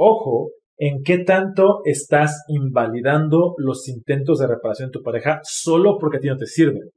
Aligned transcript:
ojo 0.00 0.50
en 0.76 1.02
qué 1.04 1.18
tanto 1.18 1.80
estás 1.84 2.42
invalidando 2.48 3.54
los 3.58 3.86
intentos 3.86 4.38
de 4.38 4.46
reparación 4.46 4.88
de 4.88 4.92
tu 4.92 5.02
pareja 5.02 5.40
solo 5.42 5.98
porque 5.98 6.16
a 6.16 6.20
ti 6.20 6.28
no 6.28 6.38
te 6.38 6.46
sirven. 6.46 6.90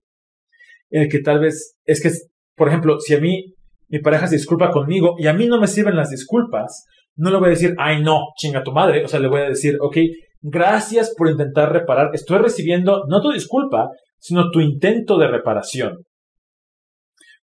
El 0.90 1.10
que 1.10 1.20
tal 1.20 1.40
vez, 1.40 1.76
es 1.86 2.02
que, 2.02 2.10
por 2.56 2.70
ejemplo, 2.70 3.00
si 3.00 3.14
a 3.14 3.20
mí 3.20 3.54
mi 3.90 4.00
pareja 4.00 4.28
se 4.28 4.36
disculpa 4.36 4.72
conmigo 4.72 5.16
y 5.18 5.28
a 5.28 5.34
mí 5.34 5.48
no 5.48 5.60
me 5.60 5.68
sirven 5.68 5.98
las 5.98 6.10
disculpas, 6.10 6.86
no 7.16 7.30
le 7.30 7.38
voy 7.38 7.48
a 7.48 7.50
decir, 7.50 7.76
ay 7.78 8.02
no, 8.02 8.20
chinga 8.38 8.64
tu 8.64 8.72
madre. 8.72 9.04
O 9.04 9.08
sea, 9.08 9.20
le 9.20 9.28
voy 9.28 9.42
a 9.42 9.50
decir, 9.50 9.78
ok, 9.82 9.98
gracias 10.42 11.14
por 11.16 11.30
intentar 11.30 11.72
reparar. 11.72 12.12
Estoy 12.14 12.38
recibiendo 12.38 13.04
no 13.08 13.22
tu 13.22 13.32
disculpa, 13.32 13.90
sino 14.18 14.50
tu 14.50 14.62
intento 14.62 15.18
de 15.18 15.28
reparación. 15.28 16.06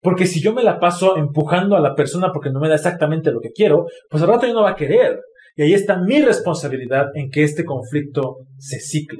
Porque 0.01 0.27
si 0.27 0.41
yo 0.41 0.53
me 0.53 0.63
la 0.63 0.79
paso 0.79 1.17
empujando 1.17 1.75
a 1.75 1.79
la 1.79 1.95
persona 1.95 2.31
porque 2.31 2.51
no 2.51 2.59
me 2.59 2.69
da 2.69 2.75
exactamente 2.75 3.31
lo 3.31 3.39
que 3.39 3.51
quiero, 3.51 3.85
pues 4.09 4.21
al 4.21 4.29
rato 4.29 4.45
ya 4.45 4.53
no 4.53 4.63
va 4.63 4.71
a 4.71 4.75
querer. 4.75 5.19
Y 5.55 5.63
ahí 5.63 5.73
está 5.73 5.97
mi 5.97 6.21
responsabilidad 6.21 7.07
en 7.15 7.31
que 7.31 7.43
este 7.43 7.63
conflicto 7.63 8.39
se 8.57 8.79
cicle. 8.79 9.19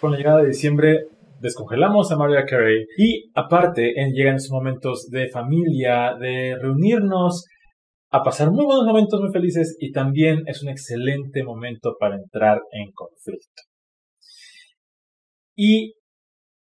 Con 0.00 0.12
la 0.12 0.18
llegada 0.18 0.42
de 0.42 0.48
diciembre 0.48 1.06
descongelamos 1.40 2.12
a 2.12 2.16
Mariah 2.16 2.44
Carey 2.44 2.86
y 2.96 3.30
aparte 3.34 3.92
llegan 4.12 4.36
esos 4.36 4.52
momentos 4.52 5.08
de 5.10 5.28
familia, 5.28 6.14
de 6.20 6.56
reunirnos, 6.60 7.44
a 8.10 8.22
pasar 8.22 8.50
muy 8.50 8.64
buenos 8.64 8.84
momentos 8.84 9.20
muy 9.20 9.32
felices 9.32 9.76
y 9.80 9.92
también 9.92 10.42
es 10.46 10.62
un 10.62 10.68
excelente 10.68 11.42
momento 11.42 11.96
para 11.98 12.16
entrar 12.16 12.60
en 12.70 12.92
conflicto. 12.92 13.62
Y 15.56 15.94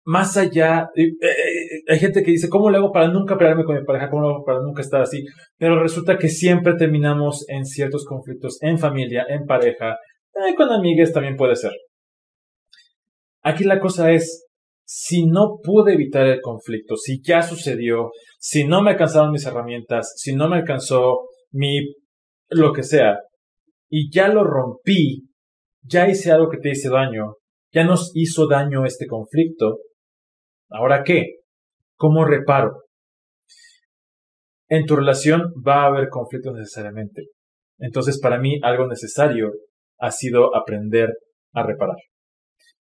más 0.07 0.37
allá, 0.37 0.89
eh, 0.95 1.03
eh, 1.21 1.83
hay 1.85 1.99
gente 1.99 2.23
que 2.23 2.31
dice, 2.31 2.47
¿cómo 2.47 2.69
le 2.69 2.77
hago 2.77 2.93
para 2.93 3.09
nunca 3.09 3.37
pelearme 3.37 3.65
con 3.65 3.75
mi 3.75 3.83
pareja? 3.83 4.09
¿Cómo 4.09 4.21
lo 4.21 4.29
hago 4.29 4.45
para 4.45 4.61
nunca 4.61 4.81
estar 4.81 5.01
así? 5.01 5.25
Pero 5.57 5.83
resulta 5.83 6.17
que 6.17 6.29
siempre 6.29 6.75
terminamos 6.75 7.43
en 7.49 7.65
ciertos 7.65 8.05
conflictos 8.05 8.57
en 8.61 8.79
familia, 8.79 9.25
en 9.27 9.45
pareja, 9.45 9.97
eh, 10.33 10.55
con 10.55 10.71
amigas 10.71 11.11
también 11.11 11.35
puede 11.35 11.57
ser. 11.57 11.73
Aquí 13.41 13.65
la 13.65 13.81
cosa 13.81 14.13
es, 14.13 14.45
si 14.85 15.25
no 15.25 15.59
pude 15.61 15.95
evitar 15.95 16.25
el 16.25 16.39
conflicto, 16.39 16.95
si 16.95 17.21
ya 17.21 17.41
sucedió, 17.41 18.11
si 18.39 18.63
no 18.63 18.81
me 18.81 18.91
alcanzaron 18.91 19.31
mis 19.31 19.45
herramientas, 19.45 20.13
si 20.15 20.33
no 20.33 20.47
me 20.47 20.55
alcanzó 20.55 21.27
mi 21.51 21.81
lo 22.47 22.71
que 22.71 22.83
sea, 22.83 23.17
y 23.89 24.09
ya 24.09 24.29
lo 24.29 24.45
rompí, 24.45 25.27
ya 25.83 26.07
hice 26.07 26.31
algo 26.31 26.49
que 26.49 26.59
te 26.59 26.69
hice 26.69 26.87
daño, 26.87 27.35
ya 27.73 27.83
nos 27.83 28.11
hizo 28.15 28.47
daño 28.47 28.85
este 28.85 29.05
conflicto, 29.05 29.79
¿Ahora 30.69 31.03
qué? 31.05 31.37
¿Cómo 31.95 32.25
reparo? 32.25 32.83
En 34.67 34.85
tu 34.85 34.97
relación 34.97 35.53
va 35.65 35.83
a 35.83 35.87
haber 35.87 36.09
conflictos 36.09 36.53
necesariamente. 36.55 37.27
Entonces, 37.79 38.19
para 38.19 38.37
mí, 38.37 38.59
algo 38.61 38.85
necesario 38.85 39.51
ha 39.97 40.11
sido 40.11 40.53
aprender 40.53 41.09
a 41.53 41.63
reparar. 41.63 41.95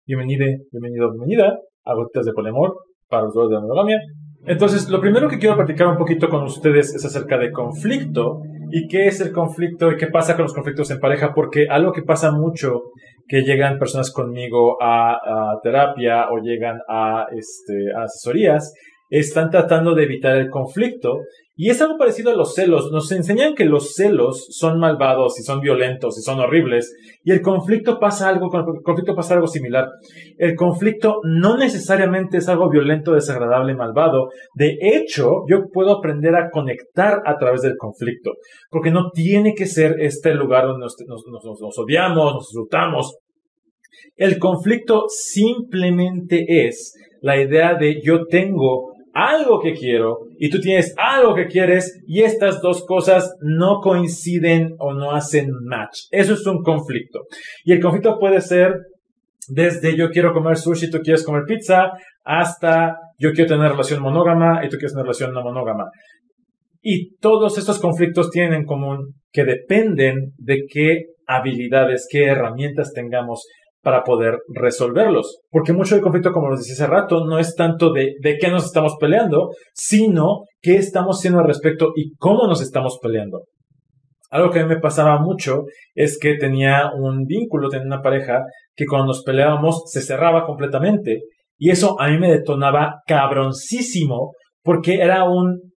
Bienvenido, 0.07 0.47
bienvenido, 0.71 1.11
bienvenida 1.11 1.59
a 1.85 1.95
Gotitas 1.95 2.27
de 2.27 2.33
Polemor 2.33 2.77
para 3.09 3.25
los 3.25 3.35
dos 3.35 3.49
de 3.49 3.57
la 3.57 3.63
monogamia. 3.63 3.99
Entonces, 4.45 4.89
lo 4.89 5.01
primero 5.01 5.29
que 5.29 5.39
quiero 5.39 5.57
platicar 5.57 5.89
un 5.89 5.97
poquito 5.97 6.29
con 6.29 6.45
ustedes 6.45 6.95
es 6.95 7.05
acerca 7.05 7.37
de 7.37 7.51
conflicto 7.51 8.43
y 8.75 8.89
qué 8.89 9.07
es 9.07 9.21
el 9.21 9.33
conflicto 9.33 9.93
y 9.93 9.99
qué 9.99 10.07
pasa 10.07 10.35
con 10.35 10.45
los 10.45 10.55
conflictos 10.55 10.91
en 10.91 10.99
pareja, 10.99 11.35
porque 11.35 11.67
algo 11.69 11.93
que 11.93 12.03
pasa 12.03 12.33
mucho 12.33 12.85
que 13.29 13.43
llegan 13.43 13.79
personas 13.79 14.11
conmigo 14.11 14.79
a, 14.83 15.59
terapia 15.63 16.31
o 16.31 16.39
llegan 16.39 16.81
a, 16.89 17.27
este, 17.37 17.93
a 17.95 18.05
asesorías, 18.05 18.73
están 19.11 19.51
tratando 19.51 19.95
de 19.95 20.05
evitar 20.05 20.37
el 20.37 20.49
conflicto. 20.49 21.21
Y 21.55 21.69
es 21.69 21.83
algo 21.83 21.99
parecido 21.99 22.31
a 22.31 22.35
los 22.35 22.55
celos. 22.55 22.91
Nos 22.93 23.13
enseñan 23.13 23.55
que 23.55 23.67
los 23.67 23.93
celos 23.93 24.47
son 24.51 24.79
malvados 24.79 25.39
y 25.39 25.43
son 25.43 25.61
violentos 25.61 26.19
y 26.19 26.23
son 26.23 26.41
horribles. 26.41 26.95
Y 27.25 27.33
el 27.33 27.43
conflicto 27.43 27.99
pasa 28.01 28.29
algo, 28.29 28.47
el 28.47 28.83
conflicto 28.83 29.15
pasa 29.15 29.35
algo 29.35 29.47
similar. 29.47 29.89
El 30.39 30.57
conflicto 30.57 31.21
no 31.25 31.59
necesariamente 31.59 32.39
es 32.39 32.49
algo 32.49 32.71
violento, 32.71 33.13
desagradable, 33.13 33.75
malvado. 33.75 34.31
De 34.55 34.79
hecho, 34.81 35.45
yo 35.47 35.69
puedo 35.71 35.99
aprender 35.99 36.35
a 36.37 36.49
conectar 36.51 37.21
a 37.27 37.37
través 37.37 37.61
del 37.61 37.77
conflicto. 37.77 38.33
Porque 38.71 38.91
no 38.91 39.11
tiene 39.11 39.55
que 39.55 39.67
ser 39.67 39.97
este 40.01 40.35
lugar 40.35 40.67
donde 40.67 40.87
nos, 40.87 40.97
nos 41.07 41.79
odiamos, 41.79 42.33
nos 42.33 42.49
disfrutamos. 42.49 43.19
El 44.17 44.39
conflicto 44.39 45.05
simplemente 45.09 46.67
es 46.67 46.95
la 47.21 47.41
idea 47.41 47.75
de 47.75 48.01
yo 48.03 48.27
tengo 48.27 48.92
algo 49.15 49.61
que 49.61 49.75
quiero 49.75 50.21
y 50.39 50.51
tú 50.51 50.61
tienes 50.61 50.95
algo 50.97 51.35
que 51.35 51.47
quieres 51.47 52.03
y 52.07 52.23
estas 52.23 52.61
dos 52.61 52.85
cosas 52.87 53.37
no 53.41 53.81
coinciden 53.81 54.75
o 54.79 54.95
no 54.95 55.13
hacen 55.13 55.51
match. 55.65 56.07
Eso 56.11 56.35
es 56.35 56.47
un 56.47 56.63
conflicto. 56.63 57.21
Y 57.65 57.73
el 57.73 57.81
conflicto 57.81 58.19
puede 58.19 58.41
ser 58.41 58.75
desde 59.49 59.97
yo 59.97 60.11
quiero 60.11 60.33
comer 60.33 60.57
sushi, 60.57 60.91
tú 60.91 60.99
quieres 61.01 61.25
comer 61.25 61.43
pizza, 61.47 61.93
hasta 62.25 62.97
yo 63.19 63.33
quiero 63.33 63.55
tener 63.55 63.73
relación 63.73 64.03
monógama 64.03 64.65
y 64.65 64.69
tú 64.69 64.77
quieres 64.77 64.93
tener 64.93 65.05
relación 65.05 65.33
no 65.33 65.43
monógama. 65.43 65.91
Y 66.81 67.17
todos 67.17 67.59
estos 67.59 67.79
conflictos 67.79 68.31
tienen 68.31 68.55
en 68.55 68.65
común 68.65 69.15
que 69.31 69.45
dependen 69.45 70.33
de 70.37 70.65
qué 70.69 71.07
habilidades, 71.27 72.09
qué 72.11 72.25
herramientas 72.25 72.93
tengamos 72.93 73.47
para 73.83 74.05
poder 74.05 74.39
resolverlos. 74.49 75.41
Porque 75.51 75.73
mucho 75.73 75.95
del 75.95 76.03
conflicto, 76.03 76.33
como 76.33 76.49
los 76.49 76.61
decía 76.61 76.75
hace 76.75 76.87
rato, 76.87 77.25
no 77.25 77.39
es 77.39 77.55
tanto 77.55 77.93
de, 77.93 78.15
de 78.21 78.39
qué 78.39 78.49
nos 78.49 78.65
estamos 78.65 78.97
peleando, 78.99 79.51
sino 79.75 80.45
qué 80.61 80.77
estamos 80.77 81.19
haciendo 81.19 81.41
al 81.41 81.47
respecto 81.47 81.93
y 81.97 82.15
cómo 82.17 82.47
nos 82.47 82.63
estamos 82.63 82.99
peleando. 83.03 83.43
Algo 84.31 84.51
que 84.51 84.61
a 84.61 84.63
mí 84.63 84.69
me 84.69 84.81
pasaba 84.81 85.21
mucho 85.21 85.65
es 85.95 86.19
que 86.19 86.37
tenía 86.37 86.91
un 86.97 87.27
vínculo, 87.27 87.69
tenía 87.69 87.87
una 87.87 88.01
pareja 88.01 88.45
que 88.75 88.87
cuando 88.87 89.09
nos 89.09 89.23
peleábamos 89.25 89.83
se 89.87 90.01
cerraba 90.01 90.47
completamente. 90.47 91.21
Y 91.59 91.71
eso 91.71 92.01
a 92.01 92.09
mí 92.09 92.19
me 92.19 92.31
detonaba 92.31 93.03
cabroncísimo 93.07 94.33
porque 94.63 94.95
era 95.03 95.25
un 95.25 95.72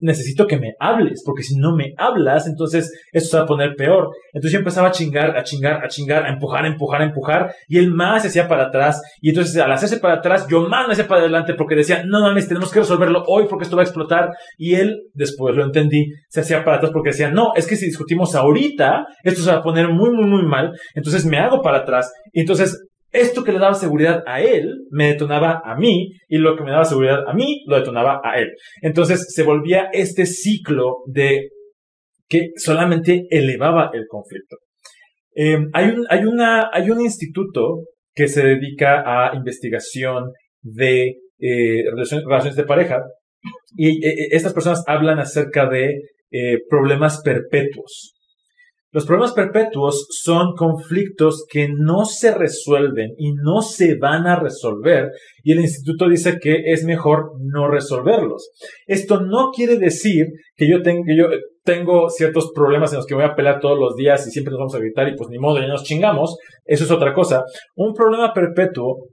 necesito 0.00 0.46
que 0.46 0.58
me 0.58 0.74
hables, 0.80 1.22
porque 1.24 1.42
si 1.42 1.56
no 1.56 1.74
me 1.76 1.94
hablas, 1.96 2.46
entonces 2.46 2.92
esto 3.12 3.30
se 3.30 3.36
va 3.36 3.42
a 3.44 3.46
poner 3.46 3.74
peor. 3.76 4.10
Entonces 4.32 4.52
yo 4.52 4.58
empezaba 4.58 4.88
a 4.88 4.92
chingar, 4.92 5.36
a 5.36 5.42
chingar, 5.42 5.84
a 5.84 5.88
chingar, 5.88 6.24
a 6.24 6.30
empujar, 6.30 6.64
a 6.64 6.68
empujar, 6.68 7.02
a 7.02 7.04
empujar, 7.04 7.54
y 7.68 7.78
él 7.78 7.90
más 7.90 8.22
se 8.22 8.28
hacía 8.28 8.48
para 8.48 8.64
atrás, 8.64 9.00
y 9.20 9.30
entonces 9.30 9.56
al 9.60 9.72
hacerse 9.72 9.98
para 9.98 10.14
atrás, 10.14 10.46
yo 10.48 10.68
más 10.68 10.86
me 10.86 10.94
hacía 10.94 11.06
para 11.06 11.20
adelante 11.20 11.54
porque 11.54 11.76
decía, 11.76 12.02
no 12.04 12.20
mames, 12.20 12.48
tenemos 12.48 12.70
que 12.72 12.80
resolverlo 12.80 13.24
hoy 13.26 13.46
porque 13.48 13.64
esto 13.64 13.76
va 13.76 13.82
a 13.82 13.86
explotar, 13.86 14.30
y 14.56 14.74
él, 14.74 15.02
después 15.14 15.54
lo 15.54 15.64
entendí, 15.64 16.12
se 16.28 16.40
hacía 16.40 16.64
para 16.64 16.78
atrás 16.78 16.92
porque 16.92 17.10
decía, 17.10 17.30
no, 17.30 17.52
es 17.54 17.66
que 17.66 17.76
si 17.76 17.86
discutimos 17.86 18.34
ahorita, 18.34 19.06
esto 19.22 19.42
se 19.42 19.50
va 19.50 19.58
a 19.58 19.62
poner 19.62 19.88
muy, 19.88 20.10
muy, 20.10 20.26
muy 20.26 20.46
mal, 20.46 20.72
entonces 20.94 21.24
me 21.24 21.38
hago 21.38 21.62
para 21.62 21.78
atrás, 21.78 22.12
y 22.32 22.40
entonces 22.40 22.78
esto 23.12 23.42
que 23.42 23.52
le 23.52 23.58
daba 23.58 23.74
seguridad 23.74 24.22
a 24.26 24.40
él 24.40 24.86
me 24.90 25.08
detonaba 25.08 25.60
a 25.64 25.76
mí 25.76 26.12
y 26.28 26.38
lo 26.38 26.56
que 26.56 26.64
me 26.64 26.70
daba 26.70 26.84
seguridad 26.84 27.28
a 27.28 27.34
mí 27.34 27.64
lo 27.66 27.76
detonaba 27.76 28.20
a 28.22 28.38
él. 28.38 28.50
Entonces 28.82 29.32
se 29.34 29.42
volvía 29.42 29.88
este 29.92 30.26
ciclo 30.26 30.98
de 31.06 31.48
que 32.28 32.50
solamente 32.56 33.26
elevaba 33.30 33.90
el 33.92 34.06
conflicto. 34.08 34.56
Eh, 35.34 35.58
hay, 35.72 35.88
un, 35.90 36.06
hay, 36.08 36.24
una, 36.24 36.70
hay 36.72 36.90
un 36.90 37.00
instituto 37.00 37.84
que 38.14 38.28
se 38.28 38.44
dedica 38.44 39.02
a 39.04 39.34
investigación 39.34 40.32
de 40.62 41.16
eh, 41.38 41.84
relaciones, 41.90 42.56
de 42.56 42.64
pareja 42.64 43.02
y 43.76 44.06
eh, 44.06 44.28
estas 44.30 44.52
personas 44.52 44.84
hablan 44.86 45.18
acerca 45.18 45.68
de 45.68 46.00
problemas 46.68 47.22
perpetuos. 47.24 48.19
Los 48.92 49.06
problemas 49.06 49.32
perpetuos 49.32 50.08
son 50.10 50.54
conflictos 50.56 51.44
que 51.48 51.68
no 51.68 52.04
se 52.04 52.34
resuelven 52.34 53.10
y 53.16 53.32
no 53.34 53.62
se 53.62 53.96
van 53.96 54.26
a 54.26 54.38
resolver 54.38 55.10
y 55.44 55.52
el 55.52 55.60
instituto 55.60 56.08
dice 56.08 56.38
que 56.40 56.72
es 56.72 56.84
mejor 56.84 57.32
no 57.40 57.68
resolverlos. 57.68 58.50
Esto 58.86 59.20
no 59.20 59.50
quiere 59.54 59.78
decir 59.78 60.26
que 60.56 60.68
yo 60.68 60.82
tenga, 60.82 61.04
tengo 61.62 62.08
ciertos 62.10 62.50
problemas 62.52 62.92
en 62.92 62.96
los 62.96 63.06
que 63.06 63.14
voy 63.14 63.24
a 63.24 63.36
pelear 63.36 63.60
todos 63.60 63.78
los 63.78 63.94
días 63.94 64.26
y 64.26 64.30
siempre 64.30 64.50
nos 64.50 64.58
vamos 64.58 64.74
a 64.74 64.80
gritar 64.80 65.08
y 65.08 65.16
pues 65.16 65.30
ni 65.30 65.38
modo, 65.38 65.60
ya 65.60 65.68
nos 65.68 65.84
chingamos, 65.84 66.36
eso 66.64 66.84
es 66.84 66.90
otra 66.90 67.14
cosa. 67.14 67.44
Un 67.76 67.94
problema 67.94 68.32
perpetuo 68.32 69.06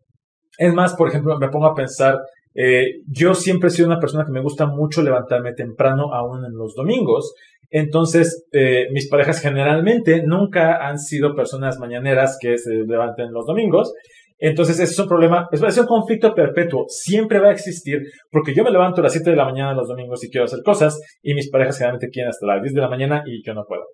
es 0.57 0.73
más, 0.73 0.95
por 0.95 1.09
ejemplo, 1.09 1.37
me 1.37 1.49
pongo 1.49 1.67
a 1.67 1.75
pensar, 1.75 2.17
eh, 2.55 3.01
yo 3.07 3.35
siempre 3.35 3.67
he 3.67 3.71
sido 3.71 3.87
una 3.87 3.99
persona 3.99 4.25
que 4.25 4.31
me 4.31 4.41
gusta 4.41 4.65
mucho 4.65 5.03
levantarme 5.03 5.53
temprano, 5.53 6.11
aún 6.13 6.43
en 6.43 6.53
los 6.57 6.73
domingos. 6.73 7.35
Entonces, 7.69 8.45
eh, 8.51 8.87
mis 8.91 9.09
parejas 9.09 9.41
generalmente 9.41 10.23
nunca 10.25 10.87
han 10.87 10.97
sido 10.97 11.35
personas 11.35 11.77
mañaneras 11.79 12.37
que 12.39 12.57
se 12.57 12.73
levanten 12.87 13.31
los 13.31 13.45
domingos. 13.45 13.93
Entonces, 14.39 14.79
ese 14.79 14.93
es 14.93 14.99
un 14.99 15.07
problema, 15.07 15.47
es 15.51 15.77
un 15.77 15.87
conflicto 15.87 16.33
perpetuo, 16.35 16.85
siempre 16.87 17.39
va 17.39 17.49
a 17.49 17.53
existir, 17.53 18.01
porque 18.29 18.53
yo 18.53 18.63
me 18.63 18.69
levanto 18.69 19.01
a 19.01 19.05
las 19.05 19.13
7 19.13 19.31
de 19.31 19.35
la 19.35 19.45
mañana 19.45 19.73
los 19.73 19.87
domingos 19.87 20.23
y 20.23 20.29
quiero 20.29 20.45
hacer 20.45 20.59
cosas, 20.63 20.99
y 21.23 21.33
mis 21.33 21.49
parejas 21.49 21.77
generalmente 21.77 22.09
quieren 22.09 22.29
hasta 22.29 22.45
las 22.45 22.61
10 22.61 22.75
de 22.75 22.81
la 22.81 22.89
mañana 22.89 23.23
y 23.25 23.43
yo 23.43 23.55
no 23.55 23.65
puedo. 23.67 23.85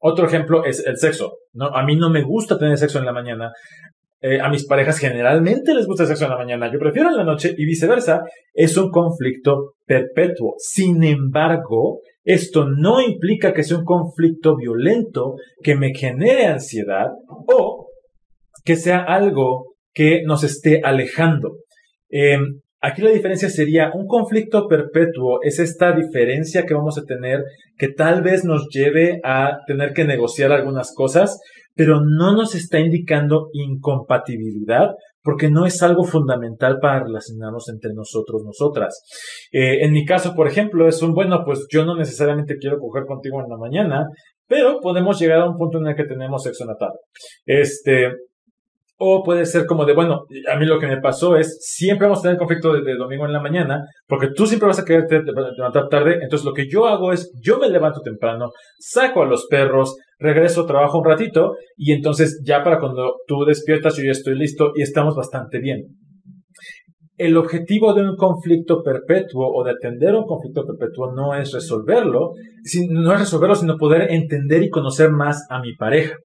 Otro 0.00 0.26
ejemplo 0.26 0.64
es 0.64 0.84
el 0.86 0.96
sexo. 0.96 1.34
¿no? 1.52 1.66
A 1.66 1.84
mí 1.84 1.94
no 1.96 2.10
me 2.10 2.22
gusta 2.22 2.58
tener 2.58 2.78
sexo 2.78 2.98
en 2.98 3.04
la 3.04 3.12
mañana. 3.12 3.52
Eh, 4.22 4.40
a 4.40 4.48
mis 4.48 4.66
parejas 4.66 4.98
generalmente 4.98 5.74
les 5.74 5.86
gusta 5.86 6.02
el 6.02 6.08
sexo 6.08 6.24
en 6.24 6.30
la 6.30 6.38
mañana. 6.38 6.72
Yo 6.72 6.78
prefiero 6.78 7.10
en 7.10 7.16
la 7.16 7.24
noche 7.24 7.54
y 7.56 7.66
viceversa. 7.66 8.22
Es 8.54 8.76
un 8.78 8.90
conflicto 8.90 9.74
perpetuo. 9.86 10.54
Sin 10.58 11.04
embargo, 11.04 12.00
esto 12.32 12.66
no 12.68 13.00
implica 13.00 13.52
que 13.52 13.64
sea 13.64 13.78
un 13.78 13.84
conflicto 13.84 14.56
violento 14.56 15.34
que 15.62 15.74
me 15.74 15.92
genere 15.94 16.46
ansiedad 16.46 17.08
o 17.26 17.88
que 18.64 18.76
sea 18.76 18.98
algo 18.98 19.74
que 19.92 20.22
nos 20.24 20.44
esté 20.44 20.80
alejando. 20.84 21.56
Em, 22.08 22.60
aquí 22.80 23.02
la 23.02 23.10
diferencia 23.10 23.48
sería 23.48 23.90
un 23.94 24.06
conflicto 24.06 24.68
perpetuo, 24.68 25.40
es 25.42 25.58
esta 25.58 25.92
diferencia 25.92 26.64
que 26.64 26.74
vamos 26.74 26.98
a 26.98 27.04
tener 27.04 27.42
que 27.76 27.88
tal 27.88 28.22
vez 28.22 28.44
nos 28.44 28.68
lleve 28.68 29.20
a 29.24 29.58
tener 29.66 29.92
que 29.92 30.04
negociar 30.04 30.52
algunas 30.52 30.92
cosas, 30.94 31.40
pero 31.74 32.00
no 32.00 32.32
nos 32.32 32.54
está 32.54 32.78
indicando 32.78 33.48
incompatibilidad 33.52 34.90
porque 35.22 35.50
no 35.50 35.66
es 35.66 35.82
algo 35.82 36.04
fundamental 36.04 36.78
para 36.80 37.04
relacionarnos 37.04 37.68
entre 37.68 37.92
nosotros, 37.94 38.42
nosotras. 38.44 39.02
Eh, 39.52 39.84
en 39.84 39.92
mi 39.92 40.04
caso, 40.04 40.34
por 40.34 40.46
ejemplo, 40.48 40.88
es 40.88 41.02
un, 41.02 41.14
bueno, 41.14 41.42
pues 41.44 41.66
yo 41.70 41.84
no 41.84 41.96
necesariamente 41.96 42.56
quiero 42.58 42.78
coger 42.78 43.04
contigo 43.06 43.40
en 43.40 43.48
la 43.48 43.56
mañana, 43.56 44.06
pero 44.46 44.80
podemos 44.80 45.20
llegar 45.20 45.40
a 45.40 45.48
un 45.48 45.56
punto 45.56 45.78
en 45.78 45.88
el 45.88 45.96
que 45.96 46.04
tenemos 46.04 46.42
sexo 46.42 46.64
en 46.64 46.68
la 46.68 46.76
tarde. 46.76 46.98
Este, 47.46 48.10
o 49.02 49.22
puede 49.22 49.46
ser 49.46 49.64
como 49.64 49.86
de, 49.86 49.94
bueno, 49.94 50.26
a 50.52 50.58
mí 50.58 50.66
lo 50.66 50.78
que 50.78 50.86
me 50.86 51.00
pasó 51.00 51.34
es, 51.34 51.56
siempre 51.62 52.06
vamos 52.06 52.18
a 52.18 52.22
tener 52.22 52.36
conflicto 52.36 52.74
de, 52.74 52.96
domingo 52.96 53.24
en 53.24 53.32
la 53.32 53.40
mañana, 53.40 53.82
porque 54.06 54.28
tú 54.36 54.46
siempre 54.46 54.66
vas 54.66 54.78
a 54.78 54.84
querer 54.84 55.06
levantar 55.24 55.88
tarde, 55.88 56.18
entonces 56.20 56.44
lo 56.44 56.52
que 56.52 56.68
yo 56.68 56.86
hago 56.86 57.10
es, 57.10 57.32
yo 57.42 57.58
me 57.58 57.70
levanto 57.70 58.02
temprano, 58.02 58.50
saco 58.78 59.22
a 59.22 59.26
los 59.26 59.46
perros, 59.46 59.96
regreso, 60.18 60.66
trabajo 60.66 60.98
un 60.98 61.06
ratito, 61.06 61.54
y 61.78 61.92
entonces 61.92 62.42
ya 62.44 62.62
para 62.62 62.78
cuando 62.78 63.14
tú 63.26 63.46
despiertas 63.46 63.96
yo 63.96 64.04
ya 64.04 64.10
estoy 64.10 64.36
listo 64.36 64.72
y 64.74 64.82
estamos 64.82 65.16
bastante 65.16 65.60
bien. 65.60 65.80
El 67.16 67.38
objetivo 67.38 67.94
de 67.94 68.02
un 68.02 68.16
conflicto 68.16 68.82
perpetuo 68.82 69.48
o 69.50 69.64
de 69.64 69.70
atender 69.70 70.14
un 70.14 70.26
conflicto 70.26 70.66
perpetuo 70.66 71.14
no 71.14 71.34
es 71.34 71.52
resolverlo, 71.52 72.32
no 72.90 73.14
es 73.14 73.20
resolverlo, 73.20 73.54
sino 73.54 73.78
poder 73.78 74.10
entender 74.10 74.62
y 74.62 74.68
conocer 74.68 75.10
más 75.10 75.46
a 75.48 75.60
mi 75.60 75.74
pareja. 75.74 76.16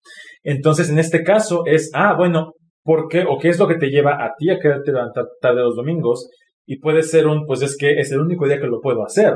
Entonces, 0.44 0.90
en 0.90 1.00
este 1.00 1.24
caso 1.24 1.64
es, 1.66 1.90
ah, 1.94 2.16
bueno, 2.18 2.52
¿Por 2.86 3.08
qué? 3.10 3.26
¿O 3.28 3.40
qué 3.40 3.50
es 3.50 3.58
lo 3.58 3.68
que 3.68 3.78
te 3.78 3.90
lleva 3.90 4.24
a 4.24 4.36
ti 4.38 4.52
a 4.52 4.60
quererte 4.60 4.92
levantar 4.92 5.26
tarde 5.42 5.62
los 5.62 5.76
domingos? 5.76 6.30
Y 6.68 6.78
puede 6.78 7.02
ser 7.02 7.26
un, 7.26 7.48
pues 7.48 7.64
es 7.64 7.76
que 7.76 8.00
es 8.00 8.12
el 8.12 8.22
único 8.22 8.46
día 8.46 8.60
que 8.60 8.68
lo 8.68 8.80
puedo 8.80 9.04
hacer. 9.04 9.34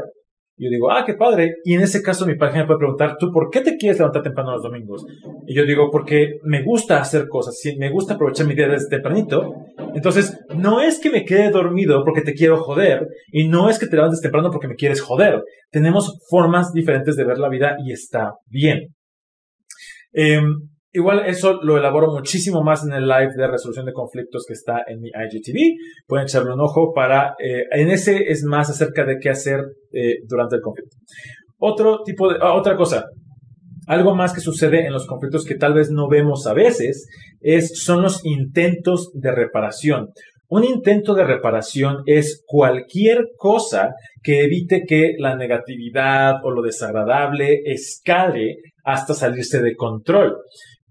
Y 0.56 0.66
yo 0.66 0.70
digo, 0.70 0.92
ah, 0.92 1.04
qué 1.04 1.16
padre. 1.16 1.56
Y 1.64 1.74
en 1.74 1.82
ese 1.82 2.04
caso 2.04 2.28
mi 2.28 2.36
pareja 2.36 2.60
me 2.60 2.66
puede 2.68 2.78
preguntar, 2.78 3.18
¿tú 3.18 3.32
por 3.32 3.50
qué 3.50 3.62
te 3.62 3.76
quieres 3.76 3.98
levantar 3.98 4.22
temprano 4.22 4.52
los 4.52 4.62
domingos? 4.62 5.04
Y 5.48 5.56
yo 5.56 5.64
digo, 5.64 5.90
porque 5.90 6.34
me 6.44 6.64
gusta 6.64 7.02
hacer 7.02 7.28
cosas, 7.28 7.60
me 7.80 7.90
gusta 7.90 8.14
aprovechar 8.14 8.46
mi 8.46 8.54
día 8.54 8.68
desde 8.68 8.88
tempranito. 8.88 9.52
Entonces, 9.96 10.38
no 10.56 10.80
es 10.80 11.00
que 11.00 11.10
me 11.10 11.26
quede 11.26 11.50
dormido 11.50 12.04
porque 12.06 12.22
te 12.22 12.36
quiero 12.36 12.58
joder, 12.58 13.08
y 13.32 13.48
no 13.48 13.68
es 13.68 13.80
que 13.80 13.88
te 13.88 13.96
levantes 13.96 14.22
temprano 14.22 14.52
porque 14.52 14.68
me 14.68 14.76
quieres 14.76 15.02
joder. 15.02 15.42
Tenemos 15.72 16.20
formas 16.30 16.72
diferentes 16.72 17.16
de 17.16 17.26
ver 17.26 17.40
la 17.40 17.50
vida 17.50 17.78
y 17.84 17.94
está 17.94 18.34
bien. 18.46 18.94
Eh, 20.14 20.42
Igual 20.92 21.24
eso 21.28 21.60
lo 21.62 21.78
elaboro 21.78 22.12
muchísimo 22.12 22.64
más 22.64 22.84
en 22.84 22.94
el 22.94 23.08
live 23.08 23.34
de 23.36 23.48
resolución 23.48 23.86
de 23.86 23.94
conflictos 23.94 24.44
que 24.48 24.54
está 24.54 24.84
en 24.88 25.00
mi 25.00 25.10
IGTV. 25.10 25.78
Pueden 26.08 26.26
echarle 26.26 26.54
un 26.54 26.62
ojo 26.62 26.94
para... 26.94 27.36
Eh, 27.38 27.66
en 27.72 27.92
ese 27.92 28.32
es 28.32 28.44
más 28.44 28.72
acerca 28.72 29.06
de 29.06 29.18
qué 29.22 29.30
hacer 29.30 29.60
eh, 29.92 30.16
durante 30.28 30.56
el 30.56 30.62
conflicto. 30.62 30.98
Otro 31.60 32.02
tipo 32.04 32.32
de... 32.32 32.40
Ah, 32.42 32.56
otra 32.56 32.76
cosa. 32.76 33.06
Algo 33.86 34.16
más 34.16 34.34
que 34.34 34.42
sucede 34.42 34.86
en 34.86 34.94
los 34.94 35.06
conflictos 35.06 35.46
que 35.46 35.56
tal 35.56 35.74
vez 35.74 35.92
no 35.92 36.08
vemos 36.08 36.48
a 36.48 36.54
veces 36.54 37.08
es, 37.40 37.84
son 37.84 38.02
los 38.02 38.26
intentos 38.26 39.12
de 39.14 39.32
reparación. 39.32 40.10
Un 40.48 40.64
intento 40.64 41.14
de 41.14 41.24
reparación 41.24 42.02
es 42.08 42.44
cualquier 42.48 43.28
cosa 43.38 43.94
que 44.24 44.42
evite 44.42 44.84
que 44.88 45.14
la 45.20 45.36
negatividad 45.36 46.44
o 46.44 46.50
lo 46.50 46.64
desagradable 46.64 47.62
escale 47.66 48.58
hasta 48.84 49.14
salirse 49.14 49.62
de 49.62 49.76
control. 49.76 50.38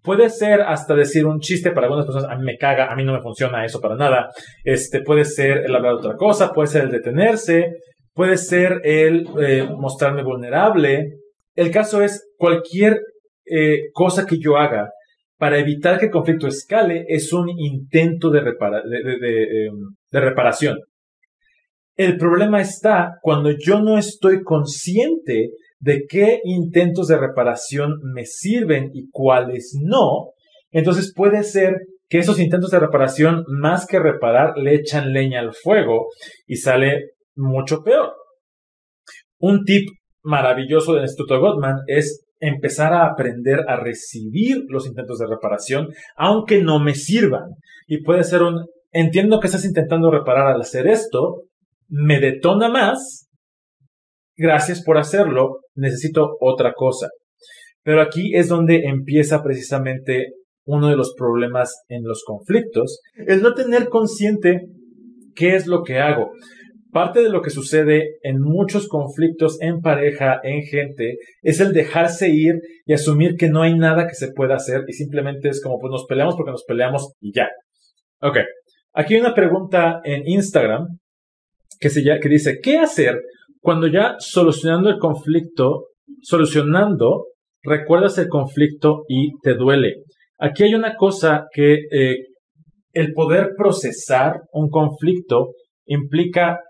Puede 0.03 0.31
ser 0.31 0.62
hasta 0.62 0.95
decir 0.95 1.27
un 1.27 1.41
chiste 1.41 1.73
para 1.73 1.87
algunas 1.87 2.06
personas, 2.06 2.31
a 2.31 2.37
mí 2.37 2.45
me 2.45 2.56
caga, 2.56 2.91
a 2.91 2.97
mí 2.97 3.05
no 3.05 3.12
me 3.12 3.21
funciona 3.21 3.65
eso 3.65 3.81
para 3.81 3.97
nada. 3.97 4.31
Este 4.65 5.03
puede 5.03 5.25
ser 5.25 5.65
el 5.67 5.75
hablar 5.75 5.95
de 5.95 5.99
otra 5.99 6.17
cosa, 6.17 6.53
puede 6.53 6.69
ser 6.69 6.85
el 6.85 6.91
detenerse, 6.91 7.73
puede 8.15 8.37
ser 8.37 8.81
el 8.85 9.27
eh, 9.41 9.69
mostrarme 9.77 10.23
vulnerable. 10.23 11.19
El 11.55 11.71
caso 11.71 12.03
es 12.03 12.29
cualquier 12.37 13.00
eh, 13.45 13.91
cosa 13.93 14.27
que 14.27 14.39
yo 14.39 14.56
haga 14.56 14.91
para 15.39 15.59
evitar 15.59 15.99
que 15.99 16.06
el 16.06 16.12
conflicto 16.12 16.49
escale 16.49 17.05
es 17.09 17.33
un 17.33 17.49
intento 17.49 18.31
de, 18.31 18.41
em, 18.41 19.75
de 20.11 20.21
reparación. 20.21 20.79
El 21.97 22.17
problema 22.17 22.61
está 22.61 23.19
cuando 23.23 23.51
yo 23.51 23.81
no 23.81 23.99
estoy 23.99 24.43
consciente 24.43 25.51
de 25.81 26.05
qué 26.09 26.41
intentos 26.45 27.09
de 27.09 27.19
reparación 27.19 27.99
me 28.15 28.25
sirven 28.25 28.91
y 28.93 29.09
cuáles 29.11 29.77
no, 29.81 30.33
entonces 30.71 31.13
puede 31.15 31.43
ser 31.43 31.77
que 32.09 32.19
esos 32.19 32.41
intentos 32.41 32.71
de 32.71 32.81
reparación, 32.81 33.45
más 33.49 33.87
que 33.87 33.99
reparar, 33.99 34.57
le 34.57 34.75
echan 34.75 35.13
leña 35.13 35.41
al 35.41 35.53
fuego 35.53 36.07
y 36.47 36.57
sale 36.57 37.11
mucho 37.37 37.83
peor. 37.83 38.13
Un 39.39 39.65
tip 39.65 39.89
maravilloso 40.23 40.95
del 40.95 41.03
Instituto 41.03 41.39
Gottman 41.41 41.81
es 41.87 42.25
empezar 42.41 42.93
a 42.93 43.07
aprender 43.07 43.61
a 43.69 43.77
recibir 43.77 44.65
los 44.69 44.87
intentos 44.87 45.19
de 45.19 45.27
reparación, 45.27 45.89
aunque 46.17 46.63
no 46.63 46.81
me 46.81 46.95
sirvan. 46.95 47.51
Y 47.87 48.03
puede 48.03 48.25
ser 48.25 48.43
un, 48.43 48.67
entiendo 48.91 49.41
que 49.41 49.47
estás 49.47 49.65
intentando 49.65 50.11
reparar 50.11 50.49
al 50.49 50.61
hacer 50.61 50.87
esto, 50.87 51.43
me 51.89 52.20
detona 52.20 52.69
más, 52.69 53.28
gracias 54.39 54.83
por 54.83 54.97
hacerlo, 54.97 55.59
necesito 55.75 56.37
otra 56.41 56.73
cosa. 56.75 57.09
Pero 57.83 58.01
aquí 58.01 58.35
es 58.35 58.49
donde 58.49 58.85
empieza 58.85 59.43
precisamente 59.43 60.33
uno 60.65 60.89
de 60.89 60.97
los 60.97 61.15
problemas 61.17 61.83
en 61.89 62.05
los 62.05 62.23
conflictos, 62.25 63.01
el 63.15 63.43
no 63.43 63.55
tener 63.55 63.89
consciente 63.89 64.67
qué 65.35 65.57
es 65.57 65.67
lo 65.67 65.83
que 65.83 65.99
hago. 65.99 66.31
Parte 66.93 67.23
de 67.23 67.31
lo 67.31 67.43
que 67.43 67.51
sucede 67.51 68.17
en 68.23 68.41
muchos 68.41 68.89
conflictos 68.89 69.61
en 69.61 69.81
pareja, 69.81 70.41
en 70.43 70.63
gente, 70.63 71.17
es 71.43 71.61
el 71.61 71.73
dejarse 71.73 72.31
ir 72.31 72.61
y 72.87 72.93
asumir 72.93 73.37
que 73.37 73.49
no 73.49 73.63
hay 73.63 73.75
nada 73.75 74.07
que 74.07 74.15
se 74.15 74.33
pueda 74.33 74.57
hacer 74.57 74.85
y 74.87 74.93
simplemente 74.93 75.49
es 75.49 75.63
como 75.63 75.79
pues 75.79 75.91
nos 75.91 76.07
peleamos 76.07 76.37
porque 76.37 76.53
nos 76.53 76.65
peleamos 76.65 77.13
y 77.21 77.33
ya. 77.35 77.49
Ok, 78.21 78.39
aquí 78.95 79.15
hay 79.15 79.21
una 79.21 79.35
pregunta 79.35 80.01
en 80.05 80.27
Instagram 80.27 80.99
que, 81.79 81.91
se 81.91 82.03
que 82.03 82.29
dice, 82.29 82.59
¿qué 82.63 82.79
hacer 82.79 83.21
cuando 83.60 83.86
ya 83.86 84.17
solucionando 84.19 84.91
el 84.91 84.98
conflicto, 84.98 85.88
solucionando, 86.22 87.27
recuerdas 87.62 88.19
el 88.19 88.29
conflicto 88.29 89.05
y 89.08 89.38
te 89.43 89.55
duele. 89.55 90.03
Aquí 90.38 90.65
hay 90.65 90.74
una 90.74 90.96
cosa 90.96 91.46
que 91.53 91.74
eh, 91.91 92.17
el 92.93 93.12
poder 93.12 93.50
procesar 93.56 94.43
un 94.53 94.70
conflicto 94.70 95.53
implica 95.86 96.60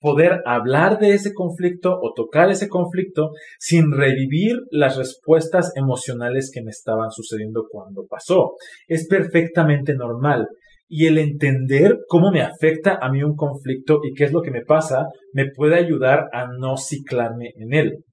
poder 0.00 0.40
hablar 0.46 0.98
de 0.98 1.12
ese 1.12 1.32
conflicto 1.34 1.98
o 2.00 2.12
tocar 2.14 2.50
ese 2.50 2.68
conflicto 2.68 3.30
sin 3.58 3.92
revivir 3.92 4.56
las 4.70 4.96
respuestas 4.96 5.72
emocionales 5.76 6.50
que 6.52 6.62
me 6.62 6.70
estaban 6.70 7.10
sucediendo 7.10 7.66
cuando 7.70 8.06
pasó. 8.08 8.54
Es 8.88 9.06
perfectamente 9.06 9.94
normal 9.94 10.48
y 10.92 11.06
el 11.06 11.18
entender 11.18 12.00
cómo 12.08 12.32
me 12.32 12.42
afecta 12.42 12.98
a 13.00 13.10
mí 13.10 13.22
un 13.22 13.36
conflicto 13.36 14.00
y 14.02 14.12
qué 14.12 14.24
es 14.24 14.32
lo 14.32 14.42
que 14.42 14.50
me 14.50 14.64
pasa, 14.64 15.06
me 15.32 15.46
puede 15.46 15.76
ayudar 15.76 16.28
a 16.32 16.48
no 16.48 16.76
ciclarme 16.76 17.52
en 17.56 17.72
él. 17.72 18.04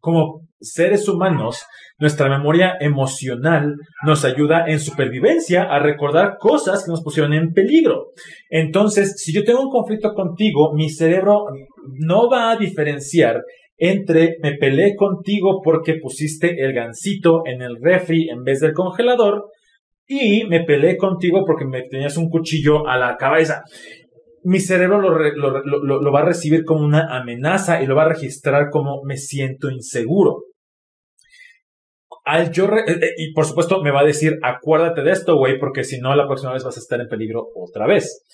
Como 0.00 0.42
seres 0.60 1.08
humanos, 1.08 1.64
nuestra 1.98 2.28
memoria 2.28 2.74
emocional 2.78 3.76
nos 4.04 4.26
ayuda 4.26 4.66
en 4.66 4.80
supervivencia 4.80 5.62
a 5.62 5.78
recordar 5.78 6.36
cosas 6.38 6.84
que 6.84 6.90
nos 6.90 7.02
pusieron 7.02 7.32
en 7.32 7.54
peligro. 7.54 8.08
Entonces, 8.50 9.14
si 9.16 9.32
yo 9.32 9.42
tengo 9.42 9.62
un 9.62 9.70
conflicto 9.70 10.12
contigo, 10.12 10.74
mi 10.74 10.90
cerebro 10.90 11.46
no 12.00 12.28
va 12.28 12.50
a 12.50 12.56
diferenciar 12.56 13.42
entre 13.78 14.36
me 14.42 14.56
peleé 14.56 14.94
contigo 14.94 15.62
porque 15.64 15.94
pusiste 15.94 16.62
el 16.62 16.74
gansito 16.74 17.42
en 17.46 17.62
el 17.62 17.76
refri 17.80 18.28
en 18.28 18.44
vez 18.44 18.60
del 18.60 18.74
congelador 18.74 19.46
y 20.06 20.44
me 20.44 20.64
peleé 20.64 20.96
contigo 20.96 21.44
porque 21.46 21.64
me 21.64 21.82
tenías 21.88 22.16
un 22.16 22.28
cuchillo 22.28 22.86
a 22.86 22.98
la 22.98 23.16
cabeza. 23.16 23.62
Mi 24.42 24.60
cerebro 24.60 25.00
lo, 25.00 26.12
va 26.12 26.20
a 26.20 26.24
recibir 26.24 26.64
como 26.64 26.84
una 26.84 27.16
amenaza 27.16 27.82
y 27.82 27.86
lo 27.86 27.96
va 27.96 28.02
a 28.04 28.08
registrar 28.10 28.68
como 28.70 29.02
me 29.04 29.16
siento 29.16 29.70
inseguro. 29.70 30.42
Eh, 32.26 32.50
eh, 32.56 33.10
y 33.18 33.32
por 33.32 33.44
supuesto 33.44 33.82
me 33.82 33.90
va 33.90 34.00
a 34.00 34.04
decir, 34.04 34.38
acuérdate 34.42 35.02
de 35.02 35.12
esto, 35.12 35.36
güey, 35.36 35.58
porque 35.58 35.84
si 35.84 35.98
no, 35.98 36.14
la 36.14 36.26
próxima 36.26 36.52
vez 36.52 36.64
vas 36.64 36.76
a 36.76 36.80
estar 36.80 37.00
en 37.00 37.08
peligro 37.08 37.46
otra 37.54 37.86
vez. 37.86 38.24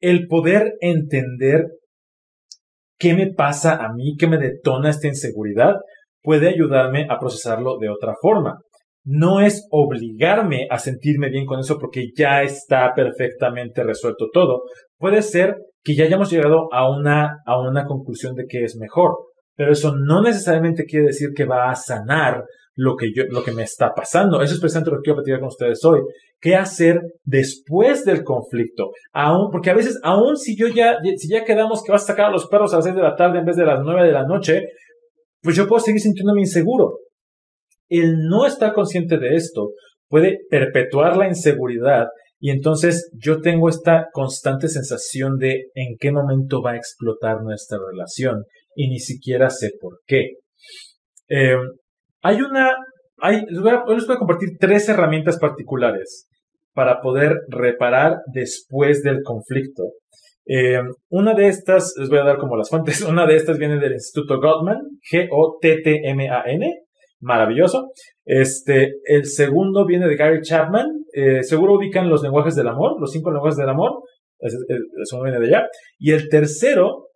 El 0.00 0.26
poder 0.28 0.74
entender 0.80 1.66
qué 2.98 3.14
me 3.14 3.32
pasa 3.32 3.76
a 3.76 3.92
mí, 3.92 4.16
qué 4.18 4.26
me 4.26 4.38
detona 4.38 4.90
esta 4.90 5.08
inseguridad, 5.08 5.76
puede 6.22 6.48
ayudarme 6.48 7.06
a 7.08 7.18
procesarlo 7.18 7.78
de 7.78 7.88
otra 7.88 8.14
forma. 8.20 8.60
No 9.04 9.40
es 9.40 9.66
obligarme 9.70 10.66
a 10.70 10.78
sentirme 10.78 11.30
bien 11.30 11.46
con 11.46 11.60
eso 11.60 11.78
porque 11.78 12.10
ya 12.16 12.42
está 12.42 12.92
perfectamente 12.94 13.82
resuelto 13.82 14.28
todo. 14.32 14.62
Puede 14.98 15.22
ser 15.22 15.56
que 15.82 15.94
ya 15.94 16.04
hayamos 16.04 16.30
llegado 16.30 16.72
a 16.72 16.90
una, 16.90 17.38
a 17.46 17.58
una 17.58 17.86
conclusión 17.86 18.34
de 18.34 18.46
que 18.46 18.64
es 18.64 18.76
mejor, 18.76 19.16
pero 19.56 19.72
eso 19.72 19.94
no 19.96 20.22
necesariamente 20.22 20.84
quiere 20.84 21.06
decir 21.06 21.30
que 21.34 21.46
va 21.46 21.70
a 21.70 21.74
sanar 21.74 22.44
lo 22.74 22.96
que 22.96 23.12
yo, 23.14 23.24
lo 23.28 23.42
que 23.42 23.52
me 23.52 23.62
está 23.62 23.92
pasando. 23.94 24.40
Eso 24.42 24.54
es 24.54 24.60
precisamente 24.60 24.90
lo 24.90 24.98
que 24.98 25.04
quiero 25.04 25.16
platicar 25.16 25.40
con 25.40 25.48
ustedes 25.48 25.84
hoy. 25.84 26.00
¿Qué 26.40 26.56
hacer 26.56 27.00
después 27.24 28.04
del 28.04 28.24
conflicto? 28.24 28.90
Aún, 29.12 29.50
porque 29.50 29.70
a 29.70 29.74
veces, 29.74 29.98
aún 30.02 30.36
si 30.36 30.56
yo 30.56 30.68
ya, 30.68 30.96
si 31.16 31.28
ya 31.28 31.44
quedamos 31.44 31.82
que 31.82 31.92
vas 31.92 32.04
a 32.04 32.06
sacar 32.06 32.26
a 32.26 32.30
los 32.30 32.46
perros 32.48 32.72
a 32.72 32.76
las 32.76 32.84
6 32.84 32.96
de 32.96 33.02
la 33.02 33.16
tarde 33.16 33.40
en 33.40 33.44
vez 33.44 33.56
de 33.56 33.66
las 33.66 33.80
9 33.82 34.06
de 34.06 34.12
la 34.12 34.26
noche, 34.26 34.62
pues 35.42 35.56
yo 35.56 35.66
puedo 35.66 35.80
seguir 35.80 36.00
sintiéndome 36.00 36.40
inseguro. 36.40 36.98
El 37.90 38.26
no 38.28 38.46
estar 38.46 38.72
consciente 38.72 39.18
de 39.18 39.34
esto 39.36 39.72
puede 40.08 40.38
perpetuar 40.48 41.18
la 41.18 41.28
inseguridad 41.28 42.06
y 42.40 42.50
entonces 42.50 43.10
yo 43.12 43.42
tengo 43.42 43.68
esta 43.68 44.06
constante 44.12 44.68
sensación 44.68 45.36
de 45.36 45.66
en 45.74 45.96
qué 45.98 46.10
momento 46.10 46.62
va 46.62 46.72
a 46.72 46.76
explotar 46.76 47.42
nuestra 47.42 47.78
relación 47.90 48.44
y 48.74 48.88
ni 48.88 48.98
siquiera 48.98 49.50
sé 49.50 49.72
por 49.78 49.98
qué. 50.06 50.36
Eh, 51.28 51.56
hay 52.22 52.40
una, 52.40 52.74
hay, 53.18 53.44
les 53.46 53.60
voy, 53.60 53.72
a, 53.72 54.18
compartir 54.18 54.56
tres 54.58 54.88
herramientas 54.88 55.38
particulares 55.38 56.28
para 56.72 57.02
poder 57.02 57.36
reparar 57.48 58.18
después 58.32 59.02
del 59.02 59.22
conflicto. 59.22 59.84
Eh, 60.46 60.80
una 61.10 61.34
de 61.34 61.48
estas, 61.48 61.92
les 61.98 62.08
voy 62.08 62.18
a 62.18 62.24
dar 62.24 62.38
como 62.38 62.56
las 62.56 62.70
fuentes, 62.70 63.02
una 63.08 63.26
de 63.26 63.36
estas 63.36 63.58
viene 63.58 63.78
del 63.78 63.92
Instituto 63.92 64.40
Gottman, 64.40 64.78
G-O-T-T-M-A-N, 65.12 66.74
maravilloso. 67.20 67.90
Este, 68.24 68.94
el 69.04 69.26
segundo 69.26 69.86
viene 69.86 70.08
de 70.08 70.16
Gary 70.16 70.40
Chapman, 70.42 70.86
eh, 71.12 71.42
seguro 71.42 71.74
ubican 71.74 72.08
los 72.08 72.22
lenguajes 72.22 72.54
del 72.54 72.68
amor, 72.68 73.00
los 73.00 73.10
cinco 73.12 73.30
lenguajes 73.30 73.58
del 73.58 73.68
amor, 73.68 74.02
eso 74.38 75.22
viene 75.22 75.38
de 75.38 75.46
allá. 75.46 75.66
Y 75.98 76.12
el 76.12 76.28
tercero, 76.28 77.08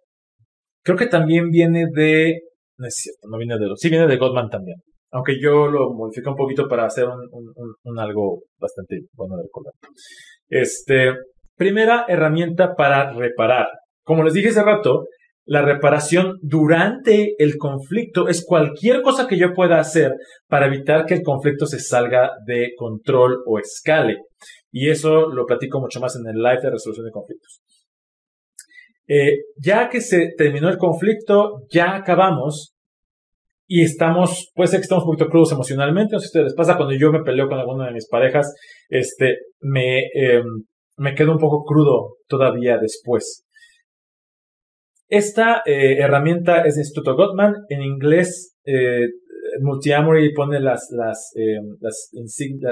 creo 0.83 0.97
que 0.97 1.07
también 1.07 1.51
viene 1.51 1.87
de, 1.93 2.41
no 2.79 2.87
es 2.87 2.95
cierto, 2.95 3.29
no 3.31 3.39
viene 3.39 3.59
de 3.59 3.67
los, 3.67 3.79
sí 3.81 3.89
viene 3.89 4.07
de 4.07 4.17
Gottman 4.17 4.51
también 4.51 4.77
aunque 5.15 5.35
yo 5.41 5.69
lo 5.69 5.95
modifico 5.95 6.31
un 6.31 6.37
poquito 6.37 6.67
para 6.69 6.87
hacer 6.87 7.07
un, 7.07 7.99
algo 8.01 8.43
bastante 8.59 8.99
bueno 9.13 9.37
de 9.37 9.45
recordar. 9.45 9.73
Este, 10.49 11.15
primera 11.57 12.05
herramienta 12.09 12.75
para 12.75 13.13
reparar. 13.13 13.69
Como 14.05 14.25
les 14.25 14.35
dije 14.35 14.49
hace 14.49 14.65
rato, 14.65 15.07
la 15.47 15.63
reparación 15.63 16.39
durante 16.43 17.35
el 17.39 17.59
conflicto 17.59 18.29
es 18.29 18.45
cualquier 18.45 19.03
cosa 19.03 19.27
que 19.27 19.39
yo 19.39 19.53
pueda 19.53 19.79
hacer 19.79 20.13
para 20.49 20.67
evitar 20.67 21.05
que 21.05 21.15
el 21.15 21.23
conflicto 21.23 21.67
se 21.67 21.81
salga 21.81 22.31
de 22.47 22.73
control 22.77 23.43
o 23.47 23.59
escale. 23.59 24.19
Y 24.71 24.89
eso 24.89 25.29
lo 25.29 25.45
platico 25.45 25.81
mucho 25.81 26.01
más 26.01 26.17
en 26.17 26.27
el 26.27 26.43
live 26.43 26.63
de 26.63 26.71
resolución 26.71 27.07
de 27.07 27.13
conflictos. 27.13 27.61
Eh, 29.07 29.37
ya 29.57 29.91
que 29.91 30.01
se 30.01 30.33
terminó 30.37 30.71
el 30.71 30.79
conflicto, 30.79 31.67
ya 31.71 31.95
acabamos, 31.95 32.75
y 33.67 33.83
estamos, 33.83 34.51
puede 34.55 34.69
ser 34.69 34.81
que 34.81 34.85
estamos 34.85 35.05
un 35.05 35.11
poquito 35.11 35.31
crudos 35.31 35.53
emocionalmente, 35.53 36.15
no 36.15 36.21
sé 36.21 36.29
si 36.29 36.39
les 36.39 36.55
pasa, 36.55 36.77
cuando 36.77 36.95
yo 36.95 37.13
me 37.13 37.23
peleo 37.23 37.49
con 37.49 37.59
alguna 37.59 37.87
de 37.87 37.93
mis 37.93 38.09
parejas, 38.09 38.55
este, 38.89 39.37
me, 39.61 40.01
em, 40.15 40.45
me 40.97 41.15
quedo 41.15 41.33
un 41.33 41.39
poco 41.39 41.65
crudo 41.65 42.17
todavía 42.29 42.79
después. 42.79 43.44
Esta 45.09 45.63
eh, 45.67 45.99
herramienta 45.99 46.63
es 46.63 46.77
de 46.77 46.83
Instituto 46.83 47.15
Gottman, 47.15 47.55
en 47.69 47.83
inglés, 47.83 48.57
eh, 48.65 49.07
Multiamory 49.61 50.33
pone 50.33 50.59
las, 50.61 50.89
las, 50.91 51.31
em, 51.37 51.77
las, 51.81 52.11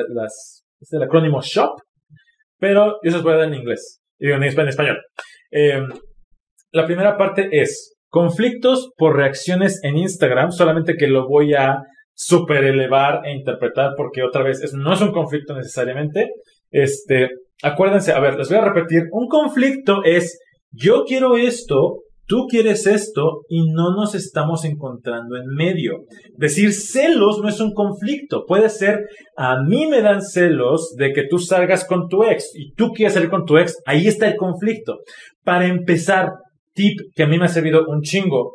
las, 0.08 0.64
es 0.80 0.92
el 0.92 1.02
acrónimo 1.02 1.40
SHOP, 1.40 1.78
pero 2.58 2.98
yo 3.02 3.10
se 3.10 3.16
los 3.16 3.22
voy 3.22 3.34
a 3.34 3.36
dar 3.36 3.48
en 3.48 3.54
inglés, 3.54 4.00
y 4.18 4.30
en 4.30 4.42
español. 4.42 4.98
La 6.72 6.86
primera 6.86 7.18
parte 7.18 7.48
es, 7.52 7.92
Conflictos 8.12 8.90
por 8.98 9.16
reacciones 9.16 9.80
en 9.82 9.96
Instagram, 9.96 10.50
solamente 10.50 10.98
que 10.98 11.06
lo 11.06 11.26
voy 11.26 11.54
a 11.54 11.78
super 12.12 12.62
elevar 12.62 13.22
e 13.24 13.32
interpretar 13.32 13.92
porque 13.96 14.22
otra 14.22 14.42
vez 14.42 14.60
no 14.74 14.92
es 14.92 15.00
un 15.00 15.12
conflicto 15.12 15.54
necesariamente. 15.54 16.28
Este, 16.70 17.30
acuérdense, 17.62 18.12
a 18.12 18.20
ver, 18.20 18.36
les 18.36 18.50
voy 18.50 18.58
a 18.58 18.66
repetir, 18.66 19.04
un 19.12 19.28
conflicto 19.28 20.04
es 20.04 20.38
yo 20.70 21.04
quiero 21.06 21.38
esto, 21.38 22.02
tú 22.26 22.47
quieres 22.49 22.87
esto 22.87 23.43
y 23.49 23.71
no 23.73 23.95
nos 23.95 24.14
estamos 24.14 24.64
encontrando 24.64 25.37
en 25.37 25.47
medio. 25.47 26.05
Decir 26.37 26.73
celos 26.73 27.41
no 27.43 27.49
es 27.49 27.61
un 27.61 27.73
conflicto, 27.73 28.45
puede 28.47 28.69
ser 28.69 29.07
a 29.37 29.62
mí 29.62 29.87
me 29.87 30.02
dan 30.02 30.23
celos 30.23 30.95
de 30.97 31.12
que 31.12 31.25
tú 31.29 31.38
salgas 31.38 31.87
con 31.87 32.09
tu 32.09 32.25
ex 32.25 32.50
y 32.55 32.73
tú 32.73 32.91
quieres 32.93 33.14
salir 33.14 33.31
con 33.31 33.45
tu 33.45 33.59
ex, 33.59 33.76
ahí 33.87 34.07
está 34.07 34.29
el 34.29 34.37
conflicto. 34.37 34.99
Para 35.45 35.67
empezar, 35.67 36.31
tip 36.75 36.99
que 37.14 37.25
a 37.25 37.26
mí 37.26 37.38
me 37.38 37.47
ha 37.47 37.49
servido 37.49 37.85
un 37.88 38.02
chingo. 38.02 38.52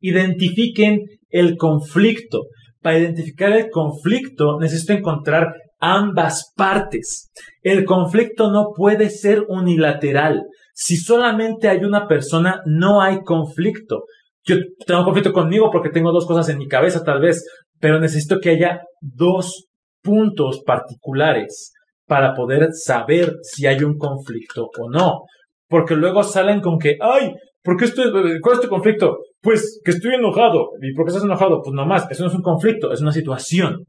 Identifiquen 0.00 1.00
el 1.30 1.56
conflicto. 1.56 2.42
Para 2.80 2.98
identificar 2.98 3.52
el 3.52 3.70
conflicto 3.70 4.58
necesito 4.60 4.92
encontrar 4.92 5.54
ambas 5.80 6.52
partes. 6.56 7.30
El 7.62 7.84
conflicto 7.84 8.50
no 8.50 8.72
puede 8.74 9.10
ser 9.10 9.44
unilateral. 9.48 10.42
Si 10.74 10.96
solamente 10.96 11.68
hay 11.68 11.84
una 11.84 12.06
persona, 12.06 12.60
no 12.66 13.00
hay 13.00 13.22
conflicto. 13.22 14.04
Yo 14.44 14.56
tengo 14.86 15.04
conflicto 15.04 15.32
conmigo 15.32 15.70
porque 15.70 15.88
tengo 15.88 16.12
dos 16.12 16.26
cosas 16.26 16.48
en 16.50 16.58
mi 16.58 16.68
cabeza 16.68 17.02
tal 17.02 17.20
vez, 17.20 17.46
pero 17.80 17.98
necesito 18.00 18.40
que 18.40 18.50
haya 18.50 18.82
dos 19.00 19.68
puntos 20.02 20.62
particulares 20.66 21.72
para 22.06 22.34
poder 22.34 22.68
saber 22.72 23.36
si 23.42 23.66
hay 23.66 23.82
un 23.82 23.96
conflicto 23.96 24.68
o 24.78 24.90
no 24.90 25.22
porque 25.68 25.96
luego 25.96 26.22
salen 26.22 26.60
con 26.60 26.78
que, 26.78 26.96
ay, 27.00 27.32
¿por 27.62 27.76
qué 27.76 27.86
estoy, 27.86 28.10
cuál 28.40 28.54
es 28.54 28.60
tu 28.60 28.68
conflicto? 28.68 29.18
Pues 29.40 29.80
que 29.84 29.90
estoy 29.90 30.14
enojado. 30.14 30.70
¿Y 30.80 30.94
por 30.94 31.04
qué 31.04 31.10
estás 31.10 31.24
enojado? 31.24 31.60
Pues 31.62 31.74
nomás, 31.74 32.06
eso 32.10 32.22
no 32.22 32.28
es 32.28 32.34
un 32.36 32.42
conflicto, 32.42 32.92
es 32.92 33.00
una 33.00 33.12
situación. 33.12 33.84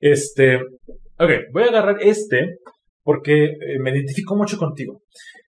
Este, 0.00 0.56
ok, 0.56 1.30
voy 1.52 1.62
a 1.62 1.66
agarrar 1.66 1.98
este 2.00 2.56
porque 3.02 3.44
eh, 3.44 3.78
me 3.80 3.90
identifico 3.90 4.36
mucho 4.36 4.58
contigo. 4.58 5.00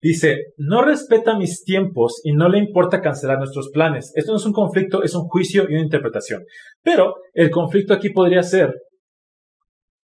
Dice, 0.04 0.52
no 0.58 0.84
respeta 0.84 1.38
mis 1.38 1.64
tiempos 1.64 2.20
y 2.24 2.34
no 2.34 2.50
le 2.50 2.58
importa 2.58 3.00
cancelar 3.00 3.38
nuestros 3.38 3.70
planes. 3.72 4.12
Esto 4.14 4.32
no 4.32 4.36
es 4.36 4.44
un 4.44 4.52
conflicto, 4.52 5.02
es 5.02 5.14
un 5.14 5.22
juicio 5.28 5.62
y 5.62 5.72
una 5.72 5.84
interpretación. 5.84 6.44
Pero 6.82 7.14
el 7.32 7.50
conflicto 7.50 7.94
aquí 7.94 8.10
podría 8.10 8.42
ser, 8.42 8.74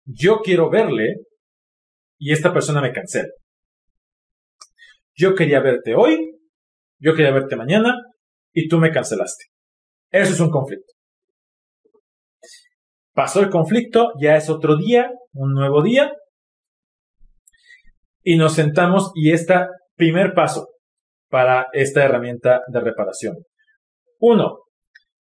yo 0.03 0.39
quiero 0.39 0.71
verle 0.71 1.17
y 2.17 2.31
esta 2.31 2.51
persona 2.51 2.81
me 2.81 2.91
cancela. 2.91 3.29
Yo 5.13 5.35
quería 5.35 5.59
verte 5.59 5.93
hoy, 5.93 6.39
yo 6.99 7.13
quería 7.13 7.31
verte 7.31 7.55
mañana 7.55 7.93
y 8.51 8.67
tú 8.67 8.79
me 8.79 8.91
cancelaste. 8.91 9.43
Eso 10.09 10.33
es 10.33 10.39
un 10.39 10.49
conflicto. 10.49 10.91
Pasó 13.13 13.41
el 13.41 13.51
conflicto, 13.51 14.13
ya 14.19 14.37
es 14.37 14.49
otro 14.49 14.75
día, 14.75 15.11
un 15.33 15.53
nuevo 15.53 15.83
día, 15.83 16.13
y 18.23 18.37
nos 18.37 18.55
sentamos 18.55 19.11
y 19.13 19.33
está 19.33 19.69
primer 19.95 20.33
paso 20.33 20.67
para 21.29 21.67
esta 21.73 22.03
herramienta 22.03 22.61
de 22.67 22.79
reparación. 22.79 23.37
Uno, 24.19 24.59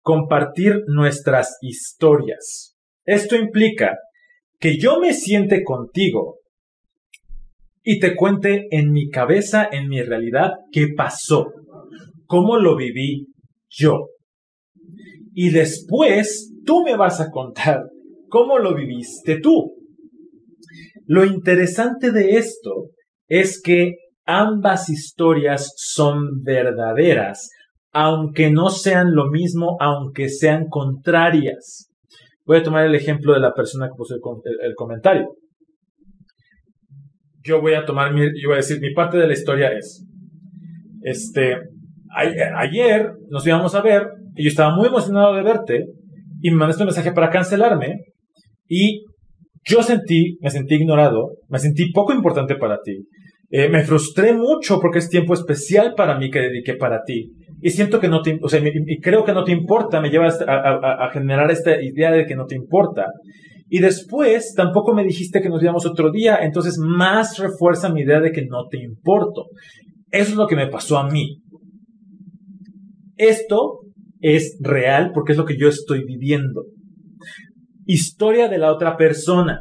compartir 0.03 0.83
nuestras 0.87 1.57
historias. 1.63 2.77
Esto 3.05 3.37
implica 3.37 3.97
que 4.61 4.79
yo 4.79 5.01
me 5.01 5.15
siente 5.15 5.65
contigo 5.65 6.39
y 7.83 7.99
te 8.01 8.15
cuente 8.17 8.67
en 8.71 8.93
mi 8.93 9.11
cabeza, 9.11 9.69
en 9.71 9.89
mi 9.89 10.03
realidad, 10.03 10.53
qué 10.73 10.89
pasó, 10.97 11.53
cómo 12.27 12.57
lo 12.57 12.77
viví 12.77 13.27
yo. 13.69 14.09
Y 15.35 15.51
después 15.51 16.53
tú 16.65 16.83
me 16.83 16.97
vas 16.97 17.21
a 17.21 17.31
contar 17.31 17.85
cómo 18.29 18.59
lo 18.59 18.75
viviste 18.75 19.41
tú. 19.41 19.75
Lo 21.07 21.25
interesante 21.25 22.11
de 22.11 22.37
esto 22.37 22.91
es 23.29 23.61
que 23.61 23.97
ambas 24.27 24.89
historias 24.89 25.73
son 25.77 26.43
verdaderas, 26.43 27.51
aunque 27.93 28.51
no 28.51 28.71
sean 28.71 29.15
lo 29.15 29.31
mismo, 29.31 29.77
aunque 29.81 30.29
sean 30.29 30.67
contrarias. 30.69 31.91
Voy 32.45 32.59
a 32.59 32.63
tomar 32.63 32.85
el 32.85 32.95
ejemplo 32.95 33.33
de 33.33 33.41
la 33.41 33.55
persona 33.55 33.89
que 33.89 33.97
puso 33.97 34.15
el, 34.15 34.75
comentario. 34.75 35.29
Yo 37.43 37.61
voy 37.61 37.75
a 37.75 37.85
tomar 37.85 38.13
mi, 38.13 38.23
yo 38.41 38.49
voy 38.49 38.55
a 38.55 38.57
decir, 38.57 38.81
mi 38.81 38.93
parte 38.93 39.19
de 39.19 39.27
la 39.27 39.33
historia 39.33 39.71
es, 39.73 40.07
este, 41.03 41.57
ayer 42.57 43.13
nos 43.29 43.47
íbamos 43.47 43.75
a 43.75 43.83
ver 43.83 44.07
y 44.35 44.45
yo 44.45 44.49
estaba 44.49 44.75
muy 44.75 44.89
emocionado 44.89 45.35
de 45.35 45.43
verte 45.43 45.87
y 46.41 46.51
me 46.51 46.57
mandaste 46.57 46.83
un 46.83 46.89
mensaje 46.89 47.13
para 47.13 47.31
cancelarme 47.31 48.01
y 48.69 49.05
yo 49.65 49.83
sentí, 49.83 50.39
me 50.41 50.51
sentí 50.51 50.75
ignorado, 50.75 51.39
me 51.49 51.59
sentí 51.59 51.91
poco 51.93 52.13
importante 52.13 52.57
para 52.57 52.81
ti. 52.83 53.07
Eh, 53.51 53.69
me 53.69 53.85
frustré 53.85 54.33
mucho 54.33 54.81
porque 54.81 54.99
es 54.99 55.09
tiempo 55.09 55.35
especial 55.35 55.95
para 55.97 56.19
mí 56.19 56.31
que 56.31 56.41
dediqué 56.41 56.75
para 56.75 57.03
ti. 57.05 57.33
Y 57.61 57.71
siento 57.71 58.01
que 58.01 58.09
no 58.09 58.21
te, 58.21 58.39
o 58.43 58.49
sea, 58.49 58.61
y 58.65 59.01
creo 59.01 59.25
que 59.25 59.33
no 59.33 59.45
te 59.45 59.53
importa, 59.53 60.01
me 60.01 60.11
lleva 60.11 60.29
a, 60.29 61.11
generar 61.13 61.51
esta 61.51 61.83
idea 61.83 62.11
de 62.11 62.27
que 62.27 62.37
no 62.37 62.47
te 62.47 62.57
importa. 62.57 63.07
Y 63.69 63.79
después 63.79 64.55
tampoco 64.55 64.93
me 64.95 65.05
dijiste 65.05 65.41
que 65.41 65.49
nos 65.49 65.61
viéramos 65.61 65.87
otro 65.87 66.11
día, 66.11 66.39
entonces 66.43 66.77
más 66.79 67.39
refuerza 67.39 67.93
mi 67.93 68.03
idea 68.03 68.21
de 68.21 68.33
que 68.33 68.45
no 68.45 68.67
te 68.71 68.79
importo. 68.83 69.47
Eso 70.11 70.31
es 70.31 70.37
lo 70.37 70.47
que 70.47 70.57
me 70.57 70.69
pasó 70.69 70.99
a 70.99 71.09
mí. 71.09 71.41
Esto 73.17 73.81
es 74.21 74.59
real 74.61 75.13
porque 75.15 75.33
es 75.33 75.39
lo 75.39 75.45
que 75.45 75.57
yo 75.57 75.69
estoy 75.69 76.05
viviendo 76.05 76.65
historia 77.87 78.49
de 78.49 78.59
la 78.59 78.73
otra 78.73 78.97
persona. 78.97 79.61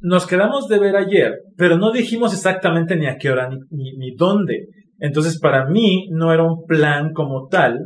Nos 0.00 0.26
quedamos 0.26 0.68
de 0.68 0.78
ver 0.78 0.96
ayer, 0.96 1.32
pero 1.56 1.78
no 1.78 1.92
dijimos 1.92 2.32
exactamente 2.32 2.96
ni 2.96 3.06
a 3.06 3.16
qué 3.16 3.30
hora 3.30 3.48
ni, 3.70 3.96
ni, 3.96 4.14
dónde. 4.14 4.66
Entonces 4.98 5.38
para 5.40 5.68
mí 5.68 6.08
no 6.10 6.32
era 6.32 6.44
un 6.44 6.64
plan 6.66 7.12
como 7.12 7.48
tal. 7.48 7.78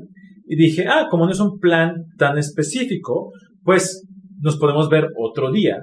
Y 0.47 0.57
dije, 0.57 0.87
ah, 0.89 1.07
como 1.11 1.27
no 1.27 1.33
es 1.33 1.41
un 1.41 1.59
plan 1.59 1.93
tan 2.19 2.37
específico, 2.37 3.33
pues 3.63 4.05
nos 4.41 4.59
podemos 4.59 4.89
ver 4.89 5.09
otro 5.17 5.53
día. 5.53 5.79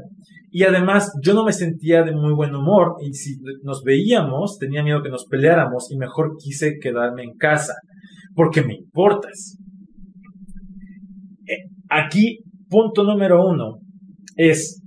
Y 0.50 0.64
además 0.64 1.12
yo 1.24 1.34
no 1.34 1.46
me 1.46 1.54
sentía 1.54 2.04
de 2.04 2.14
muy 2.14 2.34
buen 2.34 2.56
humor 2.56 2.96
y 3.02 3.14
si 3.14 3.36
nos 3.64 3.84
veíamos 3.84 4.58
tenía 4.60 4.84
miedo 4.84 5.04
que 5.04 5.10
nos 5.10 5.26
peleáramos 5.26 5.92
y 5.92 5.98
mejor 5.98 6.36
quise 6.38 6.78
quedarme 6.82 7.24
en 7.24 7.38
casa 7.38 7.74
porque 8.34 8.62
me 8.62 8.76
importas. 8.76 9.58
Eh, 11.46 11.70
aquí 11.90 12.40
punto 12.70 13.04
número 13.04 13.46
uno 13.46 13.80
es, 14.36 14.82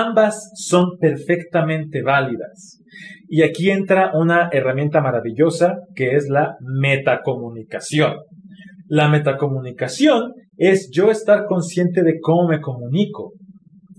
ambas 0.00 0.50
son 0.54 0.98
perfectamente 0.98 2.02
válidas. 2.02 2.80
Y 3.28 3.42
aquí 3.42 3.70
entra 3.70 4.12
una 4.14 4.48
herramienta 4.52 5.00
maravillosa 5.00 5.76
que 5.94 6.16
es 6.16 6.28
la 6.28 6.56
metacomunicación. 6.60 8.14
La 8.88 9.08
metacomunicación 9.08 10.32
es 10.56 10.90
yo 10.92 11.10
estar 11.10 11.46
consciente 11.46 12.02
de 12.02 12.20
cómo 12.20 12.48
me 12.48 12.60
comunico 12.60 13.32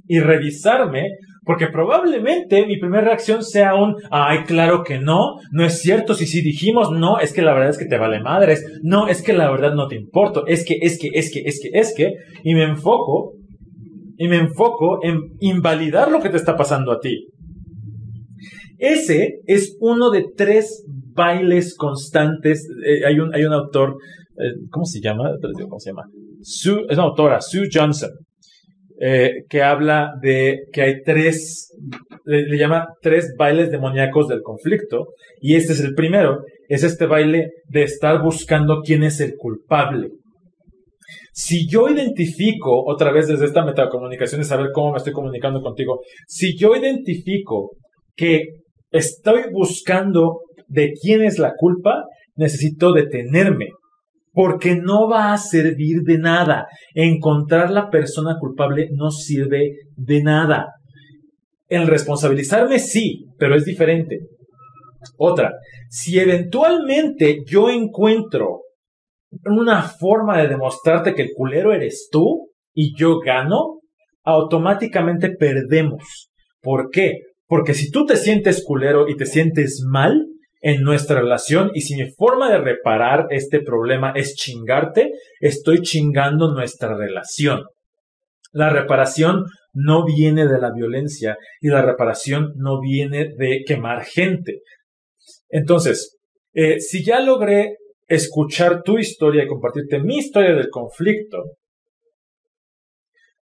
y 0.07 0.19
revisarme 0.19 1.17
porque 1.45 1.67
probablemente 1.67 2.65
mi 2.65 2.77
primera 2.77 3.03
reacción 3.03 3.43
sea 3.43 3.75
un, 3.75 3.95
ay, 4.11 4.43
claro 4.45 4.83
que 4.83 4.99
no, 4.99 5.35
no 5.51 5.65
es 5.65 5.81
cierto, 5.81 6.13
si 6.13 6.25
sí 6.25 6.41
dijimos, 6.41 6.91
no, 6.91 7.19
es 7.19 7.33
que 7.33 7.41
la 7.41 7.53
verdad 7.53 7.69
es 7.69 7.77
que 7.77 7.85
te 7.85 7.97
vale 7.97 8.21
madres, 8.21 8.63
no, 8.81 9.07
es 9.07 9.21
que 9.21 9.33
la 9.33 9.51
verdad 9.51 9.73
no 9.73 9.87
te 9.87 9.95
importo, 9.95 10.45
es 10.47 10.65
que, 10.65 10.77
es 10.81 10.97
que, 10.99 11.09
es 11.13 11.31
que, 11.33 11.41
es 11.41 11.59
que, 11.61 11.77
es 11.77 11.93
que, 11.95 12.13
y 12.43 12.53
me 12.55 12.63
enfoco, 12.63 13.33
y 14.17 14.27
me 14.27 14.37
enfoco 14.37 15.03
en 15.03 15.19
invalidar 15.39 16.11
lo 16.11 16.21
que 16.21 16.29
te 16.29 16.37
está 16.37 16.55
pasando 16.55 16.91
a 16.91 16.99
ti. 16.99 17.27
Ese 18.77 19.39
es 19.45 19.77
uno 19.79 20.11
de 20.11 20.25
tres 20.35 20.85
bailes 20.87 21.75
constantes. 21.75 22.67
Eh, 22.85 23.05
hay, 23.05 23.19
un, 23.19 23.33
hay 23.33 23.45
un 23.45 23.53
autor, 23.53 23.97
eh, 24.37 24.53
¿cómo 24.69 24.85
se 24.85 24.99
llama? 24.99 25.31
¿Cómo 25.41 25.79
se 25.79 25.91
llama? 25.91 26.03
Sue, 26.41 26.85
es 26.89 26.97
una 26.97 27.07
autora, 27.07 27.39
Sue 27.41 27.69
Johnson. 27.71 28.11
Eh, 28.99 29.45
que 29.49 29.61
habla 29.61 30.13
de 30.21 30.65
que 30.71 30.81
hay 30.81 31.01
tres, 31.03 31.75
le, 32.25 32.57
llama 32.57 32.85
tres 33.01 33.33
bailes 33.37 33.71
demoníacos 33.71 34.27
del 34.27 34.41
conflicto, 34.41 35.07
y 35.41 35.55
este 35.55 35.73
es 35.73 35.81
el 35.81 35.93
primero, 35.93 36.43
es 36.69 36.83
este 36.83 37.05
baile 37.05 37.49
de 37.67 37.83
estar 37.83 38.21
buscando 38.21 38.81
quién 38.81 39.03
es 39.03 39.19
el 39.19 39.33
culpable. 39.35 40.09
Si 41.31 41.67
yo 41.67 41.89
identifico, 41.89 42.83
otra 42.85 43.11
vez 43.11 43.27
desde 43.27 43.45
esta 43.45 43.65
metacomunicación 43.65 44.41
de 44.41 44.45
saber 44.45 44.69
cómo 44.73 44.91
me 44.91 44.97
estoy 44.97 45.13
comunicando 45.13 45.61
contigo, 45.61 46.01
si 46.27 46.57
yo 46.57 46.75
identifico 46.75 47.71
que 48.15 48.61
estoy 48.91 49.43
buscando 49.51 50.41
de 50.67 50.93
quién 51.01 51.23
es 51.23 51.39
la 51.39 51.53
culpa, 51.57 52.03
necesito 52.35 52.93
detenerme, 52.93 53.67
porque 54.31 54.75
no 54.75 55.07
va 55.07 55.33
a 55.33 55.37
servir 55.37 56.01
de 56.03 56.17
nada. 56.17 56.67
Encontrar 56.93 57.69
la 57.71 57.89
persona 57.89 58.35
culpable 58.39 58.89
no 58.91 59.11
sirve 59.11 59.71
de 59.95 60.23
nada. 60.23 60.67
El 61.67 61.87
responsabilizarme 61.87 62.79
sí, 62.79 63.25
pero 63.37 63.55
es 63.55 63.65
diferente. 63.65 64.19
Otra, 65.17 65.51
si 65.89 66.19
eventualmente 66.19 67.39
yo 67.45 67.69
encuentro 67.69 68.61
una 69.45 69.83
forma 69.83 70.39
de 70.41 70.47
demostrarte 70.47 71.13
que 71.13 71.23
el 71.23 71.31
culero 71.35 71.73
eres 71.73 72.09
tú 72.11 72.49
y 72.73 72.95
yo 72.97 73.19
gano, 73.19 73.79
automáticamente 74.23 75.29
perdemos. 75.29 76.29
¿Por 76.61 76.89
qué? 76.89 77.19
Porque 77.47 77.73
si 77.73 77.91
tú 77.91 78.05
te 78.05 78.17
sientes 78.17 78.63
culero 78.65 79.07
y 79.07 79.17
te 79.17 79.25
sientes 79.25 79.83
mal, 79.87 80.27
en 80.63 80.81
nuestra 80.81 81.19
relación 81.19 81.71
y 81.73 81.81
si 81.81 81.95
mi 81.95 82.09
forma 82.09 82.49
de 82.49 82.57
reparar 82.57 83.27
este 83.31 83.59
problema 83.59 84.13
es 84.15 84.33
chingarte, 84.33 85.11
estoy 85.41 85.81
chingando 85.81 86.53
nuestra 86.53 86.95
relación. 86.95 87.65
La 88.53 88.69
reparación 88.69 89.43
no 89.73 90.05
viene 90.05 90.47
de 90.47 90.61
la 90.61 90.71
violencia 90.71 91.37
y 91.59 91.67
la 91.67 91.81
reparación 91.81 92.53
no 92.55 92.79
viene 92.79 93.33
de 93.37 93.63
quemar 93.67 94.05
gente. 94.05 94.61
Entonces, 95.49 96.17
eh, 96.53 96.79
si 96.79 97.03
ya 97.03 97.19
logré 97.19 97.75
escuchar 98.07 98.83
tu 98.83 98.97
historia 98.97 99.43
y 99.43 99.47
compartirte 99.47 99.99
mi 99.99 100.17
historia 100.17 100.55
del 100.55 100.69
conflicto, 100.69 101.43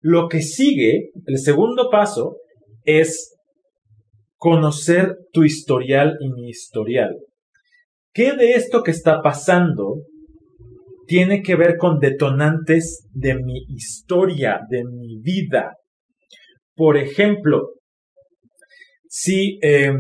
lo 0.01 0.27
que 0.27 0.41
sigue, 0.41 1.11
el 1.25 1.37
segundo 1.37 1.89
paso, 1.91 2.37
es 2.83 3.35
conocer 4.37 5.15
tu 5.31 5.43
historial 5.43 6.17
y 6.19 6.31
mi 6.31 6.49
historial. 6.49 7.15
¿Qué 8.13 8.33
de 8.33 8.53
esto 8.53 8.81
que 8.81 8.91
está 8.91 9.21
pasando 9.21 10.01
tiene 11.05 11.43
que 11.43 11.55
ver 11.55 11.77
con 11.77 11.99
detonantes 11.99 13.07
de 13.13 13.35
mi 13.35 13.63
historia, 13.69 14.59
de 14.69 14.83
mi 14.83 15.19
vida? 15.21 15.75
Por 16.75 16.97
ejemplo, 16.97 17.73
si... 19.07 19.59
Eh, 19.61 19.93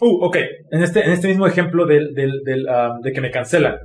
uh, 0.00 0.24
ok, 0.24 0.36
en 0.70 0.82
este, 0.82 1.04
en 1.04 1.12
este 1.12 1.28
mismo 1.28 1.46
ejemplo 1.46 1.86
del, 1.86 2.08
um, 2.10 3.00
de 3.00 3.12
que 3.12 3.20
me 3.20 3.30
cancelan. 3.30 3.76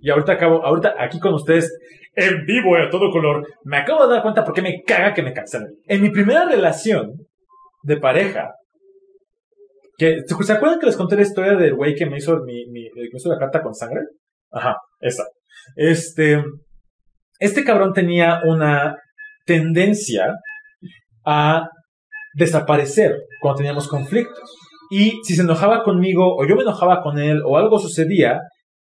Y 0.00 0.10
ahorita 0.10 0.32
acabo, 0.32 0.64
ahorita 0.64 0.94
aquí 0.98 1.20
con 1.20 1.34
ustedes, 1.34 1.72
en 2.14 2.44
vivo 2.44 2.76
y 2.76 2.82
a 2.82 2.90
todo 2.90 3.10
color, 3.10 3.46
me 3.64 3.78
acabo 3.78 4.06
de 4.06 4.14
dar 4.14 4.22
cuenta 4.22 4.44
por 4.44 4.54
qué 4.54 4.62
me 4.62 4.82
caga 4.82 5.14
que 5.14 5.22
me 5.22 5.32
cancelen. 5.32 5.68
En 5.86 6.02
mi 6.02 6.10
primera 6.10 6.44
relación 6.44 7.12
de 7.84 7.96
pareja, 7.96 8.50
¿Se 9.98 10.52
acuerdan 10.52 10.80
que 10.80 10.86
les 10.86 10.96
conté 10.96 11.16
la 11.16 11.22
historia 11.22 11.54
del 11.54 11.74
güey 11.74 11.94
que 11.94 12.06
me 12.06 12.16
hizo, 12.16 12.40
mi, 12.44 12.66
mi, 12.66 12.88
me 12.94 13.08
hizo 13.12 13.28
la 13.28 13.38
carta 13.38 13.62
con 13.62 13.74
sangre? 13.74 14.00
Ajá, 14.50 14.76
esa. 15.00 15.24
Este, 15.76 16.42
este 17.38 17.62
cabrón 17.62 17.92
tenía 17.92 18.40
una 18.44 18.96
tendencia 19.46 20.34
a 21.24 21.68
desaparecer 22.34 23.16
cuando 23.40 23.58
teníamos 23.58 23.86
conflictos. 23.86 24.50
Y 24.92 25.20
si 25.24 25.34
se 25.34 25.42
enojaba 25.42 25.82
conmigo 25.82 26.36
o 26.36 26.46
yo 26.46 26.54
me 26.54 26.62
enojaba 26.62 27.00
con 27.02 27.18
él 27.18 27.40
o 27.46 27.56
algo 27.56 27.78
sucedía, 27.78 28.40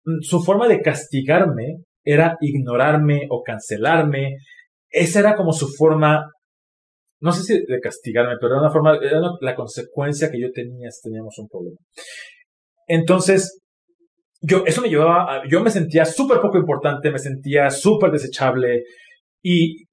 mm, 0.04 0.22
su 0.22 0.42
forma 0.42 0.66
de 0.66 0.80
castigarme 0.80 1.82
era 2.02 2.36
ignorarme 2.40 3.26
o 3.30 3.42
cancelarme. 3.42 4.36
Esa 4.90 5.20
era 5.20 5.36
como 5.36 5.52
su 5.52 5.68
forma 5.68 6.24
no 7.22 7.30
sé 7.30 7.42
si 7.44 7.64
de 7.64 7.78
castigarme, 7.80 8.34
pero 8.40 8.54
era 8.54 8.62
una 8.62 8.72
forma, 8.72 8.96
era 8.96 9.20
la 9.40 9.54
consecuencia 9.54 10.28
que 10.28 10.40
yo 10.40 10.50
tenía 10.52 10.90
si 10.90 11.08
teníamos 11.08 11.38
un 11.38 11.46
problema. 11.48 11.78
Entonces, 12.88 13.60
yo, 14.40 14.64
eso 14.66 14.82
me 14.82 14.88
llevaba, 14.88 15.42
yo 15.48 15.62
me 15.62 15.70
sentía 15.70 16.04
súper 16.04 16.40
poco 16.40 16.58
importante, 16.58 17.12
me 17.12 17.20
sentía 17.20 17.70
súper 17.70 18.10
desechable 18.10 18.82
y, 19.40 19.84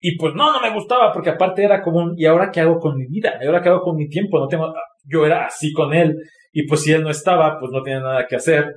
y 0.00 0.16
pues 0.16 0.34
no, 0.36 0.52
no 0.52 0.60
me 0.60 0.72
gustaba 0.72 1.12
porque 1.12 1.30
aparte 1.30 1.64
era 1.64 1.82
como 1.82 2.12
¿y 2.16 2.24
ahora 2.24 2.52
qué 2.52 2.60
hago 2.60 2.78
con 2.78 2.96
mi 2.96 3.06
vida? 3.08 3.36
¿Y 3.42 3.46
ahora 3.46 3.60
qué 3.60 3.68
hago 3.70 3.80
con 3.80 3.96
mi 3.96 4.08
tiempo? 4.08 4.38
No 4.38 4.46
tengo, 4.46 4.72
yo 5.06 5.24
era 5.24 5.46
así 5.46 5.72
con 5.72 5.94
él 5.94 6.16
y 6.52 6.66
pues 6.66 6.82
si 6.82 6.92
él 6.92 7.02
no 7.02 7.10
estaba, 7.10 7.58
pues 7.58 7.70
no 7.72 7.82
tenía 7.82 8.00
nada 8.00 8.26
que 8.28 8.36
hacer. 8.36 8.74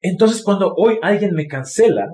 Entonces 0.00 0.42
cuando 0.42 0.72
hoy 0.76 0.98
alguien 1.02 1.32
me 1.34 1.46
cancela, 1.46 2.06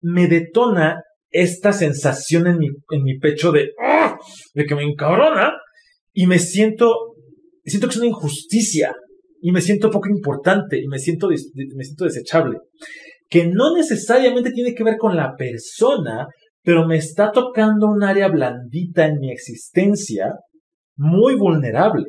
me 0.00 0.26
detona 0.26 1.02
esta 1.30 1.72
sensación 1.72 2.46
en 2.48 2.58
mi, 2.58 2.66
en 2.66 3.04
mi 3.04 3.18
pecho 3.18 3.52
de, 3.52 3.70
¡ah! 3.80 4.18
de 4.54 4.66
que 4.66 4.74
me 4.74 4.82
encabrona 4.82 5.52
y 6.12 6.26
me 6.26 6.38
siento, 6.38 7.14
siento 7.64 7.86
que 7.86 7.92
es 7.92 7.98
una 7.98 8.08
injusticia. 8.08 8.94
y 9.42 9.52
me 9.52 9.62
siento 9.62 9.90
poco 9.90 10.08
importante 10.10 10.78
y 10.78 10.86
me 10.88 10.98
siento, 10.98 11.28
me 11.28 11.84
siento 11.84 12.04
desechable. 12.04 12.58
Que 13.28 13.46
no 13.46 13.74
necesariamente 13.74 14.50
tiene 14.50 14.74
que 14.74 14.84
ver 14.84 14.96
con 14.98 15.16
la 15.16 15.34
persona, 15.36 16.26
pero 16.62 16.86
me 16.86 16.96
está 16.96 17.32
tocando 17.32 17.86
un 17.86 18.02
área 18.02 18.28
blandita 18.28 19.06
en 19.06 19.18
mi 19.18 19.30
existencia, 19.30 20.34
muy 20.96 21.34
vulnerable, 21.34 22.06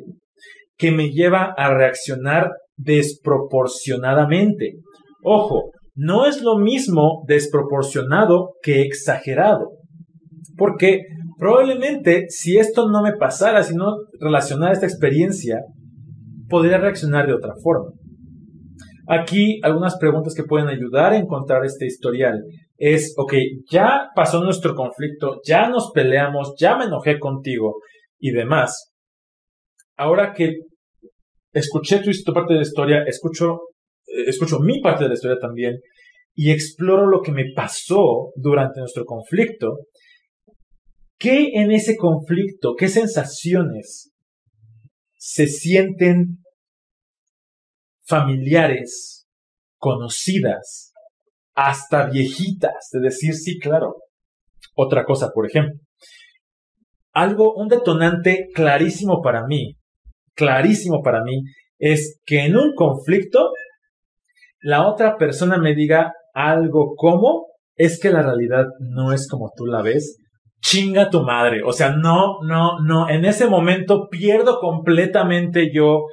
que 0.76 0.90
me 0.90 1.10
lleva 1.10 1.54
a 1.56 1.72
reaccionar 1.74 2.50
desproporcionadamente. 2.76 4.74
Ojo, 5.22 5.70
no 5.94 6.26
es 6.26 6.42
lo 6.42 6.58
mismo 6.58 7.24
desproporcionado 7.26 8.54
que 8.62 8.82
exagerado. 8.82 9.70
Porque 10.56 11.02
probablemente 11.38 12.26
si 12.28 12.58
esto 12.58 12.88
no 12.88 13.02
me 13.02 13.16
pasara, 13.16 13.62
si 13.62 13.74
no 13.74 13.96
relacionara 14.20 14.72
esta 14.72 14.86
experiencia, 14.86 15.60
podría 16.48 16.78
reaccionar 16.78 17.26
de 17.26 17.34
otra 17.34 17.54
forma. 17.62 17.90
Aquí 19.08 19.60
algunas 19.62 19.96
preguntas 19.98 20.34
que 20.34 20.44
pueden 20.44 20.68
ayudar 20.68 21.12
a 21.12 21.18
encontrar 21.18 21.64
este 21.64 21.86
historial 21.86 22.44
es, 22.76 23.14
ok, 23.16 23.34
ya 23.70 24.10
pasó 24.14 24.42
nuestro 24.42 24.74
conflicto, 24.74 25.40
ya 25.44 25.68
nos 25.68 25.90
peleamos, 25.92 26.54
ya 26.58 26.76
me 26.76 26.84
enojé 26.84 27.18
contigo 27.18 27.80
y 28.18 28.30
demás. 28.30 28.92
Ahora 29.96 30.32
que 30.32 30.54
escuché 31.52 32.00
tu, 32.00 32.32
parte 32.32 32.54
de 32.54 32.60
la 32.60 32.66
historia, 32.66 33.04
escucho, 33.06 33.60
eh, 34.06 34.24
escucho 34.28 34.60
mi 34.60 34.80
parte 34.80 35.04
de 35.04 35.08
la 35.08 35.14
historia 35.14 35.38
también 35.40 35.78
y 36.34 36.50
exploro 36.50 37.06
lo 37.06 37.20
que 37.20 37.32
me 37.32 37.52
pasó 37.54 38.30
durante 38.36 38.80
nuestro 38.80 39.04
conflicto, 39.04 39.78
¿qué 41.18 41.50
en 41.54 41.72
ese 41.72 41.96
conflicto, 41.96 42.74
qué 42.76 42.88
sensaciones 42.88 44.12
se 45.18 45.46
sienten 45.46 46.41
familiares, 48.12 49.26
conocidas, 49.78 50.92
hasta 51.54 52.10
viejitas, 52.10 52.90
de 52.92 53.00
decir 53.00 53.32
sí, 53.32 53.58
claro. 53.58 53.96
Otra 54.74 55.04
cosa, 55.04 55.30
por 55.34 55.46
ejemplo, 55.46 55.80
algo, 57.14 57.54
un 57.54 57.68
detonante 57.68 58.48
clarísimo 58.54 59.22
para 59.22 59.46
mí, 59.46 59.76
clarísimo 60.34 61.02
para 61.02 61.24
mí, 61.24 61.42
es 61.78 62.20
que 62.26 62.44
en 62.44 62.56
un 62.56 62.74
conflicto 62.74 63.50
la 64.60 64.86
otra 64.86 65.16
persona 65.16 65.56
me 65.56 65.74
diga 65.74 66.12
algo 66.34 66.94
como, 66.94 67.46
es 67.74 67.98
que 67.98 68.10
la 68.10 68.22
realidad 68.22 68.66
no 68.78 69.14
es 69.14 69.26
como 69.26 69.52
tú 69.56 69.64
la 69.64 69.80
ves, 69.80 70.18
chinga 70.60 71.08
tu 71.08 71.22
madre. 71.22 71.62
O 71.64 71.72
sea, 71.72 71.96
no, 71.96 72.42
no, 72.42 72.78
no. 72.80 73.08
En 73.08 73.24
ese 73.24 73.46
momento 73.46 74.08
pierdo 74.10 74.60
completamente 74.60 75.70
yo 75.74 76.04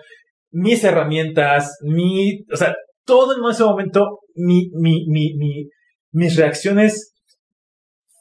mis 0.51 0.83
herramientas, 0.83 1.77
mi, 1.81 2.45
o 2.51 2.55
sea, 2.55 2.75
todo 3.05 3.37
en 3.37 3.51
ese 3.51 3.63
momento, 3.63 4.19
mi, 4.35 4.69
mi, 4.73 5.07
mi, 5.07 5.35
mi, 5.35 5.69
mis 6.11 6.35
reacciones 6.35 7.13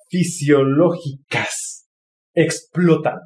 fisiológicas 0.08 1.86
explotan. 2.34 3.18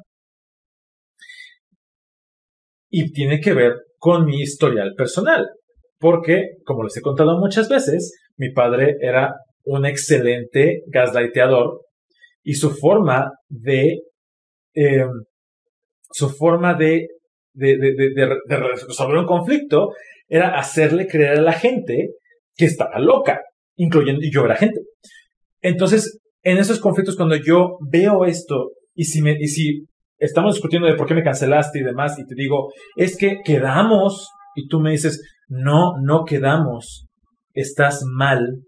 Y 2.89 3.11
tiene 3.11 3.39
que 3.39 3.53
ver 3.53 3.73
con 3.97 4.25
mi 4.25 4.41
historial 4.41 4.93
personal. 4.95 5.47
Porque, 5.97 6.57
como 6.65 6.83
les 6.83 6.97
he 6.97 7.01
contado 7.01 7.39
muchas 7.39 7.69
veces, 7.69 8.13
mi 8.35 8.51
padre 8.51 8.97
era 9.01 9.33
un 9.63 9.85
excelente 9.85 10.83
gaslighteador 10.87 11.81
y 12.43 12.55
su 12.55 12.71
forma 12.71 13.31
de, 13.47 14.01
eh, 14.75 15.05
su 16.11 16.29
forma 16.29 16.73
de 16.73 17.07
de, 17.53 18.39
resolver 18.87 19.17
un 19.17 19.25
conflicto 19.25 19.89
era 20.27 20.57
hacerle 20.57 21.07
creer 21.07 21.39
a 21.39 21.41
la 21.41 21.53
gente 21.53 22.09
que 22.55 22.65
estaba 22.65 22.99
loca, 22.99 23.41
incluyendo 23.75 24.21
y 24.23 24.31
yo 24.31 24.45
era 24.45 24.55
gente. 24.55 24.81
Entonces, 25.61 26.19
en 26.43 26.57
esos 26.57 26.79
conflictos, 26.79 27.15
cuando 27.15 27.35
yo 27.35 27.77
veo 27.89 28.25
esto 28.25 28.71
y 28.93 29.05
si, 29.05 29.21
me, 29.21 29.35
y 29.39 29.47
si 29.47 29.85
estamos 30.17 30.55
discutiendo 30.55 30.87
de 30.87 30.95
por 30.95 31.07
qué 31.07 31.13
me 31.13 31.23
cancelaste 31.23 31.79
y 31.79 31.83
demás, 31.83 32.17
y 32.19 32.25
te 32.25 32.35
digo, 32.35 32.71
es 32.95 33.17
que 33.17 33.37
quedamos, 33.43 34.29
y 34.55 34.67
tú 34.67 34.79
me 34.79 34.91
dices, 34.91 35.21
no, 35.47 35.93
no 36.01 36.23
quedamos, 36.25 37.07
estás 37.53 38.03
mal, 38.05 38.59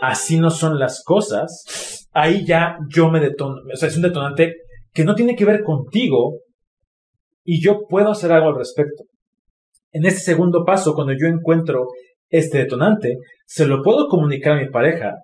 así 0.00 0.38
no 0.38 0.50
son 0.50 0.78
las 0.78 1.02
cosas, 1.04 2.08
ahí 2.12 2.44
ya 2.44 2.78
yo 2.88 3.10
me 3.10 3.20
detono, 3.20 3.60
o 3.72 3.76
sea, 3.76 3.88
es 3.88 3.96
un 3.96 4.02
detonante 4.02 4.54
que 4.92 5.04
no 5.04 5.14
tiene 5.14 5.36
que 5.36 5.44
ver 5.44 5.62
contigo, 5.62 6.40
y 7.46 7.62
yo 7.62 7.86
puedo 7.88 8.10
hacer 8.10 8.32
algo 8.32 8.48
al 8.48 8.58
respecto. 8.58 9.04
En 9.92 10.04
este 10.04 10.20
segundo 10.20 10.64
paso, 10.64 10.94
cuando 10.94 11.14
yo 11.18 11.26
encuentro 11.26 11.86
este 12.28 12.58
detonante, 12.58 13.16
se 13.46 13.66
lo 13.66 13.82
puedo 13.82 14.08
comunicar 14.08 14.58
a 14.58 14.60
mi 14.60 14.68
pareja 14.68 15.14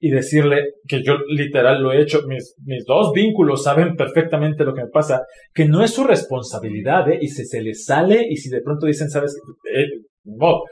y 0.00 0.10
decirle 0.10 0.74
que 0.86 1.02
yo 1.02 1.14
literal 1.28 1.82
lo 1.82 1.92
he 1.92 2.02
hecho, 2.02 2.22
mis, 2.26 2.54
mis 2.64 2.84
dos 2.84 3.12
vínculos 3.12 3.64
saben 3.64 3.96
perfectamente 3.96 4.64
lo 4.64 4.74
que 4.74 4.82
me 4.82 4.90
pasa, 4.90 5.22
que 5.54 5.64
no 5.64 5.82
es 5.82 5.92
su 5.92 6.04
responsabilidad, 6.04 7.10
¿eh? 7.10 7.18
y 7.20 7.28
si 7.28 7.44
se 7.44 7.62
les 7.62 7.84
sale 7.84 8.26
y 8.28 8.36
si 8.36 8.48
de 8.48 8.60
pronto 8.60 8.86
dicen, 8.86 9.08
sabes, 9.08 9.36
eh, 9.74 9.86
no, 10.24 10.62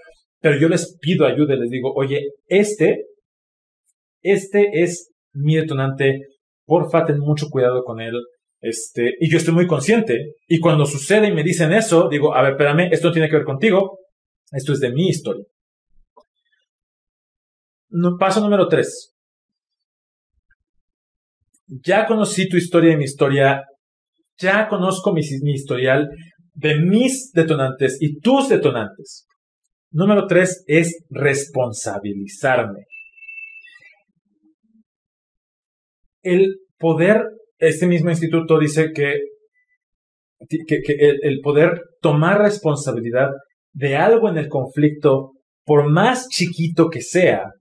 pero 0.41 0.59
yo 0.59 0.69
les 0.69 0.97
pido 1.01 1.27
ayuda 1.27 1.55
y 1.55 1.61
les 1.61 1.71
digo, 1.71 1.93
oye, 1.95 2.21
este, 2.47 3.07
este 4.23 4.83
es 4.83 5.13
mi 5.33 5.57
detonante, 5.57 6.21
porfa, 6.65 7.05
ten 7.05 7.19
mucho 7.19 7.47
cuidado 7.51 7.83
con 7.83 8.01
él, 8.01 8.15
este, 8.69 9.15
y 9.21 9.31
yo 9.31 9.39
estoy 9.39 9.55
muy 9.55 9.67
consciente. 9.69 10.35
Y 10.49 10.59
cuando 10.59 10.87
sucede 10.87 11.29
y 11.29 11.33
me 11.33 11.45
dicen 11.45 11.73
eso, 11.73 12.09
digo, 12.09 12.35
a 12.35 12.43
ver, 12.43 12.53
espérame, 12.53 12.89
esto 12.91 13.09
no 13.09 13.13
tiene 13.13 13.29
que 13.29 13.37
ver 13.37 13.45
contigo, 13.45 14.01
esto 14.51 14.73
es 14.73 14.81
de 14.81 14.91
mi 14.91 15.09
historia. 15.09 15.45
paso 18.19 18.41
número 18.41 18.67
tres. 18.67 19.15
Ya 21.69 22.07
conocí 22.07 22.49
tu 22.49 22.57
historia 22.57 22.93
y 22.93 22.97
mi 22.97 23.05
historia, 23.05 23.65
ya 24.37 24.69
conozco 24.69 25.13
mi, 25.13 25.23
mi 25.43 25.53
historial 25.53 26.11
de 26.55 26.81
mis 26.81 27.31
detonantes 27.33 27.99
y 28.01 28.19
tus 28.19 28.49
detonantes. 28.49 29.29
Número 29.93 30.27
tres 30.27 30.65
es 30.67 31.05
responsabilizarme. 31.11 32.87
El 36.23 36.57
poder 36.79 37.23
este 37.59 37.87
mismo 37.87 38.11
instituto 38.11 38.59
dice 38.59 38.93
que, 38.93 39.15
el, 40.49 41.41
poder 41.41 41.81
tomar 42.01 42.41
responsabilidad 42.41 43.31
de 43.73 43.97
algo 43.97 44.29
en 44.29 44.37
el 44.37 44.49
conflicto, 44.49 45.33
por 45.65 45.91
más 45.91 46.29
chiquito 46.29 46.89
que 46.91 47.01
sea, 47.01 47.53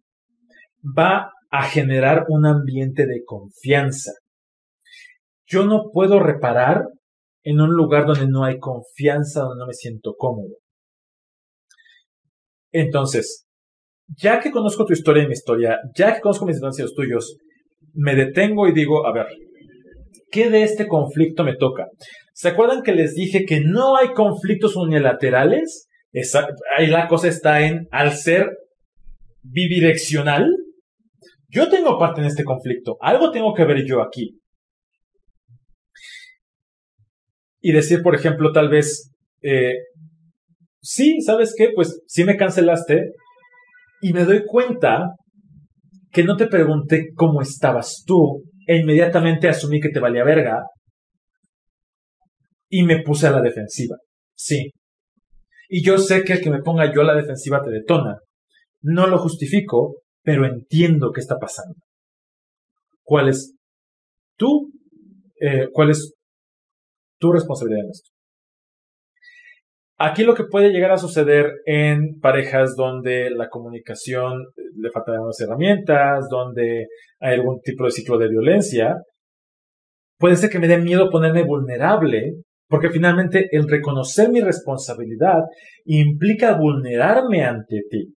va 0.98 1.32
a 1.50 1.64
generar 1.64 2.26
un 2.28 2.46
ambiente 2.46 3.06
de 3.06 3.24
confianza. 3.26 4.12
Yo 5.48 5.66
no 5.66 5.90
puedo 5.94 6.20
reparar 6.20 6.84
en 7.44 7.62
un 7.62 7.72
lugar 7.72 8.06
donde 8.06 8.28
no 8.28 8.44
hay 8.44 8.60
confianza, 8.60 9.42
donde 9.42 9.60
no 9.60 9.68
me 9.68 9.74
siento 9.74 10.16
cómodo. 10.18 10.56
Entonces, 12.72 13.46
ya 14.08 14.40
que 14.40 14.52
conozco 14.52 14.86
tu 14.86 14.94
historia 14.94 15.24
y 15.24 15.28
mi 15.28 15.34
historia, 15.34 15.80
ya 15.96 16.14
que 16.14 16.22
conozco 16.22 16.46
mis 16.46 16.60
los 16.60 16.94
tuyos, 16.94 17.38
me 17.94 18.16
detengo 18.16 18.68
y 18.68 18.74
digo, 18.74 19.08
a 19.08 19.14
ver, 19.14 19.28
¿Qué 20.36 20.50
de 20.50 20.64
este 20.64 20.86
conflicto 20.86 21.46
me 21.46 21.56
toca? 21.56 21.88
¿Se 22.34 22.50
acuerdan 22.50 22.84
que 22.84 22.92
les 22.92 23.14
dije 23.14 23.46
que 23.46 23.62
no 23.62 23.96
hay 23.96 24.10
conflictos 24.10 24.76
unilaterales? 24.76 25.88
ahí 26.78 26.88
la 26.88 27.08
cosa 27.08 27.30
está 27.30 27.62
en, 27.62 27.88
al 27.90 28.12
ser 28.12 28.50
bidireccional, 29.44 30.46
yo 31.48 31.70
tengo 31.70 31.98
parte 31.98 32.20
en 32.20 32.28
este 32.28 32.44
conflicto, 32.44 32.98
algo 33.00 33.32
tengo 33.32 33.54
que 33.54 33.64
ver 33.64 33.86
yo 33.88 34.02
aquí. 34.02 34.38
Y 37.62 37.72
decir, 37.72 38.02
por 38.02 38.14
ejemplo, 38.14 38.52
tal 38.52 38.68
vez, 38.68 39.14
eh, 39.42 39.76
sí, 40.82 41.22
¿sabes 41.22 41.54
qué? 41.58 41.70
Pues 41.74 42.02
sí 42.08 42.26
me 42.26 42.36
cancelaste 42.36 43.14
y 44.02 44.12
me 44.12 44.26
doy 44.26 44.44
cuenta 44.46 45.16
que 46.12 46.26
no 46.26 46.36
te 46.36 46.48
pregunté 46.48 47.12
cómo 47.16 47.42
estabas 47.42 48.04
tú 48.06 48.44
e 48.66 48.78
inmediatamente 48.78 49.48
asumí 49.48 49.80
que 49.80 49.90
te 49.90 50.00
valía 50.00 50.24
verga 50.24 50.64
y 52.70 52.84
me 52.84 53.02
puse 53.02 53.28
a 53.28 53.32
la 53.32 53.42
defensiva. 53.42 53.98
Sí. 54.36 54.72
Y 55.70 55.84
yo 55.84 55.98
sé 55.98 56.24
que 56.24 56.34
el 56.34 56.42
que 56.42 56.50
me 56.50 56.62
ponga 56.62 56.94
yo 56.94 57.02
a 57.02 57.06
la 57.06 57.16
defensiva 57.16 57.62
te 57.64 57.72
detona. 57.72 58.18
No 58.82 59.08
lo 59.08 59.18
justifico, 59.18 60.02
pero 60.24 60.46
entiendo 60.46 61.12
qué 61.12 61.22
está 61.22 61.38
pasando. 61.38 61.76
¿Cuál 63.04 63.30
es 63.30 63.56
tú? 64.38 64.72
Eh, 65.40 65.68
¿Cuál 65.72 65.92
es 65.92 66.14
tu 67.20 67.32
responsabilidad 67.32 67.86
en 67.86 67.92
esto? 67.92 68.15
Aquí 69.98 70.24
lo 70.24 70.36
que 70.36 70.44
puede 70.44 70.72
llegar 70.72 70.92
a 70.92 70.98
suceder 70.98 71.46
en 71.66 72.20
parejas 72.20 72.76
donde 72.76 73.30
la 73.30 73.48
comunicación 73.48 74.46
le 74.76 74.92
faltan 74.92 75.22
unas 75.22 75.40
herramientas, 75.40 76.28
donde 76.30 76.88
hay 77.20 77.36
algún 77.36 77.62
tipo 77.62 77.86
de 77.86 77.92
ciclo 77.92 78.18
de 78.18 78.28
violencia, 78.28 78.98
puede 80.18 80.36
ser 80.36 80.50
que 80.50 80.60
me 80.60 80.68
dé 80.68 80.78
miedo 80.78 81.10
ponerme 81.10 81.44
vulnerable 81.44 82.34
Porque 82.68 82.90
finalmente 82.90 83.48
el 83.52 83.70
reconocer 83.70 84.30
mi 84.30 84.42
responsabilidad 84.42 85.44
implica 85.86 86.58
vulnerarme 86.58 87.44
ante 87.46 87.82
ti. 87.90 88.14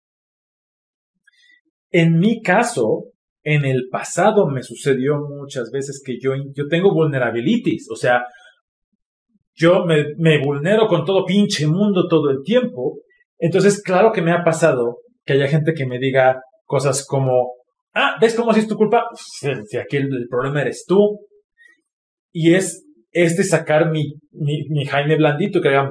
En 1.90 2.18
mi 2.18 2.42
caso, 2.42 3.06
en 3.42 3.64
el 3.64 3.88
pasado 3.90 4.46
me 4.48 4.62
sucedió 4.62 5.18
muchas 5.18 5.70
veces 5.72 6.00
que 6.04 6.18
yo, 6.20 6.32
yo 6.54 6.68
tengo 6.68 6.94
vulnerabilities, 6.94 7.88
o 7.90 7.96
sea, 7.96 8.22
yo 9.56 9.86
me, 9.86 10.38
vulnero 10.38 10.86
con 10.86 11.04
todo 11.04 11.24
pinche 11.24 11.66
mundo 11.66 12.08
todo 12.08 12.30
el 12.30 12.42
tiempo. 12.44 13.00
Entonces, 13.38 13.82
claro 13.82 14.12
que 14.12 14.22
me 14.22 14.32
ha 14.32 14.44
pasado 14.44 14.98
que 15.24 15.32
haya 15.32 15.48
gente 15.48 15.72
que 15.74 15.86
me 15.86 15.98
diga 15.98 16.42
cosas 16.64 17.06
como, 17.06 17.54
ah, 17.94 18.16
¿ves 18.20 18.34
cómo 18.34 18.50
así 18.50 18.60
es 18.60 18.68
tu 18.68 18.76
culpa? 18.76 19.06
Si 19.14 19.76
aquí 19.78 19.96
el, 19.96 20.28
problema 20.28 20.60
eres 20.60 20.84
tú. 20.86 21.20
Y 22.32 22.54
es 22.54 22.84
este 23.12 23.44
sacar 23.44 23.90
mi, 23.90 24.12
mi, 24.32 24.84
Jaime 24.84 25.16
blandito 25.16 25.62
que 25.62 25.70
digan, 25.70 25.88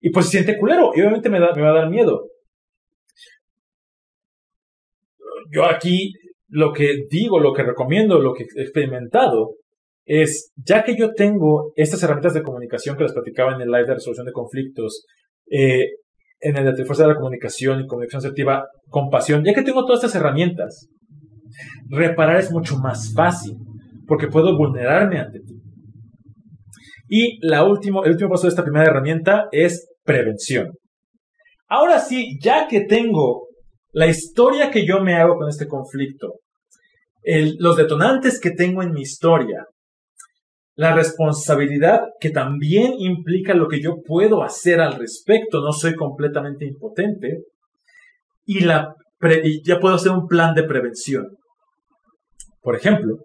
y 0.00 0.10
pues 0.10 0.26
se 0.26 0.32
siente 0.32 0.58
culero, 0.58 0.90
y 0.94 1.00
obviamente 1.00 1.30
me, 1.30 1.40
da, 1.40 1.54
me 1.54 1.62
va 1.62 1.70
a 1.70 1.80
dar 1.80 1.88
miedo. 1.88 2.28
Yo 5.50 5.64
aquí 5.64 6.12
lo 6.48 6.72
que 6.72 7.06
digo, 7.08 7.40
lo 7.40 7.54
que 7.54 7.62
recomiendo, 7.62 8.18
lo 8.18 8.34
que 8.34 8.44
he 8.54 8.62
experimentado 8.62 9.54
es, 10.04 10.52
ya 10.56 10.82
que 10.82 10.96
yo 10.96 11.12
tengo 11.12 11.72
estas 11.76 12.02
herramientas 12.02 12.34
de 12.34 12.42
comunicación 12.42 12.96
que 12.96 13.04
les 13.04 13.12
platicaba 13.12 13.54
en 13.54 13.60
el 13.60 13.70
live 13.70 13.86
de 13.86 13.94
resolución 13.94 14.26
de 14.26 14.32
conflictos, 14.32 15.04
eh, 15.50 15.86
en 16.40 16.56
el 16.56 16.74
de 16.74 16.84
fuerza 16.84 17.04
de 17.04 17.10
la 17.10 17.16
comunicación 17.16 17.80
y 17.80 17.86
comunicación 17.86 18.18
asertiva, 18.18 18.66
compasión, 18.88 19.44
ya 19.44 19.54
que 19.54 19.62
tengo 19.62 19.84
todas 19.84 20.02
estas 20.02 20.20
herramientas, 20.20 20.88
reparar 21.88 22.38
es 22.38 22.50
mucho 22.50 22.78
más 22.78 23.12
fácil, 23.14 23.56
porque 24.06 24.26
puedo 24.26 24.56
vulnerarme 24.56 25.20
ante 25.20 25.40
ti. 25.40 25.54
Y 27.08 27.38
la 27.46 27.64
último, 27.64 28.04
el 28.04 28.12
último 28.12 28.30
paso 28.30 28.44
de 28.44 28.50
esta 28.50 28.64
primera 28.64 28.86
herramienta 28.86 29.48
es 29.52 29.88
prevención. 30.02 30.72
Ahora 31.68 32.00
sí, 32.00 32.38
ya 32.42 32.66
que 32.66 32.86
tengo 32.86 33.48
la 33.92 34.06
historia 34.06 34.70
que 34.70 34.86
yo 34.86 35.00
me 35.00 35.14
hago 35.14 35.36
con 35.36 35.48
este 35.48 35.68
conflicto, 35.68 36.40
los 37.58 37.76
detonantes 37.76 38.40
que 38.40 38.50
tengo 38.50 38.82
en 38.82 38.92
mi 38.92 39.02
historia, 39.02 39.66
la 40.74 40.94
responsabilidad 40.94 42.00
que 42.20 42.30
también 42.30 42.94
implica 42.98 43.54
lo 43.54 43.68
que 43.68 43.80
yo 43.80 43.96
puedo 44.06 44.42
hacer 44.42 44.80
al 44.80 44.94
respecto, 44.94 45.60
no 45.60 45.72
soy 45.72 45.94
completamente 45.94 46.64
impotente, 46.64 47.44
y, 48.44 48.60
la 48.60 48.94
ya 49.64 49.78
puedo 49.78 49.94
hacer 49.94 50.10
un 50.10 50.26
plan 50.26 50.54
de 50.54 50.64
prevención. 50.64 51.28
Por 52.60 52.74
ejemplo, 52.74 53.18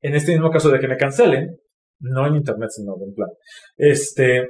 en 0.00 0.14
este 0.14 0.32
mismo 0.32 0.50
caso 0.50 0.70
de 0.70 0.78
que 0.78 0.88
me 0.88 0.96
cancelen, 0.96 1.56
no 2.00 2.26
en 2.26 2.36
internet, 2.36 2.70
sino 2.70 2.94
en 2.94 3.14
plan, 3.14 3.28
este, 3.76 4.46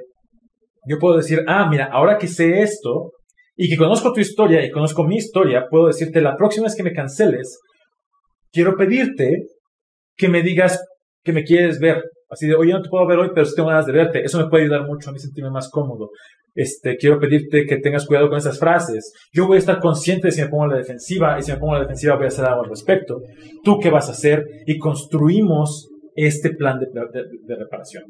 yo 0.87 0.99
puedo 0.99 1.17
decir, 1.17 1.45
ah, 1.49 1.69
mira, 1.69 1.87
ahora 1.87 2.19
que 2.19 2.29
sé 2.29 2.61
esto 2.61 3.13
y 3.57 3.69
que 3.69 3.77
conozco 3.77 4.13
tu 4.13 4.21
historia 4.21 4.65
y 4.65 4.71
conozco 4.71 5.05
mi 5.05 5.17
historia, 5.17 5.67
puedo 5.69 5.87
decirte 5.87 6.21
la 6.21 6.37
próxima 6.37 6.65
vez 6.65 6.77
que 6.77 6.83
me 6.83 6.93
canceles, 6.93 7.59
quiero 8.53 8.77
pedirte 8.77 9.47
que 10.17 10.29
me 10.29 10.43
digas 10.43 10.81
que 11.25 11.33
me 11.33 11.43
quieres 11.43 11.79
ver. 11.81 12.03
Así 12.31 12.47
de, 12.47 12.55
oye, 12.55 12.73
no 12.73 12.83
te 12.83 12.89
puedo 12.89 13.07
ver 13.07 13.19
hoy, 13.19 13.31
pero 13.35 13.47
sí 13.47 13.55
tengo 13.55 13.69
ganas 13.69 13.87
de 13.87 13.93
verte. 13.93 14.25
Eso 14.25 14.39
me 14.39 14.49
puede 14.49 14.65
ayudar 14.65 14.87
mucho 14.87 15.11
a 15.11 15.13
mí 15.13 15.19
sentirme 15.19 15.51
más 15.51 15.71
cómodo. 15.71 16.11
Este, 16.55 16.97
quiero 16.97 17.19
pedirte 17.19 17.67
que 17.67 17.79
tengas 17.79 18.07
cuidado 18.07 18.29
con 18.29 18.39
esas 18.39 18.59
frases. 18.59 19.13
Yo 19.33 19.47
voy 19.47 19.57
a 19.57 19.59
estar 19.59 19.81
consciente 19.81 20.29
de 20.29 20.33
si 20.33 20.41
me 20.41 20.49
pongo 20.49 20.65
a 20.65 20.69
la 20.69 20.77
defensiva 20.77 21.39
y 21.39 21.43
si 21.43 21.51
me 21.53 21.59
pongo 21.59 21.73
a 21.75 21.79
la 21.79 21.83
defensiva 21.83 22.15
voy 22.15 22.27
a 22.27 22.29
hacer 22.29 22.45
algo 22.45 22.63
al 22.63 22.71
respecto. 22.71 23.21
¿Tú 23.63 23.79
qué 23.81 23.91
vas 23.91 24.09
a 24.09 24.13
hacer? 24.13 24.45
Y 24.67 24.79
construimos 24.79 25.89
este 26.15 26.51
plan 26.51 26.79
de, 26.79 27.57
reparación. 27.57 28.05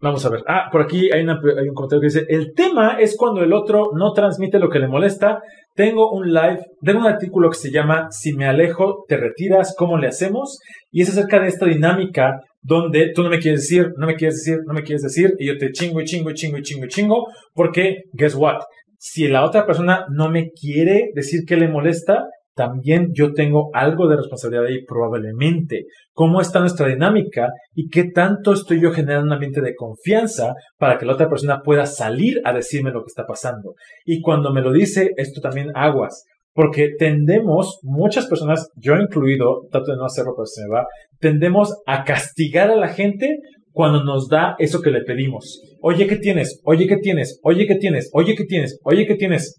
Vamos 0.00 0.24
a 0.24 0.30
ver. 0.30 0.44
Ah, 0.46 0.68
por 0.70 0.82
aquí 0.82 1.10
hay, 1.12 1.22
un 1.22 1.74
comentario 1.74 2.00
que 2.00 2.06
dice, 2.06 2.26
el 2.28 2.52
tema 2.54 2.98
es 3.00 3.16
cuando 3.16 3.42
el 3.42 3.52
otro 3.52 3.90
no 3.94 4.12
transmite 4.12 4.60
lo 4.60 4.70
que 4.70 4.78
le 4.78 4.86
molesta. 4.86 5.40
Tengo 5.74 6.12
un 6.12 6.32
live, 6.32 6.60
tengo 6.80 7.00
un 7.00 7.06
artículo 7.06 7.50
que 7.50 7.56
se 7.56 7.72
llama 7.72 8.06
Si 8.10 8.32
me 8.32 8.46
alejo, 8.46 9.04
te 9.08 9.16
retiras, 9.16 9.74
¿cómo 9.76 9.98
le 9.98 10.06
hacemos? 10.06 10.60
Y 10.92 11.02
es 11.02 11.10
acerca 11.10 11.40
de 11.40 11.48
esta 11.48 11.66
dinámica 11.66 12.40
donde 12.62 13.12
tú 13.12 13.24
no 13.24 13.30
me 13.30 13.40
quieres 13.40 13.62
decir, 13.62 13.90
no 13.96 14.06
me 14.06 14.14
quieres 14.14 14.36
decir, 14.36 14.60
no 14.66 14.74
me 14.74 14.82
quieres 14.82 15.02
decir, 15.02 15.34
y 15.38 15.46
yo 15.46 15.58
te 15.58 15.72
chingo 15.72 16.00
y 16.00 16.04
chingo 16.04 16.30
y 16.30 16.34
chingo 16.34 16.58
y 16.58 16.62
chingo 16.62 16.84
y 16.84 16.88
chingo, 16.88 17.26
porque, 17.54 18.02
guess 18.12 18.34
what? 18.36 18.60
Si 18.98 19.26
la 19.26 19.44
otra 19.44 19.66
persona 19.66 20.04
no 20.10 20.28
me 20.30 20.50
quiere 20.50 21.10
decir 21.14 21.40
que 21.46 21.56
le 21.56 21.68
molesta, 21.68 22.24
también 22.58 23.10
yo 23.12 23.34
tengo 23.34 23.70
algo 23.72 24.08
de 24.08 24.16
responsabilidad 24.16 24.66
ahí 24.66 24.84
probablemente. 24.84 25.84
¿Cómo 26.12 26.40
está 26.40 26.58
nuestra 26.58 26.88
dinámica 26.88 27.50
y 27.72 27.88
qué 27.88 28.10
tanto 28.10 28.52
estoy 28.52 28.80
yo 28.80 28.90
generando 28.90 29.26
un 29.26 29.32
ambiente 29.32 29.60
de 29.60 29.76
confianza 29.76 30.54
para 30.76 30.98
que 30.98 31.06
la 31.06 31.12
otra 31.12 31.28
persona 31.28 31.62
pueda 31.62 31.86
salir 31.86 32.40
a 32.44 32.52
decirme 32.52 32.90
lo 32.90 33.02
que 33.02 33.10
está 33.10 33.24
pasando? 33.26 33.74
Y 34.04 34.20
cuando 34.20 34.52
me 34.52 34.60
lo 34.60 34.72
dice, 34.72 35.12
esto 35.16 35.40
también 35.40 35.70
aguas. 35.76 36.24
Porque 36.52 36.90
tendemos, 36.98 37.78
muchas 37.84 38.26
personas, 38.26 38.68
yo 38.74 38.96
incluido, 38.96 39.68
trato 39.70 39.92
de 39.92 39.96
no 39.96 40.06
hacerlo, 40.06 40.32
pero 40.36 40.46
se 40.46 40.62
me 40.64 40.74
va, 40.74 40.86
tendemos 41.20 41.76
a 41.86 42.02
castigar 42.02 42.72
a 42.72 42.76
la 42.76 42.88
gente 42.88 43.38
cuando 43.70 44.02
nos 44.02 44.28
da 44.28 44.56
eso 44.58 44.82
que 44.82 44.90
le 44.90 45.02
pedimos. 45.02 45.62
Oye, 45.80 46.08
¿qué 46.08 46.16
tienes? 46.16 46.60
Oye, 46.64 46.88
¿qué 46.88 46.96
tienes? 46.96 47.38
Oye, 47.44 47.68
¿qué 47.68 47.76
tienes? 47.76 48.10
Oye, 48.12 48.34
¿qué 48.34 48.44
tienes? 48.44 48.80
Oye, 48.82 49.06
¿qué 49.06 49.14
tienes? 49.14 49.56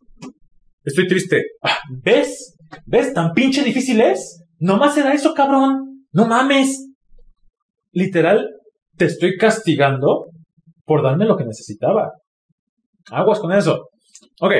Estoy 0.83 1.07
triste. 1.07 1.43
Ah, 1.63 1.77
¿Ves? 2.03 2.58
¿Ves? 2.85 3.13
¿Tan 3.13 3.33
pinche 3.33 3.63
difícil 3.63 4.01
es? 4.01 4.43
Nomás 4.59 4.97
era 4.97 5.13
eso, 5.13 5.33
cabrón. 5.33 6.05
No 6.11 6.27
mames. 6.27 6.89
Literal, 7.91 8.49
te 8.97 9.05
estoy 9.05 9.37
castigando 9.37 10.27
por 10.85 11.03
darme 11.03 11.25
lo 11.25 11.37
que 11.37 11.45
necesitaba. 11.45 12.11
Aguas 13.11 13.39
con 13.39 13.51
eso. 13.51 13.89
Ok, 14.41 14.53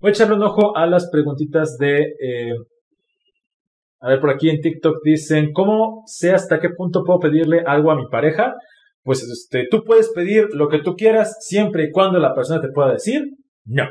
voy 0.00 0.08
a 0.08 0.10
echarle 0.10 0.36
un 0.36 0.42
ojo 0.42 0.76
a 0.76 0.86
las 0.86 1.08
preguntitas 1.10 1.76
de... 1.78 2.02
Eh, 2.02 2.54
a 4.02 4.08
ver, 4.08 4.20
por 4.20 4.30
aquí 4.30 4.48
en 4.48 4.60
TikTok 4.60 5.02
dicen, 5.04 5.52
¿cómo 5.52 6.02
sé 6.06 6.32
hasta 6.32 6.58
qué 6.58 6.70
punto 6.70 7.04
puedo 7.04 7.18
pedirle 7.18 7.62
algo 7.66 7.90
a 7.90 7.96
mi 7.96 8.06
pareja? 8.10 8.54
Pues 9.02 9.22
este, 9.22 9.66
tú 9.70 9.84
puedes 9.84 10.10
pedir 10.10 10.46
lo 10.54 10.68
que 10.68 10.80
tú 10.80 10.94
quieras 10.94 11.36
siempre 11.40 11.84
y 11.84 11.90
cuando 11.90 12.18
la 12.18 12.34
persona 12.34 12.60
te 12.60 12.68
pueda 12.72 12.92
decir 12.92 13.22
no. 13.64 13.84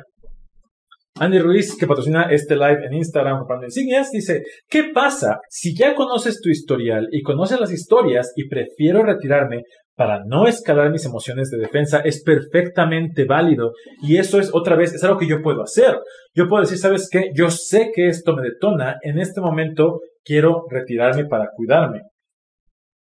Andy 1.20 1.40
Ruiz, 1.40 1.76
que 1.78 1.86
patrocina 1.86 2.24
este 2.32 2.56
live 2.56 2.86
en 2.86 2.94
Instagram 2.94 3.40
comprando 3.40 3.66
insignias, 3.66 4.12
dice, 4.12 4.44
¿qué 4.70 4.86
pasa 4.94 5.40
si 5.50 5.76
ya 5.76 5.94
conoces 5.94 6.40
tu 6.42 6.50
historial 6.50 7.10
y 7.12 7.22
conoces 7.22 7.60
las 7.60 7.72
historias 7.72 8.32
y 8.36 8.48
prefiero 8.48 9.04
retirarme 9.04 9.64
para 9.96 10.24
no 10.26 10.48
escalar 10.48 10.92
mis 10.92 11.06
emociones 11.06 11.50
de 11.50 11.58
defensa? 11.58 12.00
Es 12.00 12.24
perfectamente 12.24 13.26
válido 13.26 13.74
y 14.02 14.16
eso 14.16 14.40
es 14.40 14.50
otra 14.54 14.78
vez, 14.78 14.94
es 14.94 15.04
algo 15.04 15.18
que 15.18 15.28
yo 15.28 15.42
puedo 15.42 15.62
hacer. 15.62 16.00
Yo 16.34 16.48
puedo 16.48 16.62
decir, 16.62 16.78
¿sabes 16.78 17.10
qué? 17.12 17.32
Yo 17.36 17.50
sé 17.50 17.92
que 17.94 18.08
esto 18.08 18.34
me 18.36 18.42
detona, 18.42 18.98
en 19.02 19.20
este 19.20 19.42
momento 19.42 20.00
quiero 20.24 20.66
retirarme 20.70 21.26
para 21.26 21.50
cuidarme 21.54 22.02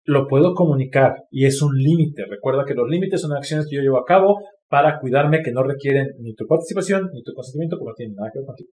lo 0.06 0.28
puedo 0.28 0.54
comunicar 0.54 1.24
y 1.30 1.46
es 1.46 1.60
un 1.62 1.74
límite. 1.76 2.24
Recuerda 2.30 2.64
que 2.64 2.74
los 2.74 2.88
límites 2.88 3.20
son 3.20 3.32
acciones 3.32 3.66
que 3.68 3.76
yo 3.76 3.82
llevo 3.82 3.98
a 3.98 4.04
cabo 4.04 4.38
para 4.68 4.98
cuidarme 4.98 5.42
que 5.42 5.52
no 5.52 5.62
requieren 5.62 6.08
ni 6.20 6.34
tu 6.34 6.46
participación 6.46 7.10
ni 7.12 7.22
tu 7.22 7.32
consentimiento, 7.32 7.76
porque 7.78 7.90
no 7.90 7.94
tienen 7.94 8.16
nada 8.16 8.30
que 8.32 8.38
ver 8.40 8.46
contigo. 8.46 8.70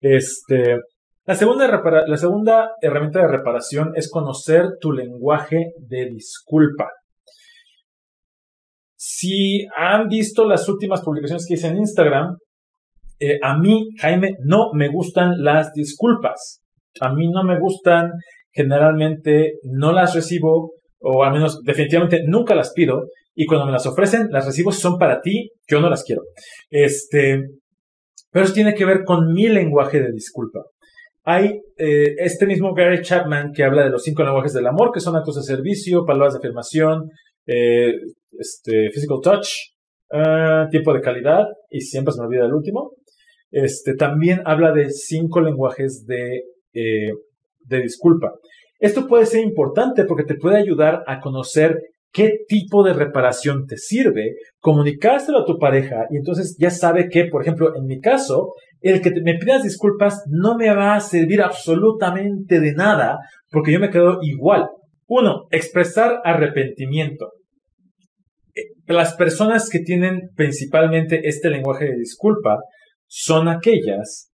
Este, 0.00 0.76
la 1.24 1.34
segunda, 1.34 1.82
la 2.06 2.16
segunda 2.16 2.70
herramienta 2.80 3.20
de 3.20 3.28
reparación 3.28 3.92
es 3.94 4.10
conocer 4.10 4.64
tu 4.80 4.92
lenguaje 4.92 5.72
de 5.78 6.10
disculpa. 6.10 6.90
Si 8.96 9.66
han 9.76 10.08
visto 10.08 10.44
las 10.46 10.68
últimas 10.68 11.02
publicaciones 11.02 11.46
que 11.46 11.54
hice 11.54 11.68
en 11.68 11.78
Instagram, 11.78 12.36
eh, 13.20 13.38
a 13.40 13.56
mí, 13.56 13.90
Jaime, 14.00 14.36
no 14.44 14.72
me 14.74 14.88
gustan 14.88 15.42
las 15.44 15.72
disculpas. 15.72 16.60
A 17.00 17.12
mí 17.12 17.28
no 17.28 17.44
me 17.44 17.58
gustan, 17.58 18.10
generalmente 18.50 19.54
no 19.62 19.92
las 19.92 20.14
recibo, 20.14 20.72
o 21.00 21.22
al 21.22 21.32
menos 21.32 21.62
definitivamente 21.62 22.22
nunca 22.26 22.56
las 22.56 22.72
pido, 22.72 23.04
y 23.34 23.46
cuando 23.46 23.66
me 23.66 23.72
las 23.72 23.86
ofrecen, 23.86 24.28
las 24.30 24.46
recibo 24.46 24.72
son 24.72 24.98
para 24.98 25.20
ti, 25.20 25.50
yo 25.68 25.80
no 25.80 25.88
las 25.88 26.04
quiero. 26.04 26.22
Este, 26.70 27.42
pero 28.30 28.44
eso 28.44 28.54
tiene 28.54 28.74
que 28.74 28.84
ver 28.84 29.04
con 29.04 29.32
mi 29.32 29.48
lenguaje 29.48 30.00
de 30.00 30.12
disculpa. 30.12 30.64
Hay 31.24 31.60
eh, 31.76 32.14
este 32.18 32.46
mismo 32.46 32.74
Gary 32.74 33.00
Chapman 33.02 33.52
que 33.52 33.62
habla 33.62 33.84
de 33.84 33.90
los 33.90 34.02
cinco 34.02 34.24
lenguajes 34.24 34.52
del 34.52 34.66
amor, 34.66 34.90
que 34.92 35.00
son 35.00 35.16
actos 35.16 35.36
de 35.36 35.42
servicio, 35.42 36.04
palabras 36.04 36.34
de 36.34 36.38
afirmación, 36.38 37.10
eh, 37.46 37.92
este, 38.38 38.90
physical 38.90 39.18
touch, 39.22 39.48
uh, 40.10 40.68
tiempo 40.70 40.92
de 40.92 41.00
calidad, 41.00 41.46
y 41.70 41.80
siempre 41.80 42.12
se 42.12 42.20
me 42.20 42.26
olvida 42.26 42.46
el 42.46 42.54
último. 42.54 42.92
Este, 43.50 43.94
también 43.94 44.40
habla 44.46 44.72
de 44.72 44.90
cinco 44.90 45.40
lenguajes 45.40 46.04
de, 46.06 46.42
eh, 46.72 47.12
de 47.60 47.80
disculpa. 47.80 48.32
Esto 48.80 49.06
puede 49.06 49.26
ser 49.26 49.44
importante 49.44 50.04
porque 50.04 50.24
te 50.24 50.34
puede 50.34 50.56
ayudar 50.56 51.04
a 51.06 51.20
conocer 51.20 51.78
qué 52.12 52.30
tipo 52.46 52.84
de 52.84 52.92
reparación 52.92 53.66
te 53.66 53.76
sirve, 53.76 54.34
comunicárselo 54.60 55.40
a 55.40 55.44
tu 55.44 55.58
pareja 55.58 56.06
y 56.10 56.18
entonces 56.18 56.56
ya 56.58 56.70
sabe 56.70 57.08
que, 57.08 57.24
por 57.24 57.42
ejemplo, 57.42 57.74
en 57.74 57.86
mi 57.86 58.00
caso, 58.00 58.52
el 58.80 59.00
que 59.00 59.12
me 59.22 59.38
pidas 59.38 59.62
disculpas 59.62 60.22
no 60.28 60.56
me 60.56 60.74
va 60.74 60.94
a 60.94 61.00
servir 61.00 61.40
absolutamente 61.40 62.60
de 62.60 62.74
nada 62.74 63.18
porque 63.50 63.72
yo 63.72 63.80
me 63.80 63.90
quedo 63.90 64.18
igual. 64.22 64.68
Uno, 65.06 65.46
expresar 65.50 66.20
arrepentimiento. 66.24 67.30
Eh, 68.54 68.62
las 68.86 69.14
personas 69.14 69.68
que 69.70 69.80
tienen 69.80 70.30
principalmente 70.36 71.28
este 71.28 71.48
lenguaje 71.48 71.86
de 71.86 71.96
disculpa 71.96 72.58
son 73.06 73.48
aquellas 73.48 74.30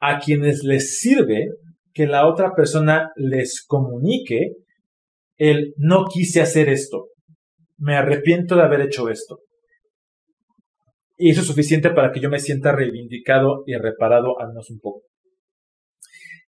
a 0.00 0.18
quienes 0.18 0.62
les 0.64 0.98
sirve 0.98 1.46
que 1.92 2.06
la 2.06 2.26
otra 2.26 2.54
persona 2.54 3.10
les 3.16 3.64
comunique 3.66 4.52
el 5.38 5.74
no 5.76 6.04
quise 6.04 6.40
hacer 6.40 6.68
esto, 6.68 7.08
me 7.78 7.96
arrepiento 7.96 8.56
de 8.56 8.62
haber 8.62 8.82
hecho 8.82 9.08
esto. 9.08 9.38
Y 11.16 11.30
eso 11.30 11.40
es 11.40 11.46
suficiente 11.46 11.90
para 11.90 12.12
que 12.12 12.20
yo 12.20 12.28
me 12.28 12.38
sienta 12.38 12.72
reivindicado 12.72 13.62
y 13.66 13.74
reparado 13.76 14.40
al 14.40 14.48
menos 14.48 14.70
un 14.70 14.78
poco. 14.78 15.02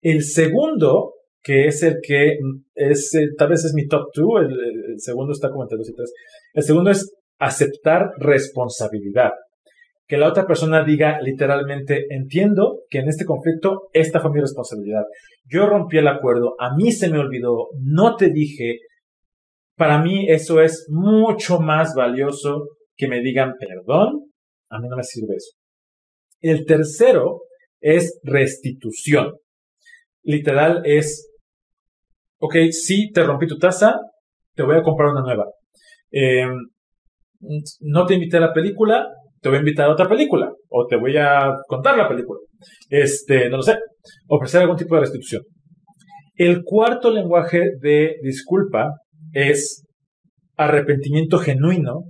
El 0.00 0.22
segundo, 0.22 1.14
que 1.42 1.66
es 1.66 1.82
el 1.82 1.96
que 2.02 2.38
es, 2.74 3.10
tal 3.36 3.48
vez 3.48 3.64
es 3.64 3.74
mi 3.74 3.86
top 3.86 4.08
two, 4.12 4.38
el, 4.38 4.94
segundo 4.98 5.32
está 5.32 5.50
como 5.50 5.64
entre 5.64 5.78
dos 5.78 5.88
y 5.88 5.94
tres. 5.94 6.12
El 6.52 6.62
segundo 6.62 6.90
es 6.90 7.10
aceptar 7.38 8.10
responsabilidad. 8.18 9.32
Que 10.06 10.18
la 10.18 10.28
otra 10.28 10.46
persona 10.46 10.84
diga 10.84 11.20
literalmente, 11.22 12.06
entiendo 12.10 12.80
que 12.90 12.98
en 12.98 13.08
este 13.08 13.24
conflicto 13.24 13.88
esta 13.92 14.20
fue 14.20 14.32
mi 14.32 14.40
responsabilidad. 14.40 15.04
Yo 15.46 15.66
rompí 15.66 15.98
el 15.98 16.08
acuerdo, 16.08 16.54
a 16.58 16.74
mí 16.74 16.92
se 16.92 17.08
me 17.08 17.18
olvidó, 17.18 17.68
no 17.80 18.16
te 18.16 18.30
dije. 18.30 18.80
Para 19.76 20.00
mí 20.02 20.28
eso 20.28 20.60
es 20.60 20.86
mucho 20.90 21.58
más 21.58 21.94
valioso 21.94 22.68
que 22.96 23.08
me 23.08 23.20
digan 23.20 23.54
perdón. 23.58 24.30
A 24.70 24.78
mí 24.78 24.88
no 24.88 24.96
me 24.96 25.02
sirve 25.02 25.36
eso. 25.36 25.56
El 26.40 26.66
tercero 26.66 27.42
es 27.80 28.20
restitución. 28.22 29.34
Literal 30.22 30.82
es, 30.84 31.30
ok, 32.38 32.56
sí, 32.70 33.10
te 33.12 33.22
rompí 33.22 33.46
tu 33.46 33.58
taza, 33.58 34.00
te 34.54 34.62
voy 34.62 34.76
a 34.76 34.82
comprar 34.82 35.10
una 35.10 35.22
nueva. 35.22 35.44
Em, 36.10 36.54
no 37.80 38.06
te 38.06 38.14
invité 38.14 38.38
a 38.38 38.40
la 38.40 38.52
película, 38.52 39.06
te 39.44 39.50
voy 39.50 39.56
a 39.58 39.60
invitar 39.60 39.90
a 39.90 39.92
otra 39.92 40.08
película. 40.08 40.50
O 40.70 40.86
te 40.86 40.96
voy 40.96 41.18
a 41.18 41.52
contar 41.68 41.98
la 41.98 42.08
película. 42.08 42.40
Este, 42.88 43.50
no 43.50 43.58
lo 43.58 43.62
sé. 43.62 43.76
Ofrecer 44.26 44.62
algún 44.62 44.78
tipo 44.78 44.94
de 44.94 45.02
restitución. 45.02 45.42
El 46.34 46.62
cuarto 46.64 47.10
lenguaje 47.10 47.72
de 47.78 48.16
disculpa 48.22 48.88
es 49.34 49.84
arrepentimiento 50.56 51.38
genuino. 51.38 52.04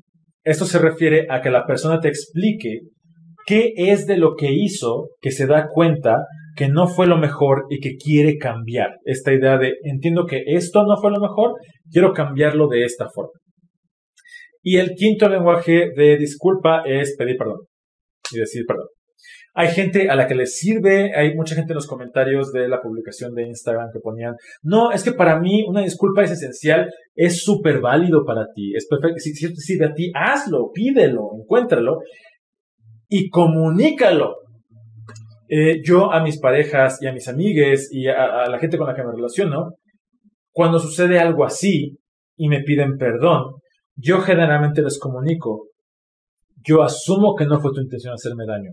Esto 0.44 0.64
se 0.64 0.78
refiere 0.78 1.26
a 1.28 1.40
que 1.42 1.50
la 1.50 1.66
persona 1.66 1.98
te 1.98 2.06
explique 2.06 2.82
qué 3.46 3.72
es 3.76 4.06
de 4.06 4.16
lo 4.16 4.36
que 4.36 4.52
hizo 4.52 5.08
que 5.20 5.32
se 5.32 5.48
da 5.48 5.66
cuenta 5.68 6.18
que 6.56 6.68
no 6.68 6.86
fue 6.86 7.08
lo 7.08 7.18
mejor 7.18 7.64
y 7.68 7.80
que 7.80 7.96
quiere 7.96 8.36
cambiar. 8.38 8.90
Esta 9.04 9.32
idea 9.32 9.58
de 9.58 9.72
entiendo 9.82 10.26
que 10.26 10.44
esto 10.46 10.84
no 10.84 10.96
fue 11.00 11.10
lo 11.10 11.18
mejor, 11.18 11.54
quiero 11.90 12.12
cambiarlo 12.12 12.68
de 12.68 12.84
esta 12.84 13.08
forma. 13.12 13.32
Y 14.64 14.78
el 14.78 14.94
quinto 14.96 15.28
lenguaje 15.28 15.92
de 15.94 16.16
disculpa 16.16 16.82
es 16.86 17.14
pedir 17.16 17.36
perdón 17.36 17.60
y 18.32 18.38
decir 18.38 18.64
perdón. 18.66 18.88
Hay 19.56 19.68
gente 19.68 20.10
a 20.10 20.16
la 20.16 20.26
que 20.26 20.34
les 20.34 20.56
sirve, 20.56 21.14
hay 21.14 21.34
mucha 21.36 21.54
gente 21.54 21.72
en 21.72 21.76
los 21.76 21.86
comentarios 21.86 22.50
de 22.50 22.66
la 22.66 22.80
publicación 22.80 23.34
de 23.34 23.46
Instagram 23.46 23.90
que 23.92 24.00
ponían, 24.00 24.34
no, 24.62 24.90
es 24.90 25.04
que 25.04 25.12
para 25.12 25.38
mí 25.38 25.64
una 25.68 25.82
disculpa 25.82 26.24
es 26.24 26.32
esencial, 26.32 26.90
es 27.14 27.44
súper 27.44 27.80
válido 27.80 28.24
para 28.24 28.46
ti, 28.52 28.74
es 28.74 28.88
perfecto, 28.88 29.18
si, 29.18 29.32
si 29.32 29.54
sirve 29.54 29.86
a 29.86 29.94
ti, 29.94 30.10
hazlo, 30.12 30.72
pídelo, 30.72 31.30
encuéntralo 31.40 31.98
y 33.08 33.28
comunícalo. 33.28 34.38
Eh, 35.48 35.82
yo 35.84 36.10
a 36.10 36.22
mis 36.22 36.40
parejas 36.40 36.98
y 37.00 37.06
a 37.06 37.12
mis 37.12 37.28
amigues 37.28 37.88
y 37.92 38.08
a, 38.08 38.48
la 38.48 38.58
gente 38.58 38.78
con 38.78 38.88
la 38.88 38.94
que 38.94 39.04
me 39.04 39.12
relaciono, 39.12 39.74
cuando 40.50 40.78
sucede 40.80 41.20
algo 41.20 41.44
así 41.44 41.98
y 42.36 42.48
me 42.48 42.62
piden 42.62 42.96
perdón, 42.96 43.52
yo 43.96 44.20
generalmente 44.20 44.82
les 44.82 44.98
comunico, 44.98 45.68
yo 46.66 46.82
asumo 46.82 47.34
que 47.34 47.46
no 47.46 47.60
fue 47.60 47.72
tu 47.72 47.80
intención 47.80 48.14
hacerme 48.14 48.46
daño. 48.46 48.72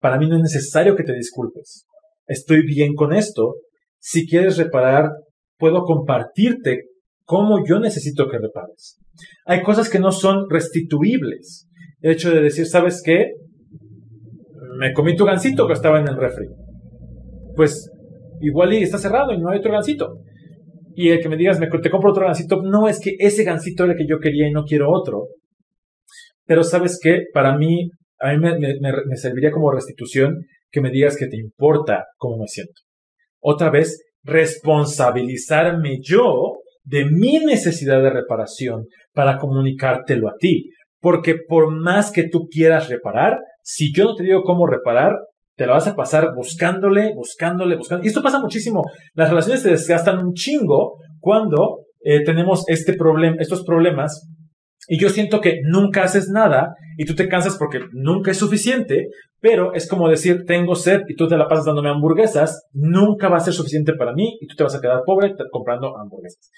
Para 0.00 0.18
mí 0.18 0.28
no 0.28 0.36
es 0.36 0.42
necesario 0.42 0.96
que 0.96 1.04
te 1.04 1.14
disculpes. 1.14 1.86
Estoy 2.26 2.64
bien 2.64 2.94
con 2.94 3.12
esto. 3.12 3.54
Si 3.98 4.26
quieres 4.26 4.56
reparar, 4.56 5.10
puedo 5.58 5.82
compartirte 5.84 6.82
cómo 7.24 7.66
yo 7.66 7.80
necesito 7.80 8.28
que 8.28 8.38
repares. 8.38 8.98
Hay 9.46 9.62
cosas 9.62 9.88
que 9.88 9.98
no 9.98 10.12
son 10.12 10.48
restituibles. 10.48 11.68
El 12.00 12.12
hecho 12.12 12.30
de 12.30 12.42
decir, 12.42 12.66
¿sabes 12.66 13.02
qué? 13.04 13.32
me 14.78 14.92
comí 14.92 15.16
tu 15.16 15.24
gansito 15.24 15.66
que 15.66 15.72
estaba 15.72 16.00
en 16.00 16.08
el 16.08 16.16
refri. 16.16 16.48
Pues 17.54 17.90
igual 18.40 18.72
está 18.72 18.98
cerrado 18.98 19.32
y 19.32 19.38
no 19.38 19.50
hay 19.50 19.58
otro 19.58 19.72
gansito. 19.72 20.18
Y 20.94 21.10
el 21.10 21.20
que 21.20 21.28
me 21.28 21.36
digas, 21.36 21.58
me, 21.58 21.68
te 21.68 21.90
compro 21.90 22.10
otro 22.10 22.26
gansito, 22.26 22.62
no 22.62 22.88
es 22.88 23.00
que 23.00 23.16
ese 23.18 23.44
gansito 23.44 23.84
era 23.84 23.92
el 23.92 23.98
que 23.98 24.06
yo 24.06 24.18
quería 24.18 24.48
y 24.48 24.52
no 24.52 24.64
quiero 24.64 24.90
otro. 24.90 25.28
Pero 26.46 26.62
sabes 26.62 26.98
qué, 27.02 27.24
para 27.32 27.56
mí, 27.56 27.90
a 28.20 28.32
mí 28.32 28.38
me, 28.38 29.16
serviría 29.16 29.50
como 29.50 29.72
restitución 29.72 30.44
que 30.70 30.80
me 30.80 30.90
digas 30.90 31.16
que 31.16 31.26
te 31.26 31.36
importa 31.36 32.04
cómo 32.16 32.38
me 32.38 32.46
siento. 32.46 32.80
Otra 33.40 33.70
vez, 33.70 34.02
responsabilizarme 34.22 35.98
yo 36.02 36.58
de 36.82 37.06
mi 37.06 37.38
necesidad 37.38 38.02
de 38.02 38.10
reparación 38.10 38.86
para 39.12 39.38
comunicártelo 39.38 40.28
a 40.28 40.36
ti. 40.38 40.70
Porque 41.00 41.36
por 41.48 41.70
más 41.70 42.10
que 42.10 42.28
tú 42.28 42.48
quieras 42.50 42.88
reparar, 42.88 43.38
si 43.62 43.92
yo 43.92 44.04
no 44.04 44.14
te 44.14 44.24
digo 44.24 44.42
cómo 44.42 44.66
reparar, 44.66 45.12
te 45.56 45.66
la 45.66 45.74
vas 45.74 45.86
a 45.86 45.94
pasar 45.94 46.34
buscándole, 46.34 47.14
buscándole, 47.14 47.76
buscando. 47.76 48.04
Y 48.04 48.08
esto 48.08 48.22
pasa 48.22 48.40
muchísimo. 48.40 48.82
Las 49.14 49.30
relaciones 49.30 49.62
se 49.62 49.70
desgastan 49.70 50.18
un 50.18 50.34
chingo 50.34 50.98
cuando 51.20 51.84
eh, 52.02 52.22
tenemos 52.24 52.64
este 52.68 52.94
problema, 52.94 53.36
estos 53.38 53.64
problemas. 53.64 54.28
Y 54.88 54.98
yo 54.98 55.08
siento 55.08 55.40
que 55.40 55.60
nunca 55.64 56.02
haces 56.02 56.28
nada 56.28 56.74
y 56.98 57.06
tú 57.06 57.14
te 57.14 57.28
cansas 57.28 57.56
porque 57.58 57.80
nunca 57.92 58.30
es 58.30 58.36
suficiente, 58.36 59.08
pero 59.40 59.72
es 59.72 59.88
como 59.88 60.08
decir, 60.08 60.44
tengo 60.46 60.74
sed 60.74 61.02
y 61.08 61.16
tú 61.16 61.26
te 61.26 61.38
la 61.38 61.48
pasas 61.48 61.64
dándome 61.64 61.88
hamburguesas, 61.88 62.66
nunca 62.72 63.28
va 63.28 63.38
a 63.38 63.40
ser 63.40 63.54
suficiente 63.54 63.94
para 63.94 64.12
mí 64.12 64.36
y 64.40 64.46
tú 64.46 64.56
te 64.56 64.64
vas 64.64 64.74
a 64.74 64.80
quedar 64.80 65.02
pobre 65.06 65.34
comprando 65.50 65.96
hamburguesas. 65.96 66.50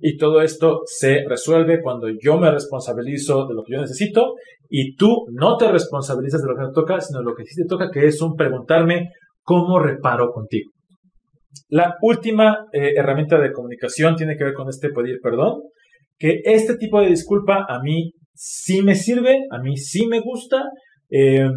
Y 0.00 0.16
todo 0.16 0.40
esto 0.42 0.82
se 0.84 1.24
resuelve 1.28 1.80
cuando 1.82 2.08
yo 2.22 2.38
me 2.38 2.50
responsabilizo 2.50 3.46
de 3.46 3.54
lo 3.54 3.62
que 3.64 3.74
yo 3.74 3.80
necesito 3.80 4.34
y 4.68 4.94
tú 4.94 5.26
no 5.32 5.56
te 5.56 5.70
responsabilizas 5.70 6.42
de 6.42 6.48
lo 6.48 6.54
que 6.54 6.66
te 6.66 6.72
toca, 6.72 7.00
sino 7.00 7.20
de 7.20 7.24
lo 7.24 7.34
que 7.34 7.44
sí 7.44 7.60
te 7.60 7.68
toca, 7.68 7.90
que 7.92 8.06
es 8.06 8.20
un 8.22 8.36
preguntarme 8.36 9.10
cómo 9.42 9.78
reparo 9.78 10.30
contigo. 10.30 10.70
La 11.68 11.96
última 12.02 12.66
eh, 12.72 12.92
herramienta 12.96 13.38
de 13.38 13.52
comunicación 13.52 14.14
tiene 14.14 14.36
que 14.36 14.44
ver 14.44 14.54
con 14.54 14.68
este 14.68 14.90
pedir 14.90 15.18
perdón, 15.22 15.62
que 16.18 16.40
este 16.44 16.76
tipo 16.76 17.00
de 17.00 17.08
disculpa 17.08 17.66
a 17.68 17.80
mí 17.80 18.12
sí 18.34 18.82
me 18.82 18.94
sirve, 18.94 19.38
a 19.50 19.58
mí 19.58 19.76
sí 19.76 20.06
me 20.06 20.20
gusta. 20.20 20.64
Eh, 21.10 21.48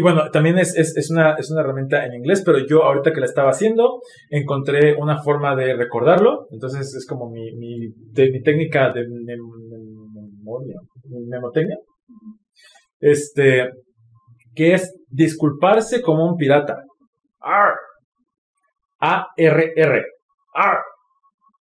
y 0.00 0.02
bueno, 0.02 0.30
también 0.32 0.58
es, 0.58 0.74
es, 0.78 1.10
una, 1.10 1.34
es 1.34 1.50
una 1.50 1.60
herramienta 1.60 2.06
en 2.06 2.14
inglés, 2.14 2.42
pero 2.42 2.56
yo 2.66 2.84
ahorita 2.84 3.12
que 3.12 3.20
la 3.20 3.26
estaba 3.26 3.50
haciendo, 3.50 4.00
encontré 4.30 4.94
una 4.96 5.22
forma 5.22 5.54
de 5.54 5.76
recordarlo. 5.76 6.46
Entonces 6.52 6.94
es 6.94 7.06
como 7.06 7.28
mi, 7.28 7.54
mi, 7.54 7.92
técnica 8.14 8.94
de 8.94 9.06
memoria, 9.06 10.76
memotecnia. 11.04 11.76
Este, 12.98 13.68
que 14.54 14.72
es 14.72 14.90
disculparse 15.10 16.00
como 16.00 16.24
un 16.24 16.38
pirata. 16.38 16.82
Ar. 17.40 17.74
A-R-R. 19.00 20.02
Ar. 20.54 20.78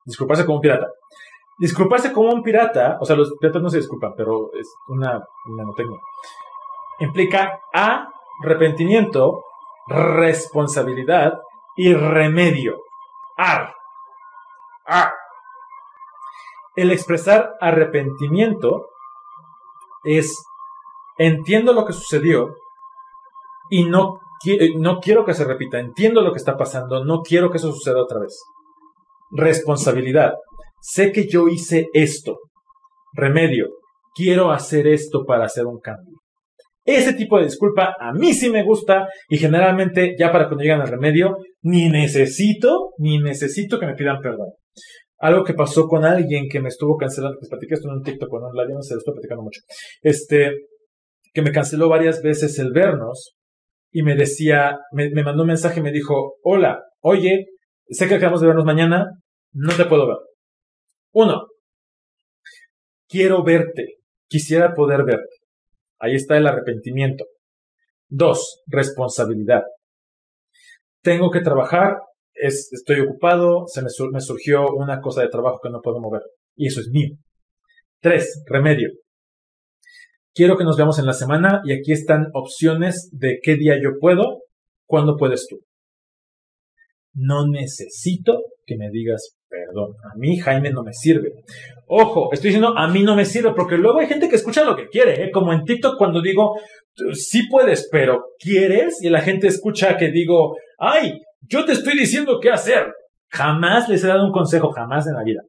Disculparse 0.06 0.44
como 0.44 0.58
un 0.58 0.62
pirata. 0.62 0.86
Disculparse 1.58 2.12
como 2.12 2.32
un 2.32 2.44
pirata, 2.44 2.98
o 3.00 3.04
sea, 3.04 3.16
los 3.16 3.34
piratas 3.40 3.62
no 3.62 3.68
se 3.68 3.78
disculpan, 3.78 4.12
pero 4.16 4.52
es 4.56 4.72
una 4.86 5.20
memotecnia. 5.56 5.98
Implica 7.00 7.58
A, 7.74 8.06
arrepentimiento, 8.44 9.44
responsabilidad 9.88 11.34
y 11.76 11.94
remedio. 11.94 12.82
Ar. 13.36 13.72
Ar. 14.86 15.12
El 16.76 16.90
expresar 16.92 17.54
arrepentimiento 17.60 18.86
es 20.04 20.44
entiendo 21.18 21.72
lo 21.72 21.84
que 21.84 21.92
sucedió 21.92 22.54
y 23.70 23.84
no, 23.84 24.20
no 24.76 25.00
quiero 25.00 25.24
que 25.24 25.34
se 25.34 25.44
repita, 25.44 25.78
entiendo 25.78 26.22
lo 26.22 26.32
que 26.32 26.38
está 26.38 26.56
pasando, 26.56 27.04
no 27.04 27.22
quiero 27.22 27.50
que 27.50 27.58
eso 27.58 27.72
suceda 27.72 28.02
otra 28.02 28.20
vez. 28.20 28.40
Responsabilidad. 29.30 30.34
Sé 30.80 31.12
que 31.12 31.28
yo 31.28 31.48
hice 31.48 31.88
esto. 31.92 32.38
Remedio. 33.12 33.66
Quiero 34.14 34.50
hacer 34.50 34.86
esto 34.86 35.24
para 35.26 35.44
hacer 35.44 35.66
un 35.66 35.80
cambio. 35.80 36.16
Ese 36.88 37.12
tipo 37.12 37.36
de 37.36 37.44
disculpa 37.44 37.96
a 38.00 38.14
mí 38.14 38.32
sí 38.32 38.48
me 38.48 38.64
gusta 38.64 39.08
y 39.28 39.36
generalmente 39.36 40.16
ya 40.18 40.32
para 40.32 40.46
cuando 40.46 40.62
llegan 40.62 40.80
al 40.80 40.88
remedio 40.88 41.36
ni 41.60 41.90
necesito, 41.90 42.94
ni 42.96 43.18
necesito 43.18 43.78
que 43.78 43.84
me 43.84 43.94
pidan 43.94 44.22
perdón. 44.22 44.54
Algo 45.18 45.44
que 45.44 45.52
pasó 45.52 45.86
con 45.86 46.06
alguien 46.06 46.48
que 46.50 46.60
me 46.60 46.68
estuvo 46.68 46.96
cancelando, 46.96 47.36
pues 47.38 47.50
platiqué 47.50 47.74
esto 47.74 47.90
en 47.90 47.96
un 47.96 48.02
TikTok 48.02 48.30
con 48.30 48.42
un 48.42 48.56
live, 48.56 48.72
no 48.72 48.80
se 48.80 48.94
lo 48.94 49.00
estoy 49.00 49.12
platicando 49.12 49.42
mucho. 49.42 49.60
Este, 50.00 50.52
que 51.34 51.42
me 51.42 51.52
canceló 51.52 51.90
varias 51.90 52.22
veces 52.22 52.58
el 52.58 52.72
vernos 52.72 53.34
y 53.92 54.02
me 54.02 54.14
decía, 54.14 54.78
me, 54.90 55.10
mandó 55.22 55.42
un 55.42 55.48
mensaje 55.48 55.80
y 55.80 55.82
me 55.82 55.92
dijo, 55.92 56.36
hola, 56.42 56.80
oye, 57.00 57.48
sé 57.90 58.08
que 58.08 58.14
acabamos 58.14 58.40
de 58.40 58.46
vernos 58.46 58.64
mañana, 58.64 59.08
no 59.52 59.76
te 59.76 59.84
puedo 59.84 60.08
ver. 60.08 60.16
Uno, 61.12 61.48
quiero 63.06 63.44
verte, 63.44 63.96
quisiera 64.26 64.72
poder 64.72 65.04
verte. 65.04 65.37
Ahí 65.98 66.14
está 66.14 66.36
el 66.36 66.46
arrepentimiento. 66.46 67.24
Dos, 68.08 68.62
responsabilidad. 68.66 69.62
Tengo 71.02 71.30
que 71.30 71.40
trabajar, 71.40 71.96
estoy 72.34 73.00
ocupado, 73.00 73.66
se 73.66 73.82
me, 73.82 73.88
me 74.12 74.20
surgió 74.20 74.66
una 74.74 75.00
cosa 75.00 75.22
de 75.22 75.28
trabajo 75.28 75.60
que 75.62 75.70
no 75.70 75.80
puedo 75.80 76.00
mover. 76.00 76.22
Y 76.56 76.68
eso 76.68 76.80
es 76.80 76.88
mío. 76.88 77.16
Tres, 78.00 78.42
remedio. 78.46 78.90
Quiero 80.34 80.56
que 80.56 80.64
nos 80.64 80.76
veamos 80.76 80.98
en 80.98 81.06
la 81.06 81.12
semana 81.12 81.62
y 81.64 81.72
aquí 81.72 81.92
están 81.92 82.28
opciones 82.32 83.10
de 83.12 83.40
qué 83.42 83.56
día 83.56 83.74
yo 83.82 83.98
puedo, 84.00 84.42
cuándo 84.86 85.16
puedes 85.16 85.46
tú. 85.48 85.58
No 87.12 87.48
necesito 87.50 88.42
que 88.64 88.76
me 88.76 88.90
digas 88.90 89.37
perdón. 89.48 89.94
A 90.04 90.16
mí 90.16 90.38
Jaime 90.38 90.70
no 90.70 90.82
me 90.82 90.92
sirve. 90.92 91.30
Ojo, 91.86 92.30
estoy 92.32 92.50
diciendo 92.50 92.76
a 92.76 92.88
mí 92.88 93.02
no 93.02 93.16
me 93.16 93.24
sirve 93.24 93.52
porque 93.54 93.76
luego 93.76 93.98
hay 93.98 94.06
gente 94.06 94.28
que 94.28 94.36
escucha 94.36 94.64
lo 94.64 94.76
que 94.76 94.88
quiere, 94.88 95.24
¿eh? 95.24 95.30
como 95.30 95.52
en 95.52 95.64
TikTok 95.64 95.96
cuando 95.96 96.20
digo 96.20 96.56
sí 97.14 97.48
puedes, 97.48 97.88
pero 97.90 98.24
¿quieres? 98.38 99.02
Y 99.02 99.10
la 99.10 99.20
gente 99.20 99.46
escucha 99.46 99.96
que 99.96 100.10
digo, 100.10 100.56
ay, 100.78 101.20
yo 101.42 101.64
te 101.64 101.72
estoy 101.72 101.98
diciendo 101.98 102.38
qué 102.40 102.50
hacer. 102.50 102.92
Jamás 103.30 103.88
les 103.88 104.02
he 104.04 104.08
dado 104.08 104.24
un 104.24 104.32
consejo, 104.32 104.70
jamás 104.70 105.06
en 105.06 105.14
la 105.14 105.22
vida. 105.22 105.40